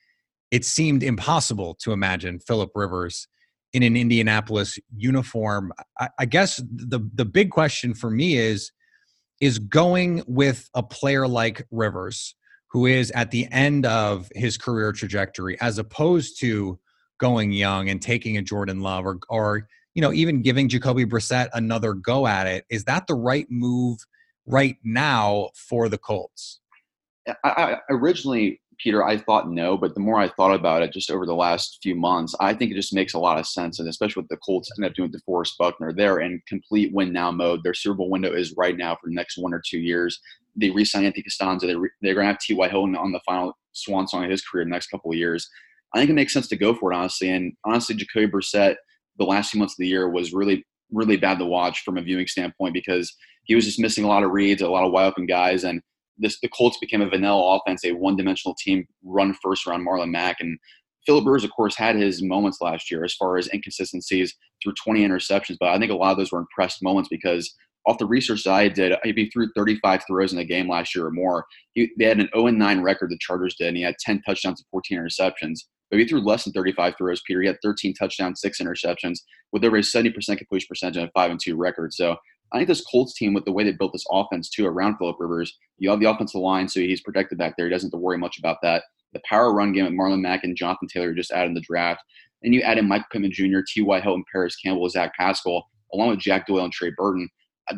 It 0.51 0.65
seemed 0.65 1.05
impossible 1.05 1.77
to 1.83 1.93
imagine 1.93 2.41
Philip 2.41 2.71
Rivers 2.75 3.29
in 3.73 3.85
an 3.85 3.97
Indianapolis 3.97 4.81
uniform. 4.97 5.73
I, 6.01 6.09
I 6.19 6.25
guess 6.25 6.57
the 6.57 7.09
the 7.15 7.25
big 7.25 7.53
question 7.53 7.95
for 7.95 8.11
me 8.11 8.37
is 8.37 8.73
is 9.41 9.61
going 9.61 10.25
with 10.27 10.69
a 10.75 10.83
player 10.83 11.29
like 11.29 11.65
Rivers 11.71 12.35
who 12.71 12.87
is 12.87 13.11
at 13.13 13.31
the 13.31 13.47
end 13.51 13.85
of 13.87 14.29
his 14.35 14.57
career 14.57 14.93
trajectory 14.93 15.61
as 15.61 15.79
opposed 15.79 16.41
to 16.41 16.79
going 17.19 17.53
young 17.53 17.89
and 17.89 18.01
taking 18.01 18.37
a 18.37 18.43
Jordan 18.43 18.81
Love 18.81 19.05
or 19.07 19.19
or 19.29 19.69
you 19.95 20.03
know 20.03 20.13
even 20.13 20.43
giving 20.43 20.69
Jacoby 20.69 21.05
Brissett 21.05 21.49
another 21.53 21.95
go 21.95 22.27
at 22.27 22.47
it 22.47 22.65
is 22.71 22.85
that 22.85 23.07
the 23.07 23.15
right 23.15 23.47
move 23.51 23.99
right 24.47 24.77
now 24.85 25.51
for 25.55 25.89
the 25.89 25.99
Colts? 25.99 26.61
I, 27.27 27.35
I 27.45 27.77
originally 27.91 28.61
Peter, 28.83 29.05
I 29.05 29.19
thought 29.19 29.51
no, 29.51 29.77
but 29.77 29.95
the 29.95 30.01
more 30.01 30.19
I 30.19 30.29
thought 30.29 30.55
about 30.55 30.83
it 30.83 30.93
just 30.93 31.11
over 31.11 31.27
the 31.27 31.35
last 31.35 31.79
few 31.83 31.95
months, 31.95 32.35
I 32.41 32.55
think 32.55 32.73
it 32.73 32.77
just 32.77 32.95
makes 32.95 33.13
a 33.13 33.19
lot 33.19 33.39
of 33.39 33.47
sense. 33.47 33.79
And 33.79 33.89
especially 33.89 34.23
with 34.23 34.31
the 34.31 34.39
Colts 34.39 34.71
end 34.79 34.87
up 34.87 34.95
doing 34.95 35.11
with 35.13 35.23
DeForest 35.23 35.59
Buckner, 35.59 35.93
they're 35.93 36.21
in 36.21 36.41
complete 36.49 36.93
win 36.95 37.13
now 37.13 37.31
mode. 37.31 37.63
Their 37.63 37.75
Super 37.75 37.97
Bowl 37.97 38.11
window 38.11 38.33
is 38.33 38.55
right 38.57 38.77
now 38.77 38.95
for 38.95 39.09
the 39.09 39.15
next 39.15 39.37
one 39.37 39.53
or 39.53 39.63
two 39.65 39.81
years 39.81 40.19
they 40.57 40.71
re-sign 40.71 41.05
Anthony 41.05 41.25
Castonzo. 41.25 41.63
They 41.63 41.77
re- 41.77 41.91
they're 42.01 42.15
going 42.15 42.27
to 42.27 42.33
have 42.33 42.39
T.Y. 42.39 42.69
Hilton 42.69 42.97
on 42.97 43.13
the 43.13 43.21
final 43.27 43.57
swan 43.73 44.09
song 44.09 44.25
of 44.25 44.31
his 44.31 44.43
career 44.43 44.63
in 44.63 44.69
the 44.69 44.75
next 44.75 44.89
couple 44.89 45.11
of 45.11 45.17
years. 45.17 45.49
I 45.95 45.99
think 45.99 46.11
it 46.11 46.15
makes 46.15 46.33
sense 46.33 46.49
to 46.49 46.57
go 46.57 46.75
for 46.75 46.93
it, 46.93 46.97
honestly. 46.97 47.31
And 47.31 47.53
honestly, 47.65 47.95
Jacoby 47.95 48.31
Brissett, 48.31 48.77
the 49.19 49.25
last 49.25 49.51
few 49.51 49.59
months 49.59 49.75
of 49.75 49.79
the 49.79 49.89
year 49.89 50.09
was 50.09 50.33
really, 50.33 50.65
really 50.93 51.17
bad 51.17 51.39
to 51.39 51.45
watch 51.45 51.83
from 51.85 51.99
a 51.99 52.03
viewing 52.03 52.27
standpoint 52.27 52.75
because 52.75 53.15
he 53.45 53.55
was 53.55 53.65
just 53.65 53.81
missing 53.81 54.05
a 54.05 54.09
lot 54.09 54.23
of 54.23 54.31
reads, 54.31 54.63
a 54.63 54.69
lot 54.69 54.87
of 54.87 54.93
wide 54.93 55.07
open 55.07 55.27
guys, 55.27 55.65
and 55.65 55.83
this 56.19 56.39
the 56.41 56.49
Colts 56.49 56.79
became 56.79 57.01
a 57.01 57.09
vanilla 57.09 57.57
offense, 57.57 57.85
a 57.85 57.93
one-dimensional 57.93 58.55
team 58.59 58.87
run 59.03 59.35
first 59.43 59.67
around 59.67 59.87
Marlon 59.87 60.11
Mack. 60.11 60.37
And 60.41 60.59
Philip 61.07 61.25
Rivers, 61.25 61.45
of 61.45 61.51
course, 61.51 61.77
had 61.77 61.97
his 61.97 62.23
moments 62.23 62.59
last 62.61 62.91
year 62.91 63.05
as 63.05 63.15
far 63.15 63.39
as 63.39 63.49
inconsistencies 63.53 64.37
through 64.63 64.75
20 64.75 65.07
interceptions, 65.07 65.57
but 65.59 65.71
I 65.71 65.79
think 65.79 65.91
a 65.91 65.97
lot 65.97 66.13
of 66.13 66.19
those 66.19 66.31
were 66.31 66.39
impressed 66.39 66.83
moments 66.83 67.09
because 67.09 67.55
off 67.87 67.99
the 67.99 68.07
research 68.07 68.45
that 68.45 68.53
I 68.53 68.69
did, 68.69 68.95
he 69.03 69.31
threw 69.31 69.51
35 69.57 70.03
throws 70.07 70.33
in 70.33 70.39
the 70.39 70.45
game 70.45 70.69
last 70.69 70.95
year 70.95 71.07
or 71.07 71.11
more. 71.11 71.47
He, 71.75 71.91
they 71.99 72.05
had 72.05 72.21
an 72.21 72.29
0 72.35 72.49
9 72.49 72.81
record, 72.83 73.11
the 73.11 73.19
Chargers 73.21 73.57
did, 73.57 73.69
and 73.69 73.77
he 73.77 73.83
had 73.83 73.97
10 74.01 74.23
touchdowns 74.23 74.61
and 74.61 74.67
14 74.71 74.99
interceptions. 74.99 75.61
But 75.91 75.99
he 75.99 76.07
threw 76.07 76.21
less 76.21 76.45
than 76.45 76.53
35 76.53 76.95
throws, 76.97 77.23
Peter. 77.27 77.41
He 77.41 77.49
had 77.49 77.59
13 77.63 77.95
touchdowns, 77.95 78.41
six 78.41 78.61
interceptions, 78.61 79.21
with 79.51 79.65
over 79.65 79.79
a 79.79 79.81
70% 79.81 80.15
completion 80.15 80.67
percentage 80.69 80.99
and 80.99 81.09
a 81.09 81.13
5 81.13 81.31
and 81.33 81.41
2 81.43 81.57
record. 81.57 81.93
So 81.93 82.17
I 82.53 82.59
think 82.59 82.69
this 82.69 82.85
Colts 82.85 83.15
team, 83.15 83.33
with 83.33 83.45
the 83.45 83.53
way 83.53 83.65
they 83.65 83.73
built 83.73 83.93
this 83.93 84.07
offense 84.11 84.49
too 84.49 84.67
around 84.67 84.97
Philip 84.99 85.17
Rivers, 85.19 85.57
you 85.79 85.91
have 85.91 86.01
the 86.01 86.11
offensive 86.11 86.41
line, 86.41 86.69
so 86.69 86.81
he's 86.81 87.01
protected 87.01 87.39
back 87.39 87.55
there. 87.57 87.67
He 87.67 87.73
doesn't 87.73 87.89
have 87.89 87.99
to 87.99 88.03
worry 88.03 88.19
much 88.19 88.39
about 88.39 88.59
that. 88.63 88.85
The 89.13 89.21
power 89.25 89.53
run 89.53 89.73
game 89.73 89.87
at 89.87 89.93
Marlon 89.93 90.21
Mack 90.21 90.45
and 90.45 90.57
Jonathan 90.57 90.89
Taylor 90.89 91.15
just 91.15 91.33
added 91.33 91.49
in 91.49 91.55
the 91.55 91.61
draft. 91.61 92.03
And 92.43 92.55
you 92.55 92.63
add 92.63 92.79
in 92.79 92.89
Michael 92.89 93.07
Pittman 93.13 93.33
Jr., 93.33 93.59
T.Y. 93.67 94.01
Hilton, 94.01 94.25
Parris 94.33 94.57
Campbell, 94.57 94.89
Zach 94.89 95.13
Pascal, 95.19 95.69
along 95.93 96.11
with 96.11 96.21
Jack 96.21 96.47
Doyle 96.47 96.65
and 96.65 96.73
Trey 96.73 96.93
Burton. 96.97 97.29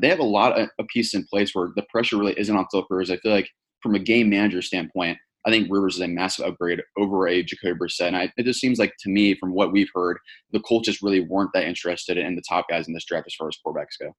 They 0.01 0.09
have 0.09 0.19
a 0.19 0.25
lot 0.25 0.59
of, 0.59 0.69
pieces 0.89 1.15
in 1.15 1.27
place 1.27 1.55
where 1.55 1.71
the 1.77 1.85
pressure 1.91 2.17
really 2.17 2.39
isn't 2.39 2.57
on 2.57 2.67
Philip 2.71 2.87
Rivers. 2.91 3.11
I 3.11 3.17
feel 3.19 3.33
like 3.33 3.49
from 3.83 3.95
a 3.95 3.99
game 3.99 4.31
manager 4.31 4.63
standpoint, 4.63 5.19
I 5.45 5.51
think 5.51 5.69
Rivers 5.71 5.97
is 5.97 6.01
a 6.01 6.09
massive 6.09 6.47
upgrade 6.47 6.81
over 6.97 7.27
a 7.27 7.43
Jacoby 7.43 7.79
Brissett. 7.79 8.09
And 8.09 8.17
I, 8.17 8.33
it 8.37 8.45
just 8.45 8.61
seems 8.61 8.79
like 8.79 8.95
to 9.01 9.11
me, 9.11 9.35
from 9.35 9.53
what 9.53 9.73
we've 9.73 9.91
heard, 9.95 10.19
the 10.53 10.61
Colts 10.61 10.87
just 10.87 11.03
really 11.03 11.21
weren't 11.21 11.51
that 11.55 11.65
interested 11.65 12.17
in 12.17 12.37
the 12.37 12.43
top 12.49 12.67
guys 12.69 12.87
in 12.87 12.95
this 12.95 13.05
draft 13.05 13.27
as 13.27 13.35
far 13.35 13.49
as 13.49 13.57
quarterbacks 13.65 13.99
go. 14.01 14.13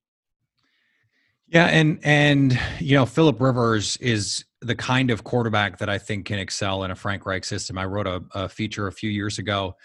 Yeah, 1.48 1.66
and 1.66 2.00
and 2.04 2.60
you 2.80 2.96
know 2.96 3.06
Philip 3.06 3.40
Rivers 3.40 3.98
is 3.98 4.44
the 4.62 4.76
kind 4.76 5.12
of 5.12 5.24
quarterback 5.24 5.78
that 5.80 5.90
I 5.90 5.98
think 5.98 6.26
can 6.26 6.40
excel 6.40 6.84
in 6.84 6.92
a 6.92 6.96
Frank 6.96 7.26
Reich 7.26 7.46
system. 7.46 7.78
I 7.78 7.86
wrote 7.86 8.08
a, 8.08 8.24
a 8.34 8.50
feature 8.50 8.88
a 8.88 8.92
few 8.92 9.10
years 9.10 9.40
ago 9.40 9.76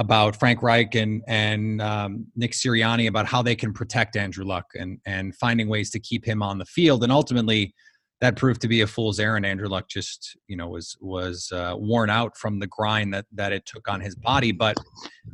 about 0.00 0.34
Frank 0.34 0.62
Reich 0.62 0.94
and 0.94 1.22
and 1.28 1.80
um, 1.82 2.26
Nick 2.34 2.52
Sirianni 2.52 3.06
about 3.06 3.26
how 3.26 3.42
they 3.42 3.54
can 3.54 3.72
protect 3.72 4.16
Andrew 4.16 4.46
Luck 4.46 4.64
and 4.74 4.98
and 5.04 5.36
finding 5.36 5.68
ways 5.68 5.90
to 5.90 6.00
keep 6.00 6.24
him 6.24 6.42
on 6.42 6.58
the 6.58 6.64
field. 6.64 7.04
And 7.04 7.12
ultimately, 7.12 7.74
that 8.22 8.34
proved 8.34 8.62
to 8.62 8.68
be 8.68 8.80
a 8.80 8.86
fool's 8.86 9.20
errand. 9.20 9.44
Andrew 9.44 9.68
Luck 9.68 9.88
just 9.88 10.36
you 10.48 10.56
know 10.56 10.68
was 10.68 10.96
was 11.00 11.52
uh, 11.52 11.74
worn 11.76 12.08
out 12.08 12.36
from 12.36 12.58
the 12.58 12.66
grind 12.66 13.12
that 13.12 13.26
that 13.32 13.52
it 13.52 13.66
took 13.66 13.88
on 13.88 14.00
his 14.00 14.16
body. 14.16 14.52
But 14.52 14.78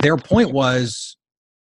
their 0.02 0.16
point 0.16 0.50
was, 0.52 1.16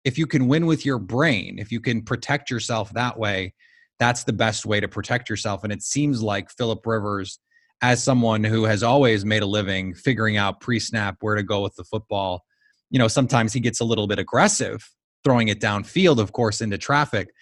if 0.05 0.17
you 0.17 0.25
can 0.25 0.47
win 0.47 0.65
with 0.65 0.85
your 0.85 0.97
brain, 0.97 1.59
if 1.59 1.73
you 1.73 1.81
can 1.81 2.03
protect 2.03 2.49
yourself 2.49 2.93
that 2.93 3.19
way, 3.19 3.53
that's 3.99 4.23
the 4.23 4.33
best 4.33 4.65
way 4.65 4.79
to 4.79 4.87
protect 4.87 5.29
yourself. 5.29 5.65
And 5.65 5.73
it 5.73 5.83
seems 5.83 6.23
like 6.23 6.49
Philip 6.51 6.85
Rivers, 6.85 7.37
as 7.81 8.01
someone 8.01 8.45
who 8.45 8.63
has 8.63 8.81
always 8.81 9.25
made 9.25 9.43
a 9.43 9.47
living 9.47 9.93
figuring 9.93 10.37
out 10.37 10.61
pre-snap 10.61 11.17
where 11.19 11.35
to 11.35 11.43
go 11.43 11.61
with 11.61 11.75
the 11.75 11.83
football, 11.83 12.45
you 12.93 12.99
know, 12.99 13.09
sometimes 13.09 13.51
he 13.51 13.59
gets 13.59 13.81
a 13.81 13.83
little 13.83 14.07
bit 14.07 14.19
aggressive 14.19 14.87
throwing 15.23 15.47
it 15.47 15.59
downfield, 15.59 16.19
of 16.19 16.31
course, 16.31 16.61
into 16.61 16.77
traffic, 16.77 17.33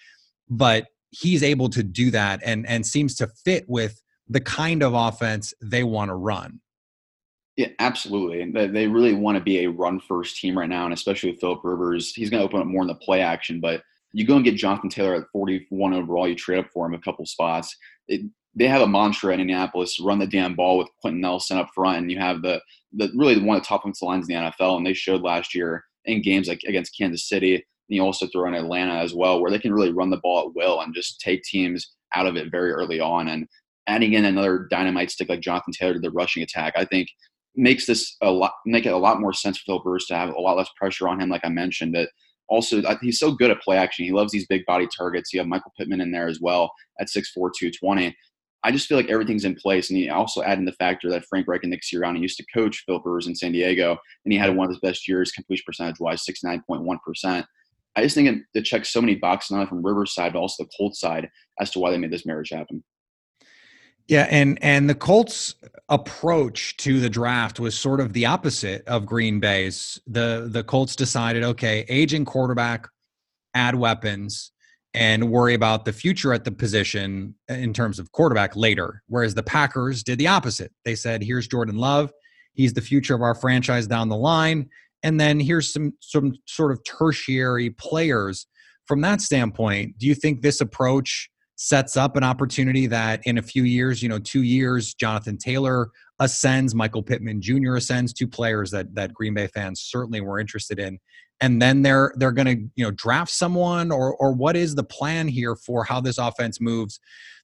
but 0.48 0.86
he's 1.10 1.42
able 1.42 1.68
to 1.68 1.82
do 1.82 2.10
that 2.10 2.40
and 2.42 2.66
and 2.66 2.86
seems 2.86 3.14
to 3.16 3.28
fit 3.44 3.64
with 3.68 4.00
the 4.28 4.40
kind 4.40 4.82
of 4.82 4.94
offense 4.94 5.52
they 5.60 5.84
want 5.84 6.08
to 6.08 6.14
run. 6.14 6.60
Yeah, 7.56 7.68
absolutely. 7.80 8.50
They 8.50 8.86
really 8.86 9.12
want 9.12 9.36
to 9.36 9.44
be 9.44 9.64
a 9.64 9.70
run 9.70 10.00
first 10.00 10.38
team 10.38 10.56
right 10.56 10.68
now, 10.68 10.86
and 10.86 10.94
especially 10.94 11.32
with 11.32 11.40
Philip 11.40 11.60
Rivers, 11.62 12.14
he's 12.14 12.30
going 12.30 12.40
to 12.40 12.46
open 12.46 12.60
up 12.60 12.66
more 12.66 12.80
in 12.80 12.88
the 12.88 12.94
play 12.94 13.20
action. 13.20 13.60
But 13.60 13.82
you 14.12 14.26
go 14.26 14.36
and 14.36 14.44
get 14.44 14.56
Jonathan 14.56 14.88
Taylor 14.88 15.14
at 15.16 15.28
41 15.32 15.92
overall, 15.92 16.26
you 16.26 16.34
trade 16.34 16.60
up 16.60 16.70
for 16.72 16.86
him 16.86 16.94
a 16.94 16.98
couple 16.98 17.26
spots. 17.26 17.76
It, 18.08 18.22
they 18.54 18.68
have 18.68 18.82
a 18.82 18.88
mantra 18.88 19.32
in 19.32 19.40
Indianapolis: 19.40 20.00
run 20.00 20.18
the 20.18 20.26
damn 20.26 20.54
ball 20.54 20.78
with 20.78 20.88
Quenton 21.00 21.20
Nelson 21.20 21.58
up 21.58 21.70
front, 21.74 21.98
and 21.98 22.10
you 22.10 22.18
have 22.18 22.42
the 22.42 22.60
the 22.92 23.10
really 23.14 23.42
one 23.42 23.56
of 23.56 23.62
the 23.62 23.66
top 23.66 23.82
offensive 23.82 24.06
lines 24.06 24.28
in 24.28 24.34
the 24.34 24.50
NFL. 24.50 24.76
And 24.76 24.86
they 24.86 24.92
showed 24.94 25.22
last 25.22 25.54
year 25.54 25.84
in 26.04 26.22
games 26.22 26.48
like 26.48 26.60
against 26.66 26.96
Kansas 26.96 27.28
City 27.28 27.54
And 27.54 27.62
you 27.88 28.02
also 28.02 28.26
throw 28.26 28.48
in 28.48 28.54
Atlanta 28.54 28.94
as 28.94 29.14
well, 29.14 29.40
where 29.40 29.50
they 29.50 29.58
can 29.58 29.72
really 29.72 29.92
run 29.92 30.10
the 30.10 30.18
ball 30.18 30.48
at 30.48 30.54
will 30.54 30.80
and 30.80 30.94
just 30.94 31.20
take 31.20 31.42
teams 31.42 31.92
out 32.14 32.26
of 32.26 32.36
it 32.36 32.50
very 32.50 32.72
early 32.72 33.00
on. 33.00 33.28
And 33.28 33.46
adding 33.86 34.12
in 34.12 34.24
another 34.24 34.66
dynamite 34.70 35.10
stick 35.10 35.28
like 35.28 35.40
Jonathan 35.40 35.72
Taylor 35.72 35.94
to 35.94 36.00
the 36.00 36.10
rushing 36.10 36.42
attack, 36.42 36.74
I 36.76 36.84
think 36.84 37.08
makes 37.54 37.86
this 37.86 38.16
a 38.22 38.30
lot 38.30 38.52
make 38.66 38.86
it 38.86 38.92
a 38.92 38.98
lot 38.98 39.20
more 39.20 39.32
sense 39.32 39.58
for 39.58 39.64
Phil 39.66 39.82
Rivers 39.84 40.06
to 40.06 40.16
have 40.16 40.30
a 40.30 40.40
lot 40.40 40.56
less 40.56 40.70
pressure 40.76 41.08
on 41.08 41.20
him, 41.20 41.28
like 41.28 41.44
I 41.44 41.48
mentioned. 41.48 41.94
That 41.94 42.10
also 42.48 42.82
he's 43.00 43.18
so 43.18 43.32
good 43.32 43.50
at 43.50 43.60
play 43.62 43.76
action. 43.76 44.04
He 44.04 44.12
loves 44.12 44.32
these 44.32 44.46
big 44.46 44.64
body 44.66 44.86
targets. 44.96 45.32
You 45.32 45.40
have 45.40 45.48
Michael 45.48 45.72
Pittman 45.78 46.00
in 46.00 46.12
there 46.12 46.28
as 46.28 46.40
well 46.40 46.72
at 47.00 47.08
6'4", 47.08 47.24
220. 47.34 48.14
I 48.64 48.70
just 48.70 48.86
feel 48.86 48.96
like 48.96 49.10
everything's 49.10 49.44
in 49.44 49.54
place. 49.54 49.90
And 49.90 49.98
he 49.98 50.08
also 50.08 50.42
add 50.42 50.58
in 50.58 50.64
the 50.64 50.72
factor 50.72 51.10
that 51.10 51.24
Frank 51.24 51.48
Reich 51.48 51.62
and 51.62 51.70
Nick 51.70 51.82
Sirianni 51.82 52.20
used 52.20 52.36
to 52.36 52.46
coach 52.54 52.84
Phil 52.86 53.00
Rivers 53.04 53.26
in 53.26 53.34
San 53.34 53.52
Diego, 53.52 53.96
and 54.24 54.32
he 54.32 54.38
had 54.38 54.54
one 54.54 54.66
of 54.66 54.70
his 54.70 54.80
best 54.80 55.08
years 55.08 55.32
completion 55.32 55.64
percentage 55.66 55.98
wise, 56.00 56.24
69.1%. 56.24 57.44
I 57.94 58.02
just 58.02 58.14
think 58.14 58.28
it, 58.28 58.42
it 58.54 58.62
checks 58.62 58.90
so 58.92 59.00
many 59.00 59.16
boxes, 59.16 59.50
not 59.50 59.58
only 59.58 59.68
from 59.68 59.84
Rivers 59.84 60.14
side, 60.14 60.32
but 60.32 60.38
also 60.38 60.64
the 60.64 60.70
Colts 60.76 61.00
side, 61.00 61.28
as 61.60 61.70
to 61.72 61.78
why 61.78 61.90
they 61.90 61.98
made 61.98 62.12
this 62.12 62.24
marriage 62.24 62.50
happen. 62.50 62.82
Yeah, 64.08 64.26
and 64.30 64.58
and 64.62 64.90
the 64.90 64.94
Colts' 64.94 65.54
approach 65.88 66.76
to 66.78 67.00
the 67.00 67.08
draft 67.08 67.60
was 67.60 67.78
sort 67.78 68.00
of 68.00 68.12
the 68.12 68.26
opposite 68.26 68.86
of 68.88 69.06
Green 69.06 69.40
Bay's. 69.40 70.00
The 70.06 70.48
the 70.50 70.64
Colts 70.64 70.96
decided, 70.96 71.44
okay, 71.44 71.84
aging 71.88 72.24
quarterback, 72.24 72.88
add 73.54 73.74
weapons, 73.74 74.50
and 74.94 75.30
worry 75.30 75.54
about 75.54 75.84
the 75.84 75.92
future 75.92 76.32
at 76.32 76.44
the 76.44 76.52
position 76.52 77.34
uh, 77.50 77.54
in 77.54 77.72
terms 77.72 77.98
of 77.98 78.12
quarterback 78.12 78.54
later. 78.56 79.02
Whereas 79.06 79.34
the 79.34 79.42
Packers 79.42 80.02
did 80.02 80.18
the 80.18 80.28
opposite. 80.28 80.72
They 80.84 80.94
said, 80.94 81.22
here's 81.22 81.48
Jordan 81.48 81.76
Love. 81.76 82.12
He's 82.52 82.74
the 82.74 82.82
future 82.82 83.14
of 83.14 83.22
our 83.22 83.34
franchise 83.34 83.86
down 83.86 84.08
the 84.08 84.16
line 84.16 84.68
and 85.02 85.18
then 85.20 85.40
here's 85.40 85.72
some 85.72 85.92
some 86.00 86.34
sort 86.46 86.72
of 86.72 86.80
tertiary 86.84 87.70
players 87.70 88.46
from 88.86 89.00
that 89.00 89.20
standpoint 89.20 89.96
do 89.98 90.06
you 90.06 90.14
think 90.14 90.42
this 90.42 90.60
approach 90.60 91.28
sets 91.56 91.96
up 91.96 92.16
an 92.16 92.24
opportunity 92.24 92.86
that 92.86 93.20
in 93.24 93.38
a 93.38 93.42
few 93.42 93.64
years 93.64 94.02
you 94.02 94.08
know 94.08 94.18
two 94.18 94.42
years 94.42 94.94
jonathan 94.94 95.36
taylor 95.36 95.90
ascends 96.18 96.74
michael 96.74 97.02
pittman 97.02 97.40
jr 97.40 97.76
ascends 97.76 98.12
two 98.12 98.28
players 98.28 98.70
that 98.70 98.94
that 98.94 99.12
green 99.12 99.34
bay 99.34 99.46
fans 99.48 99.80
certainly 99.80 100.20
were 100.20 100.38
interested 100.38 100.78
in 100.78 100.98
and 101.42 101.60
then 101.60 101.82
they're 101.82 102.14
they're 102.16 102.32
going 102.32 102.46
to 102.46 102.70
you 102.76 102.84
know 102.84 102.92
draft 102.92 103.30
someone 103.30 103.90
or 103.90 104.14
or 104.16 104.32
what 104.32 104.56
is 104.56 104.74
the 104.74 104.84
plan 104.84 105.28
here 105.28 105.54
for 105.54 105.84
how 105.84 106.00
this 106.00 106.16
offense 106.16 106.60
moves 106.60 106.98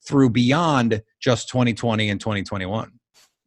through 0.06 0.30
beyond 0.30 1.02
just 1.20 1.48
2020 1.48 2.08
and 2.08 2.20
2021 2.20 2.92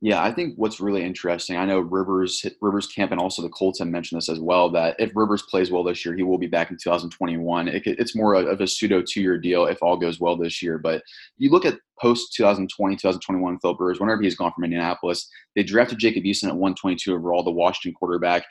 yeah, 0.04 0.24
I 0.24 0.32
think 0.32 0.56
what's 0.58 0.80
really 0.80 1.04
interesting, 1.04 1.58
I 1.58 1.66
know 1.66 1.80
Rivers 1.80 2.44
Rivers 2.60 2.88
camp 2.88 3.12
and 3.12 3.22
also 3.22 3.44
the 3.44 3.50
Colts 3.50 3.78
have 3.78 3.88
mentioned 3.88 4.18
this 4.18 4.30
as 4.30 4.40
well 4.40 4.68
that 4.72 4.96
if 4.98 5.12
Rivers 5.14 5.44
plays 5.44 5.70
well 5.70 5.84
this 5.84 6.04
year, 6.04 6.16
he 6.16 6.24
will 6.24 6.40
be 6.40 6.48
back 6.48 6.72
in 6.72 6.78
2021. 6.82 7.68
It, 7.68 7.84
it's 7.86 8.16
more 8.16 8.34
of 8.34 8.60
a 8.60 8.66
pseudo 8.66 9.04
two 9.04 9.22
year 9.22 9.38
deal 9.38 9.68
if 9.68 9.78
all 9.84 9.96
goes 9.96 10.20
well 10.20 10.36
this 10.36 10.60
year. 10.60 10.80
But 10.80 11.04
you 11.38 11.52
look 11.52 11.66
at 11.66 11.78
post 12.00 12.34
2020, 12.34 12.96
2021 12.96 13.60
Phil 13.60 13.76
Rivers, 13.76 14.00
whenever 14.00 14.24
he's 14.24 14.36
gone 14.36 14.52
from 14.54 14.64
Indianapolis, 14.64 15.30
they 15.56 15.62
drafted 15.62 16.00
Jacob 16.00 16.24
Eason 16.24 16.46
at 16.46 16.56
122 16.56 17.14
overall, 17.14 17.44
the 17.44 17.52
Washington 17.52 17.94
quarterback 17.94 18.44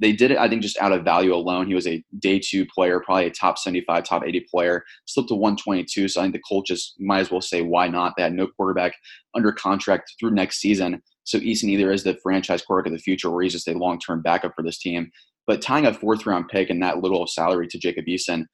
they 0.00 0.12
did 0.12 0.30
it, 0.30 0.38
I 0.38 0.48
think, 0.48 0.62
just 0.62 0.78
out 0.78 0.92
of 0.92 1.04
value 1.04 1.34
alone. 1.34 1.66
He 1.66 1.74
was 1.74 1.86
a 1.86 2.02
day 2.18 2.38
two 2.38 2.64
player, 2.66 3.00
probably 3.00 3.26
a 3.26 3.30
top 3.30 3.58
75, 3.58 4.02
top 4.02 4.24
80 4.24 4.46
player, 4.50 4.82
slipped 5.04 5.28
to 5.28 5.34
122. 5.34 6.08
So 6.08 6.20
I 6.20 6.24
think 6.24 6.34
the 6.34 6.40
Colts 6.48 6.68
just 6.68 6.94
might 6.98 7.20
as 7.20 7.30
well 7.30 7.42
say, 7.42 7.60
why 7.60 7.86
not? 7.86 8.14
They 8.16 8.22
had 8.22 8.32
no 8.32 8.46
quarterback 8.46 8.94
under 9.34 9.52
contract 9.52 10.14
through 10.18 10.30
next 10.30 10.58
season. 10.58 11.02
So 11.24 11.38
Eason 11.38 11.64
either 11.64 11.92
is 11.92 12.02
the 12.02 12.18
franchise 12.22 12.62
quarterback 12.62 12.92
of 12.92 12.98
the 12.98 13.02
future 13.02 13.28
or 13.28 13.42
he's 13.42 13.52
just 13.52 13.68
a 13.68 13.74
long 13.74 13.98
term 13.98 14.22
backup 14.22 14.54
for 14.56 14.62
this 14.62 14.78
team. 14.78 15.10
But 15.46 15.60
tying 15.60 15.84
a 15.84 15.92
fourth 15.92 16.24
round 16.24 16.48
pick 16.48 16.70
and 16.70 16.82
that 16.82 17.02
little 17.02 17.26
salary 17.26 17.68
to 17.68 17.78
Jacob 17.78 18.06
Eason, 18.06 18.46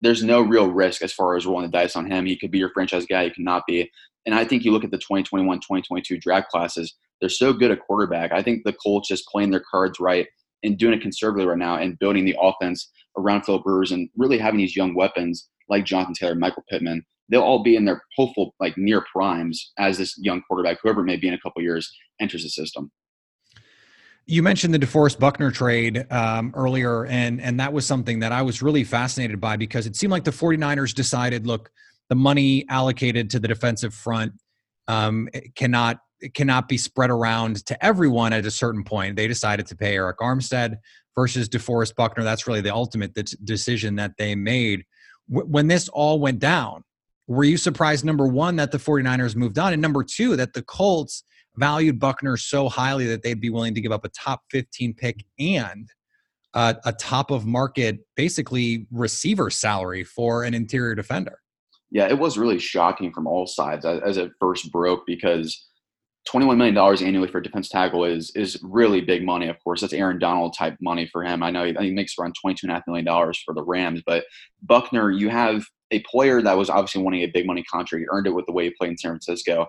there's 0.00 0.24
no 0.24 0.40
real 0.40 0.68
risk 0.68 1.00
as 1.02 1.12
far 1.12 1.36
as 1.36 1.46
rolling 1.46 1.70
the 1.70 1.78
dice 1.78 1.94
on 1.94 2.10
him. 2.10 2.26
He 2.26 2.36
could 2.36 2.50
be 2.50 2.58
your 2.58 2.70
franchise 2.70 3.06
guy, 3.06 3.24
he 3.24 3.30
could 3.30 3.44
not 3.44 3.62
be. 3.68 3.88
And 4.26 4.34
I 4.34 4.44
think 4.44 4.64
you 4.64 4.72
look 4.72 4.84
at 4.84 4.90
the 4.90 4.98
2021 4.98 5.58
2022 5.58 6.18
draft 6.18 6.48
classes, 6.48 6.94
they're 7.20 7.28
so 7.28 7.52
good 7.52 7.70
at 7.70 7.80
quarterback. 7.80 8.32
I 8.32 8.42
think 8.42 8.64
the 8.64 8.72
Colts 8.72 9.08
just 9.08 9.28
playing 9.28 9.50
their 9.50 9.62
cards 9.70 10.00
right 10.00 10.26
and 10.62 10.78
doing 10.78 10.94
it 10.94 11.02
conservatively 11.02 11.46
right 11.46 11.58
now 11.58 11.76
and 11.76 11.98
building 11.98 12.24
the 12.24 12.36
offense 12.40 12.90
around 13.16 13.44
Philip 13.44 13.62
Rivers 13.64 13.92
and 13.92 14.08
really 14.16 14.38
having 14.38 14.58
these 14.58 14.76
young 14.76 14.94
weapons 14.94 15.48
like 15.68 15.84
Jonathan 15.84 16.14
Taylor, 16.14 16.34
Michael 16.34 16.64
Pittman, 16.68 17.04
they'll 17.28 17.42
all 17.42 17.62
be 17.62 17.76
in 17.76 17.84
their 17.84 18.02
hopeful 18.16 18.54
like 18.60 18.76
near 18.76 19.04
primes 19.12 19.72
as 19.78 19.98
this 19.98 20.16
young 20.18 20.42
quarterback, 20.42 20.78
whoever 20.82 21.00
it 21.00 21.04
may 21.04 21.16
be 21.16 21.28
in 21.28 21.34
a 21.34 21.40
couple 21.40 21.62
years, 21.62 21.90
enters 22.20 22.42
the 22.42 22.48
system. 22.48 22.90
You 24.26 24.42
mentioned 24.42 24.72
the 24.72 24.78
DeForest 24.78 25.18
Buckner 25.18 25.50
trade 25.50 26.06
um, 26.12 26.52
earlier, 26.54 27.06
and 27.06 27.40
and 27.40 27.58
that 27.58 27.72
was 27.72 27.84
something 27.84 28.20
that 28.20 28.30
I 28.30 28.42
was 28.42 28.62
really 28.62 28.84
fascinated 28.84 29.40
by 29.40 29.56
because 29.56 29.86
it 29.86 29.96
seemed 29.96 30.12
like 30.12 30.22
the 30.22 30.30
49ers 30.30 30.94
decided, 30.94 31.44
look, 31.46 31.72
the 32.08 32.14
money 32.14 32.64
allocated 32.68 33.30
to 33.30 33.40
the 33.40 33.48
defensive 33.48 33.92
front 33.92 34.32
um, 34.86 35.28
cannot 35.56 35.98
cannot 36.34 36.68
be 36.68 36.76
spread 36.76 37.10
around 37.10 37.64
to 37.66 37.84
everyone 37.84 38.32
at 38.32 38.46
a 38.46 38.50
certain 38.50 38.84
point. 38.84 39.16
They 39.16 39.28
decided 39.28 39.66
to 39.66 39.76
pay 39.76 39.96
Arik 39.96 40.16
Armstead 40.20 40.76
versus 41.14 41.48
DeForest 41.48 41.94
Buckner. 41.94 42.24
That's 42.24 42.46
really 42.46 42.60
the 42.60 42.74
ultimate 42.74 43.14
decision 43.44 43.96
that 43.96 44.12
they 44.18 44.34
made. 44.34 44.84
when 45.28 45.68
this 45.68 45.88
all 45.88 46.20
went 46.20 46.38
down, 46.38 46.84
were 47.26 47.44
you 47.44 47.56
surprised, 47.56 48.04
number 48.04 48.26
one, 48.26 48.56
that 48.56 48.72
the 48.72 48.78
49ers 48.78 49.36
moved 49.36 49.58
on? 49.58 49.72
And 49.72 49.80
number 49.80 50.04
two, 50.04 50.36
that 50.36 50.52
the 50.52 50.62
Colts 50.62 51.24
valued 51.56 51.98
Buckner 51.98 52.36
so 52.36 52.68
highly 52.68 53.06
that 53.06 53.22
they'd 53.22 53.40
be 53.40 53.50
willing 53.50 53.74
to 53.74 53.80
give 53.80 53.92
up 53.92 54.04
a 54.04 54.08
top 54.10 54.42
15 54.50 54.94
pick 54.94 55.24
and 55.38 55.88
a 56.54 56.92
top 56.98 57.30
of 57.30 57.46
market, 57.46 58.00
basically 58.16 58.86
receiver 58.90 59.48
salary 59.48 60.04
for 60.04 60.44
an 60.44 60.52
interior 60.52 60.94
defender? 60.94 61.38
Yeah, 61.90 62.08
it 62.08 62.18
was 62.18 62.36
really 62.36 62.58
shocking 62.58 63.12
from 63.12 63.26
all 63.26 63.46
sides 63.46 63.84
as 63.84 64.16
it 64.16 64.32
first 64.40 64.70
broke 64.72 65.06
because 65.06 65.68
$21 66.28 66.56
million 66.56 66.78
annually 66.78 67.28
for 67.28 67.38
a 67.38 67.42
defense 67.42 67.68
tackle 67.68 68.04
is 68.04 68.30
is 68.36 68.58
really 68.62 69.00
big 69.00 69.24
money, 69.24 69.48
of 69.48 69.56
course. 69.62 69.80
That's 69.80 69.92
Aaron 69.92 70.18
Donald 70.18 70.54
type 70.56 70.76
money 70.80 71.08
for 71.10 71.24
him. 71.24 71.42
I 71.42 71.50
know 71.50 71.64
he, 71.64 71.74
he 71.80 71.90
makes 71.90 72.14
around 72.18 72.36
$22.5 72.44 72.82
million 72.86 73.34
for 73.44 73.54
the 73.54 73.64
Rams, 73.64 74.02
but 74.06 74.24
Buckner, 74.62 75.10
you 75.10 75.28
have 75.30 75.64
a 75.90 76.00
player 76.00 76.40
that 76.40 76.56
was 76.56 76.70
obviously 76.70 77.02
wanting 77.02 77.22
a 77.22 77.26
big 77.26 77.46
money 77.46 77.64
contract. 77.64 78.00
He 78.00 78.06
earned 78.10 78.26
it 78.26 78.34
with 78.34 78.46
the 78.46 78.52
way 78.52 78.64
he 78.64 78.74
played 78.78 78.92
in 78.92 78.98
San 78.98 79.10
Francisco. 79.10 79.66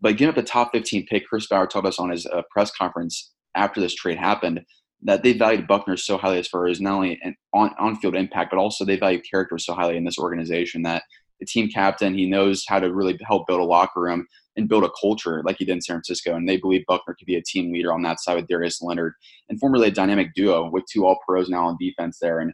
But 0.00 0.16
giving 0.16 0.30
up 0.30 0.36
the 0.36 0.42
top 0.42 0.72
15 0.72 1.06
pick, 1.06 1.26
Chris 1.28 1.46
Ballard 1.46 1.70
told 1.70 1.86
us 1.86 1.98
on 1.98 2.10
his 2.10 2.26
uh, 2.26 2.42
press 2.50 2.70
conference 2.70 3.32
after 3.54 3.80
this 3.80 3.94
trade 3.94 4.18
happened 4.18 4.62
that 5.02 5.22
they 5.22 5.32
valued 5.32 5.66
Buckner 5.66 5.96
so 5.96 6.18
highly 6.18 6.38
as 6.38 6.48
far 6.48 6.66
as 6.66 6.80
not 6.80 6.94
only 6.94 7.18
an 7.22 7.34
on, 7.54 7.70
on-field 7.78 8.14
impact, 8.14 8.50
but 8.50 8.58
also 8.58 8.84
they 8.84 8.96
value 8.96 9.20
character 9.20 9.58
so 9.58 9.74
highly 9.74 9.96
in 9.96 10.04
this 10.04 10.18
organization 10.18 10.82
that 10.82 11.04
the 11.40 11.46
team 11.46 11.68
captain, 11.68 12.14
he 12.14 12.28
knows 12.28 12.64
how 12.68 12.78
to 12.78 12.92
really 12.92 13.18
help 13.26 13.46
build 13.46 13.60
a 13.60 13.64
locker 13.64 14.00
room 14.00 14.26
and 14.56 14.68
build 14.68 14.84
a 14.84 14.90
culture 15.00 15.42
like 15.44 15.56
he 15.58 15.64
did 15.64 15.72
in 15.72 15.80
San 15.80 15.94
Francisco. 15.94 16.34
And 16.34 16.48
they 16.48 16.56
believe 16.56 16.84
Buckner 16.86 17.14
could 17.14 17.26
be 17.26 17.36
a 17.36 17.42
team 17.42 17.72
leader 17.72 17.92
on 17.92 18.02
that 18.02 18.20
side 18.20 18.34
with 18.34 18.46
Darius 18.46 18.82
Leonard 18.82 19.14
and 19.48 19.58
formerly 19.58 19.88
a 19.88 19.92
dynamic 19.92 20.34
duo 20.34 20.70
with 20.70 20.84
two 20.90 21.06
all 21.06 21.18
pros 21.26 21.48
now 21.48 21.66
on 21.66 21.76
defense 21.80 22.18
there. 22.20 22.40
And 22.40 22.52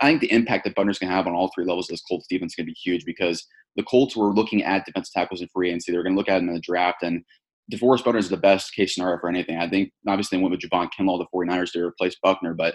I 0.00 0.08
think 0.08 0.20
the 0.20 0.32
impact 0.32 0.64
that 0.64 0.74
Buckner's 0.74 0.98
going 0.98 1.10
to 1.10 1.16
have 1.16 1.26
on 1.26 1.34
all 1.34 1.50
three 1.54 1.64
levels 1.64 1.86
of 1.86 1.94
this 1.94 2.02
Colts 2.02 2.26
defense 2.28 2.52
is 2.52 2.56
going 2.56 2.66
to 2.66 2.72
be 2.72 2.78
huge 2.82 3.04
because 3.04 3.46
the 3.76 3.82
Colts 3.82 4.16
were 4.16 4.32
looking 4.32 4.62
at 4.62 4.86
defensive 4.86 5.12
tackles 5.12 5.40
in 5.40 5.48
free 5.48 5.68
agency. 5.68 5.92
They 5.92 5.98
were 5.98 6.04
going 6.04 6.14
to 6.14 6.18
look 6.18 6.28
at 6.28 6.38
them 6.38 6.48
in 6.48 6.54
the 6.54 6.60
draft. 6.60 7.02
And 7.02 7.24
DeForest 7.72 8.04
Buckner 8.04 8.18
is 8.18 8.28
the 8.28 8.36
best 8.36 8.74
case 8.74 8.94
scenario 8.94 9.18
for 9.18 9.28
anything. 9.28 9.58
I 9.58 9.68
think 9.68 9.92
obviously 10.06 10.38
they 10.38 10.42
went 10.42 10.52
with 10.52 10.60
Javon 10.60 10.90
Kinlaw, 10.98 11.18
the 11.18 11.26
49ers, 11.34 11.72
to 11.72 11.84
replace 11.84 12.16
Buckner, 12.22 12.54
but 12.54 12.74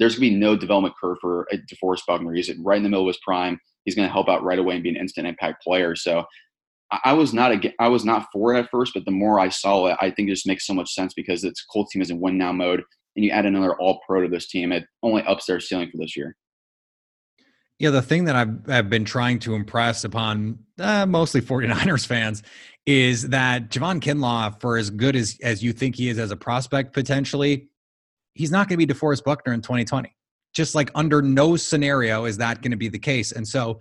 there's 0.00 0.16
going 0.16 0.30
to 0.30 0.34
be 0.34 0.40
no 0.40 0.56
development 0.56 0.94
curve 1.00 1.18
for 1.20 1.46
DeForest 1.52 2.06
Buckner. 2.08 2.32
He's 2.32 2.50
right 2.58 2.78
in 2.78 2.82
the 2.82 2.88
middle 2.88 3.06
of 3.06 3.14
his 3.14 3.20
prime. 3.22 3.60
He's 3.84 3.94
going 3.94 4.08
to 4.08 4.12
help 4.12 4.28
out 4.28 4.42
right 4.42 4.58
away 4.58 4.74
and 4.74 4.82
be 4.82 4.88
an 4.88 4.96
instant 4.96 5.26
impact 5.26 5.62
player. 5.62 5.94
So 5.94 6.24
I 7.04 7.12
was 7.12 7.32
not 7.32 7.52
a, 7.52 7.72
I 7.78 7.88
was 7.88 8.04
not 8.04 8.26
for 8.32 8.54
it 8.54 8.58
at 8.58 8.70
first, 8.70 8.94
but 8.94 9.04
the 9.04 9.10
more 9.10 9.38
I 9.38 9.50
saw 9.50 9.86
it, 9.86 9.96
I 10.00 10.10
think 10.10 10.28
it 10.28 10.32
just 10.32 10.46
makes 10.46 10.66
so 10.66 10.74
much 10.74 10.92
sense 10.92 11.12
because 11.14 11.44
it's 11.44 11.64
Colts 11.64 11.92
team 11.92 12.02
is 12.02 12.10
in 12.10 12.18
win 12.18 12.38
now 12.38 12.50
mode, 12.50 12.82
and 13.14 13.24
you 13.24 13.30
add 13.30 13.46
another 13.46 13.74
All 13.76 14.00
Pro 14.06 14.22
to 14.22 14.28
this 14.28 14.48
team, 14.48 14.72
it 14.72 14.84
only 15.02 15.22
ups 15.22 15.46
their 15.46 15.60
ceiling 15.60 15.90
for 15.90 15.98
this 15.98 16.16
year. 16.16 16.34
Yeah, 17.78 17.90
the 17.90 18.02
thing 18.02 18.24
that 18.24 18.36
I've, 18.36 18.68
I've 18.68 18.90
been 18.90 19.04
trying 19.04 19.38
to 19.40 19.54
impress 19.54 20.04
upon 20.04 20.58
uh, 20.78 21.06
mostly 21.06 21.40
49ers 21.40 22.06
fans 22.06 22.42
is 22.86 23.28
that 23.28 23.70
Javon 23.70 24.00
Kinlaw, 24.00 24.60
for 24.60 24.76
as 24.76 24.90
good 24.90 25.14
as, 25.14 25.38
as 25.42 25.62
you 25.62 25.72
think 25.72 25.96
he 25.96 26.08
is 26.08 26.18
as 26.18 26.30
a 26.30 26.36
prospect 26.36 26.92
potentially, 26.92 27.68
he's 28.34 28.50
not 28.50 28.68
going 28.68 28.78
to 28.78 28.86
be 28.86 28.92
DeForest 28.92 29.24
Buckner 29.24 29.52
in 29.52 29.62
2020. 29.62 30.14
Just 30.52 30.74
like 30.74 30.90
under 30.94 31.22
no 31.22 31.56
scenario 31.56 32.24
is 32.24 32.38
that 32.38 32.60
going 32.62 32.72
to 32.72 32.76
be 32.76 32.88
the 32.88 32.98
case. 32.98 33.32
And 33.32 33.46
so 33.46 33.80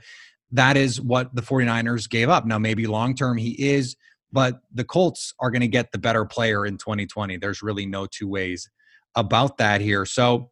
that 0.52 0.78
is 0.78 1.02
what 1.02 1.34
the 1.36 1.42
49ers 1.42 2.10
gave 2.10 2.30
up. 2.30 2.46
Now, 2.46 2.60
maybe 2.60 2.88
long 2.88 3.16
term 3.16 3.38
he 3.38 3.52
is, 3.52 3.96
but 4.32 4.60
the 4.74 4.84
Colts 4.84 5.34
are 5.40 5.52
going 5.52 5.62
to 5.62 5.68
get 5.68 5.92
the 5.92 5.98
better 5.98 6.26
player 6.26 6.66
in 6.66 6.78
2020. 6.78 7.38
There's 7.38 7.62
really 7.64 7.86
no 7.86 8.06
two 8.06 8.28
ways 8.28 8.70
about 9.16 9.58
that 9.58 9.82
here. 9.82 10.06
So 10.06 10.52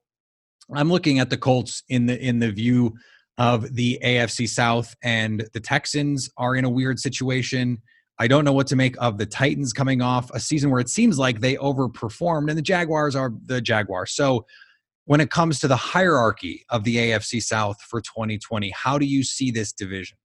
I'm 0.73 0.91
looking 0.91 1.19
at 1.19 1.29
the 1.29 1.37
Colts 1.37 1.83
in 1.87 2.07
the 2.07 2.19
in 2.19 2.39
the 2.39 2.51
view 2.51 2.95
of 3.37 3.75
the 3.75 3.99
AFC 4.03 4.49
South 4.49 4.95
and 5.03 5.47
the 5.53 5.59
Texans 5.59 6.29
are 6.37 6.55
in 6.55 6.65
a 6.65 6.69
weird 6.69 6.99
situation. 6.99 7.81
I 8.19 8.27
don't 8.27 8.45
know 8.45 8.53
what 8.53 8.67
to 8.67 8.75
make 8.75 8.95
of 8.99 9.17
the 9.17 9.25
Titans 9.25 9.73
coming 9.73 10.01
off 10.01 10.31
a 10.31 10.39
season 10.39 10.71
where 10.71 10.79
it 10.79 10.89
seems 10.89 11.19
like 11.19 11.39
they 11.39 11.55
overperformed 11.55 12.49
and 12.49 12.57
the 12.57 12.63
Jaguars 12.63 13.15
are 13.15 13.31
the 13.45 13.61
Jaguars. 13.61 14.13
So 14.13 14.45
when 15.05 15.21
it 15.21 15.29
comes 15.29 15.59
to 15.59 15.67
the 15.67 15.75
hierarchy 15.75 16.65
of 16.69 16.83
the 16.83 16.97
AFC 16.97 17.41
South 17.41 17.81
for 17.81 18.01
2020, 18.01 18.71
how 18.71 18.97
do 18.97 19.05
you 19.05 19.23
see 19.23 19.51
this 19.51 19.71
division? 19.71 20.17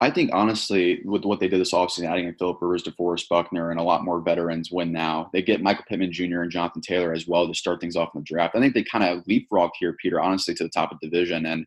I 0.00 0.10
think 0.10 0.30
honestly, 0.32 1.00
with 1.04 1.24
what 1.24 1.40
they 1.40 1.48
did 1.48 1.60
this 1.60 1.72
offseason, 1.72 2.08
adding 2.08 2.28
in 2.28 2.34
Philip 2.34 2.58
Rivers, 2.62 2.84
DeForest 2.84 3.28
Buckner, 3.28 3.72
and 3.72 3.80
a 3.80 3.82
lot 3.82 4.04
more 4.04 4.20
veterans 4.20 4.70
win 4.70 4.92
now. 4.92 5.28
They 5.32 5.42
get 5.42 5.60
Michael 5.60 5.84
Pittman 5.88 6.12
Jr. 6.12 6.42
and 6.42 6.52
Jonathan 6.52 6.82
Taylor 6.82 7.12
as 7.12 7.26
well 7.26 7.48
to 7.48 7.54
start 7.54 7.80
things 7.80 7.96
off 7.96 8.10
in 8.14 8.20
the 8.20 8.24
draft. 8.24 8.54
I 8.54 8.60
think 8.60 8.74
they 8.74 8.84
kind 8.84 9.04
of 9.04 9.24
leapfrogged 9.24 9.72
here, 9.78 9.96
Peter, 10.00 10.20
honestly, 10.20 10.54
to 10.54 10.62
the 10.62 10.70
top 10.70 10.92
of 10.92 10.98
the 11.00 11.08
division. 11.08 11.46
And 11.46 11.66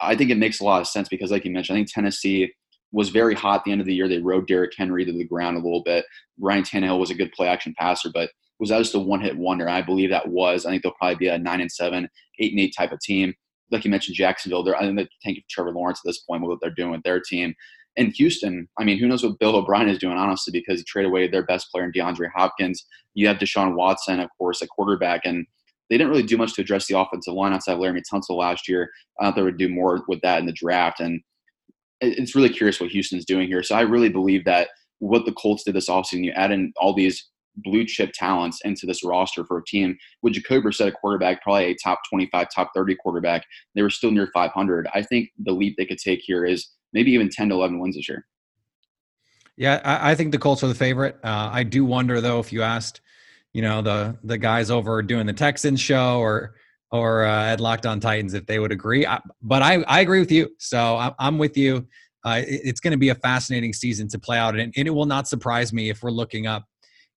I 0.00 0.16
think 0.16 0.30
it 0.30 0.38
makes 0.38 0.60
a 0.60 0.64
lot 0.64 0.80
of 0.80 0.88
sense 0.88 1.08
because, 1.10 1.30
like 1.30 1.44
you 1.44 1.50
mentioned, 1.50 1.76
I 1.76 1.80
think 1.80 1.92
Tennessee 1.92 2.52
was 2.92 3.10
very 3.10 3.34
hot 3.34 3.60
at 3.60 3.64
the 3.64 3.72
end 3.72 3.80
of 3.80 3.86
the 3.86 3.94
year. 3.94 4.08
They 4.08 4.18
rode 4.18 4.46
Derrick 4.46 4.72
Henry 4.76 5.04
to 5.04 5.12
the 5.12 5.24
ground 5.24 5.56
a 5.56 5.60
little 5.60 5.82
bit. 5.82 6.04
Ryan 6.38 6.62
Tannehill 6.62 7.00
was 7.00 7.10
a 7.10 7.14
good 7.14 7.32
play 7.32 7.48
action 7.48 7.74
passer, 7.78 8.10
but 8.12 8.30
was 8.58 8.70
that 8.70 8.78
just 8.78 8.94
a 8.94 8.98
one 8.98 9.20
hit 9.20 9.36
wonder? 9.36 9.68
I 9.68 9.82
believe 9.82 10.10
that 10.10 10.28
was. 10.28 10.64
I 10.64 10.70
think 10.70 10.82
they'll 10.82 10.92
probably 10.92 11.16
be 11.16 11.28
a 11.28 11.38
nine 11.38 11.60
and 11.60 11.70
seven, 11.70 12.08
eight 12.38 12.52
and 12.52 12.60
eight 12.60 12.74
type 12.76 12.92
of 12.92 13.00
team. 13.00 13.34
Like 13.70 13.84
you 13.84 13.90
mentioned, 13.90 14.16
Jacksonville. 14.16 14.62
They're 14.62 14.76
I 14.76 14.82
think 14.82 14.96
they're 14.96 15.08
thank 15.24 15.38
for 15.38 15.44
Trevor 15.50 15.72
Lawrence 15.72 16.00
at 16.04 16.08
this 16.08 16.20
point 16.20 16.42
with 16.42 16.48
what 16.48 16.58
they're 16.62 16.70
doing 16.70 16.92
with 16.92 17.02
their 17.02 17.20
team. 17.20 17.54
And 17.98 18.12
Houston, 18.16 18.68
I 18.78 18.84
mean, 18.84 18.98
who 18.98 19.08
knows 19.08 19.24
what 19.24 19.38
Bill 19.38 19.56
O'Brien 19.56 19.88
is 19.88 19.98
doing, 19.98 20.18
honestly, 20.18 20.52
because 20.52 20.80
he 20.80 20.84
traded 20.84 21.10
away 21.10 21.28
their 21.28 21.44
best 21.44 21.70
player 21.72 21.84
in 21.84 21.92
DeAndre 21.92 22.28
Hopkins. 22.34 22.86
You 23.14 23.26
have 23.26 23.38
Deshaun 23.38 23.74
Watson, 23.74 24.20
of 24.20 24.28
course, 24.36 24.60
a 24.60 24.66
quarterback, 24.66 25.22
and 25.24 25.46
they 25.88 25.96
didn't 25.96 26.10
really 26.10 26.22
do 26.22 26.36
much 26.36 26.54
to 26.54 26.60
address 26.60 26.86
the 26.86 26.98
offensive 26.98 27.32
line 27.32 27.52
outside 27.52 27.74
of 27.74 27.78
Laremy 27.78 28.02
Tunsil 28.12 28.36
last 28.36 28.68
year. 28.68 28.90
I 29.18 29.24
thought 29.24 29.36
they 29.36 29.42
would 29.42 29.56
do 29.56 29.68
more 29.68 30.04
with 30.08 30.20
that 30.22 30.40
in 30.40 30.46
the 30.46 30.52
draft. 30.52 31.00
And 31.00 31.20
it's 32.00 32.34
really 32.34 32.48
curious 32.48 32.80
what 32.80 32.90
Houston's 32.90 33.24
doing 33.24 33.48
here. 33.48 33.62
So 33.62 33.74
I 33.74 33.82
really 33.82 34.08
believe 34.08 34.44
that 34.44 34.68
what 34.98 35.24
the 35.24 35.32
Colts 35.32 35.64
did 35.64 35.74
this 35.74 35.88
offseason, 35.88 36.24
you 36.24 36.32
add 36.32 36.52
in 36.52 36.72
all 36.76 36.94
these 36.94 37.28
blue 37.56 37.86
chip 37.86 38.10
talents 38.14 38.60
into 38.64 38.86
this 38.86 39.02
roster 39.04 39.44
for 39.44 39.58
a 39.58 39.64
team 39.64 39.96
with 40.22 40.34
Jacoby 40.34 40.68
Brissett, 40.68 40.88
a 40.88 40.92
quarterback, 40.92 41.42
probably 41.42 41.66
a 41.66 41.76
top 41.82 42.00
25, 42.08 42.48
top 42.54 42.70
30 42.74 42.96
quarterback. 42.96 43.44
They 43.74 43.82
were 43.82 43.90
still 43.90 44.10
near 44.10 44.28
500. 44.32 44.88
I 44.94 45.02
think 45.02 45.30
the 45.38 45.52
leap 45.52 45.76
they 45.76 45.86
could 45.86 45.98
take 45.98 46.20
here 46.22 46.44
is 46.44 46.68
maybe 46.92 47.12
even 47.12 47.28
10 47.30 47.48
to 47.48 47.54
11 47.54 47.78
wins 47.78 47.96
this 47.96 48.08
year. 48.08 48.26
Yeah, 49.56 49.80
I, 49.84 50.12
I 50.12 50.14
think 50.14 50.32
the 50.32 50.38
Colts 50.38 50.62
are 50.62 50.68
the 50.68 50.74
favorite. 50.74 51.16
Uh, 51.24 51.50
I 51.50 51.62
do 51.62 51.84
wonder 51.84 52.20
though 52.20 52.40
if 52.40 52.52
you 52.52 52.62
asked, 52.62 53.00
you 53.54 53.62
know, 53.62 53.80
the 53.80 54.18
the 54.22 54.36
guys 54.36 54.70
over 54.70 55.02
doing 55.02 55.24
the 55.24 55.32
Texans 55.32 55.80
show 55.80 56.18
or 56.18 56.56
or 56.92 57.24
uh, 57.24 57.46
at 57.46 57.60
Locked 57.60 57.86
On 57.86 58.00
Titans 58.00 58.34
if 58.34 58.46
they 58.46 58.58
would 58.58 58.72
agree. 58.72 59.06
I, 59.06 59.20
but 59.42 59.62
I 59.62 59.82
I 59.82 60.00
agree 60.00 60.20
with 60.20 60.32
you. 60.32 60.48
So 60.58 60.96
I'm, 60.96 61.12
I'm 61.18 61.38
with 61.38 61.56
you. 61.56 61.86
Uh, 62.24 62.42
it, 62.46 62.60
it's 62.64 62.80
going 62.80 62.92
to 62.92 62.98
be 62.98 63.10
a 63.10 63.14
fascinating 63.14 63.72
season 63.72 64.08
to 64.08 64.18
play 64.18 64.38
out, 64.38 64.56
and, 64.56 64.72
and 64.76 64.88
it 64.88 64.90
will 64.90 65.06
not 65.06 65.28
surprise 65.28 65.72
me 65.72 65.90
if 65.90 66.02
we're 66.02 66.10
looking 66.10 66.46
up 66.46 66.64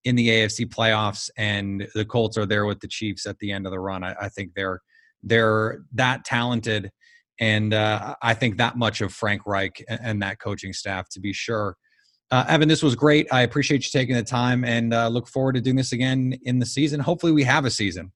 in 0.05 0.15
the 0.15 0.29
AFC 0.29 0.65
playoffs 0.65 1.29
and 1.37 1.87
the 1.93 2.05
Colts 2.05 2.37
are 2.37 2.45
there 2.45 2.65
with 2.65 2.79
the 2.79 2.87
Chiefs 2.87 3.25
at 3.25 3.37
the 3.39 3.51
end 3.51 3.65
of 3.65 3.71
the 3.71 3.79
run. 3.79 4.03
I, 4.03 4.15
I 4.21 4.29
think 4.29 4.53
they're 4.55 4.81
they're 5.21 5.81
that 5.93 6.23
talented, 6.25 6.91
and 7.39 7.73
uh, 7.73 8.15
I 8.21 8.33
think 8.33 8.57
that 8.57 8.77
much 8.77 9.01
of 9.01 9.13
Frank 9.13 9.45
Reich 9.45 9.83
and, 9.89 9.99
and 10.01 10.21
that 10.21 10.39
coaching 10.39 10.73
staff 10.73 11.09
to 11.09 11.19
be 11.19 11.33
sure. 11.33 11.75
Uh, 12.31 12.45
Evan, 12.47 12.67
this 12.67 12.83
was 12.83 12.95
great. 12.95 13.27
I 13.31 13.41
appreciate 13.41 13.83
you 13.83 13.89
taking 13.91 14.15
the 14.15 14.23
time 14.23 14.63
and 14.63 14.93
uh, 14.93 15.07
look 15.07 15.27
forward 15.27 15.55
to 15.55 15.61
doing 15.61 15.75
this 15.75 15.93
again 15.93 16.37
in 16.43 16.59
the 16.59 16.65
season. 16.65 16.99
Hopefully, 16.99 17.31
we 17.31 17.43
have 17.43 17.65
a 17.65 17.71
season. 17.71 18.11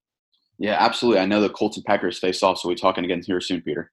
Yeah, 0.58 0.78
absolutely. 0.80 1.22
I 1.22 1.26
know 1.26 1.42
the 1.42 1.50
Colts 1.50 1.78
and 1.78 1.86
Packers 1.86 2.20
face 2.20 2.44
off, 2.44 2.60
so 2.60 2.70
we're 2.70 2.76
talking 2.76 3.04
again 3.06 3.22
here 3.26 3.42
soon, 3.42 3.62
Peter. 3.62 3.92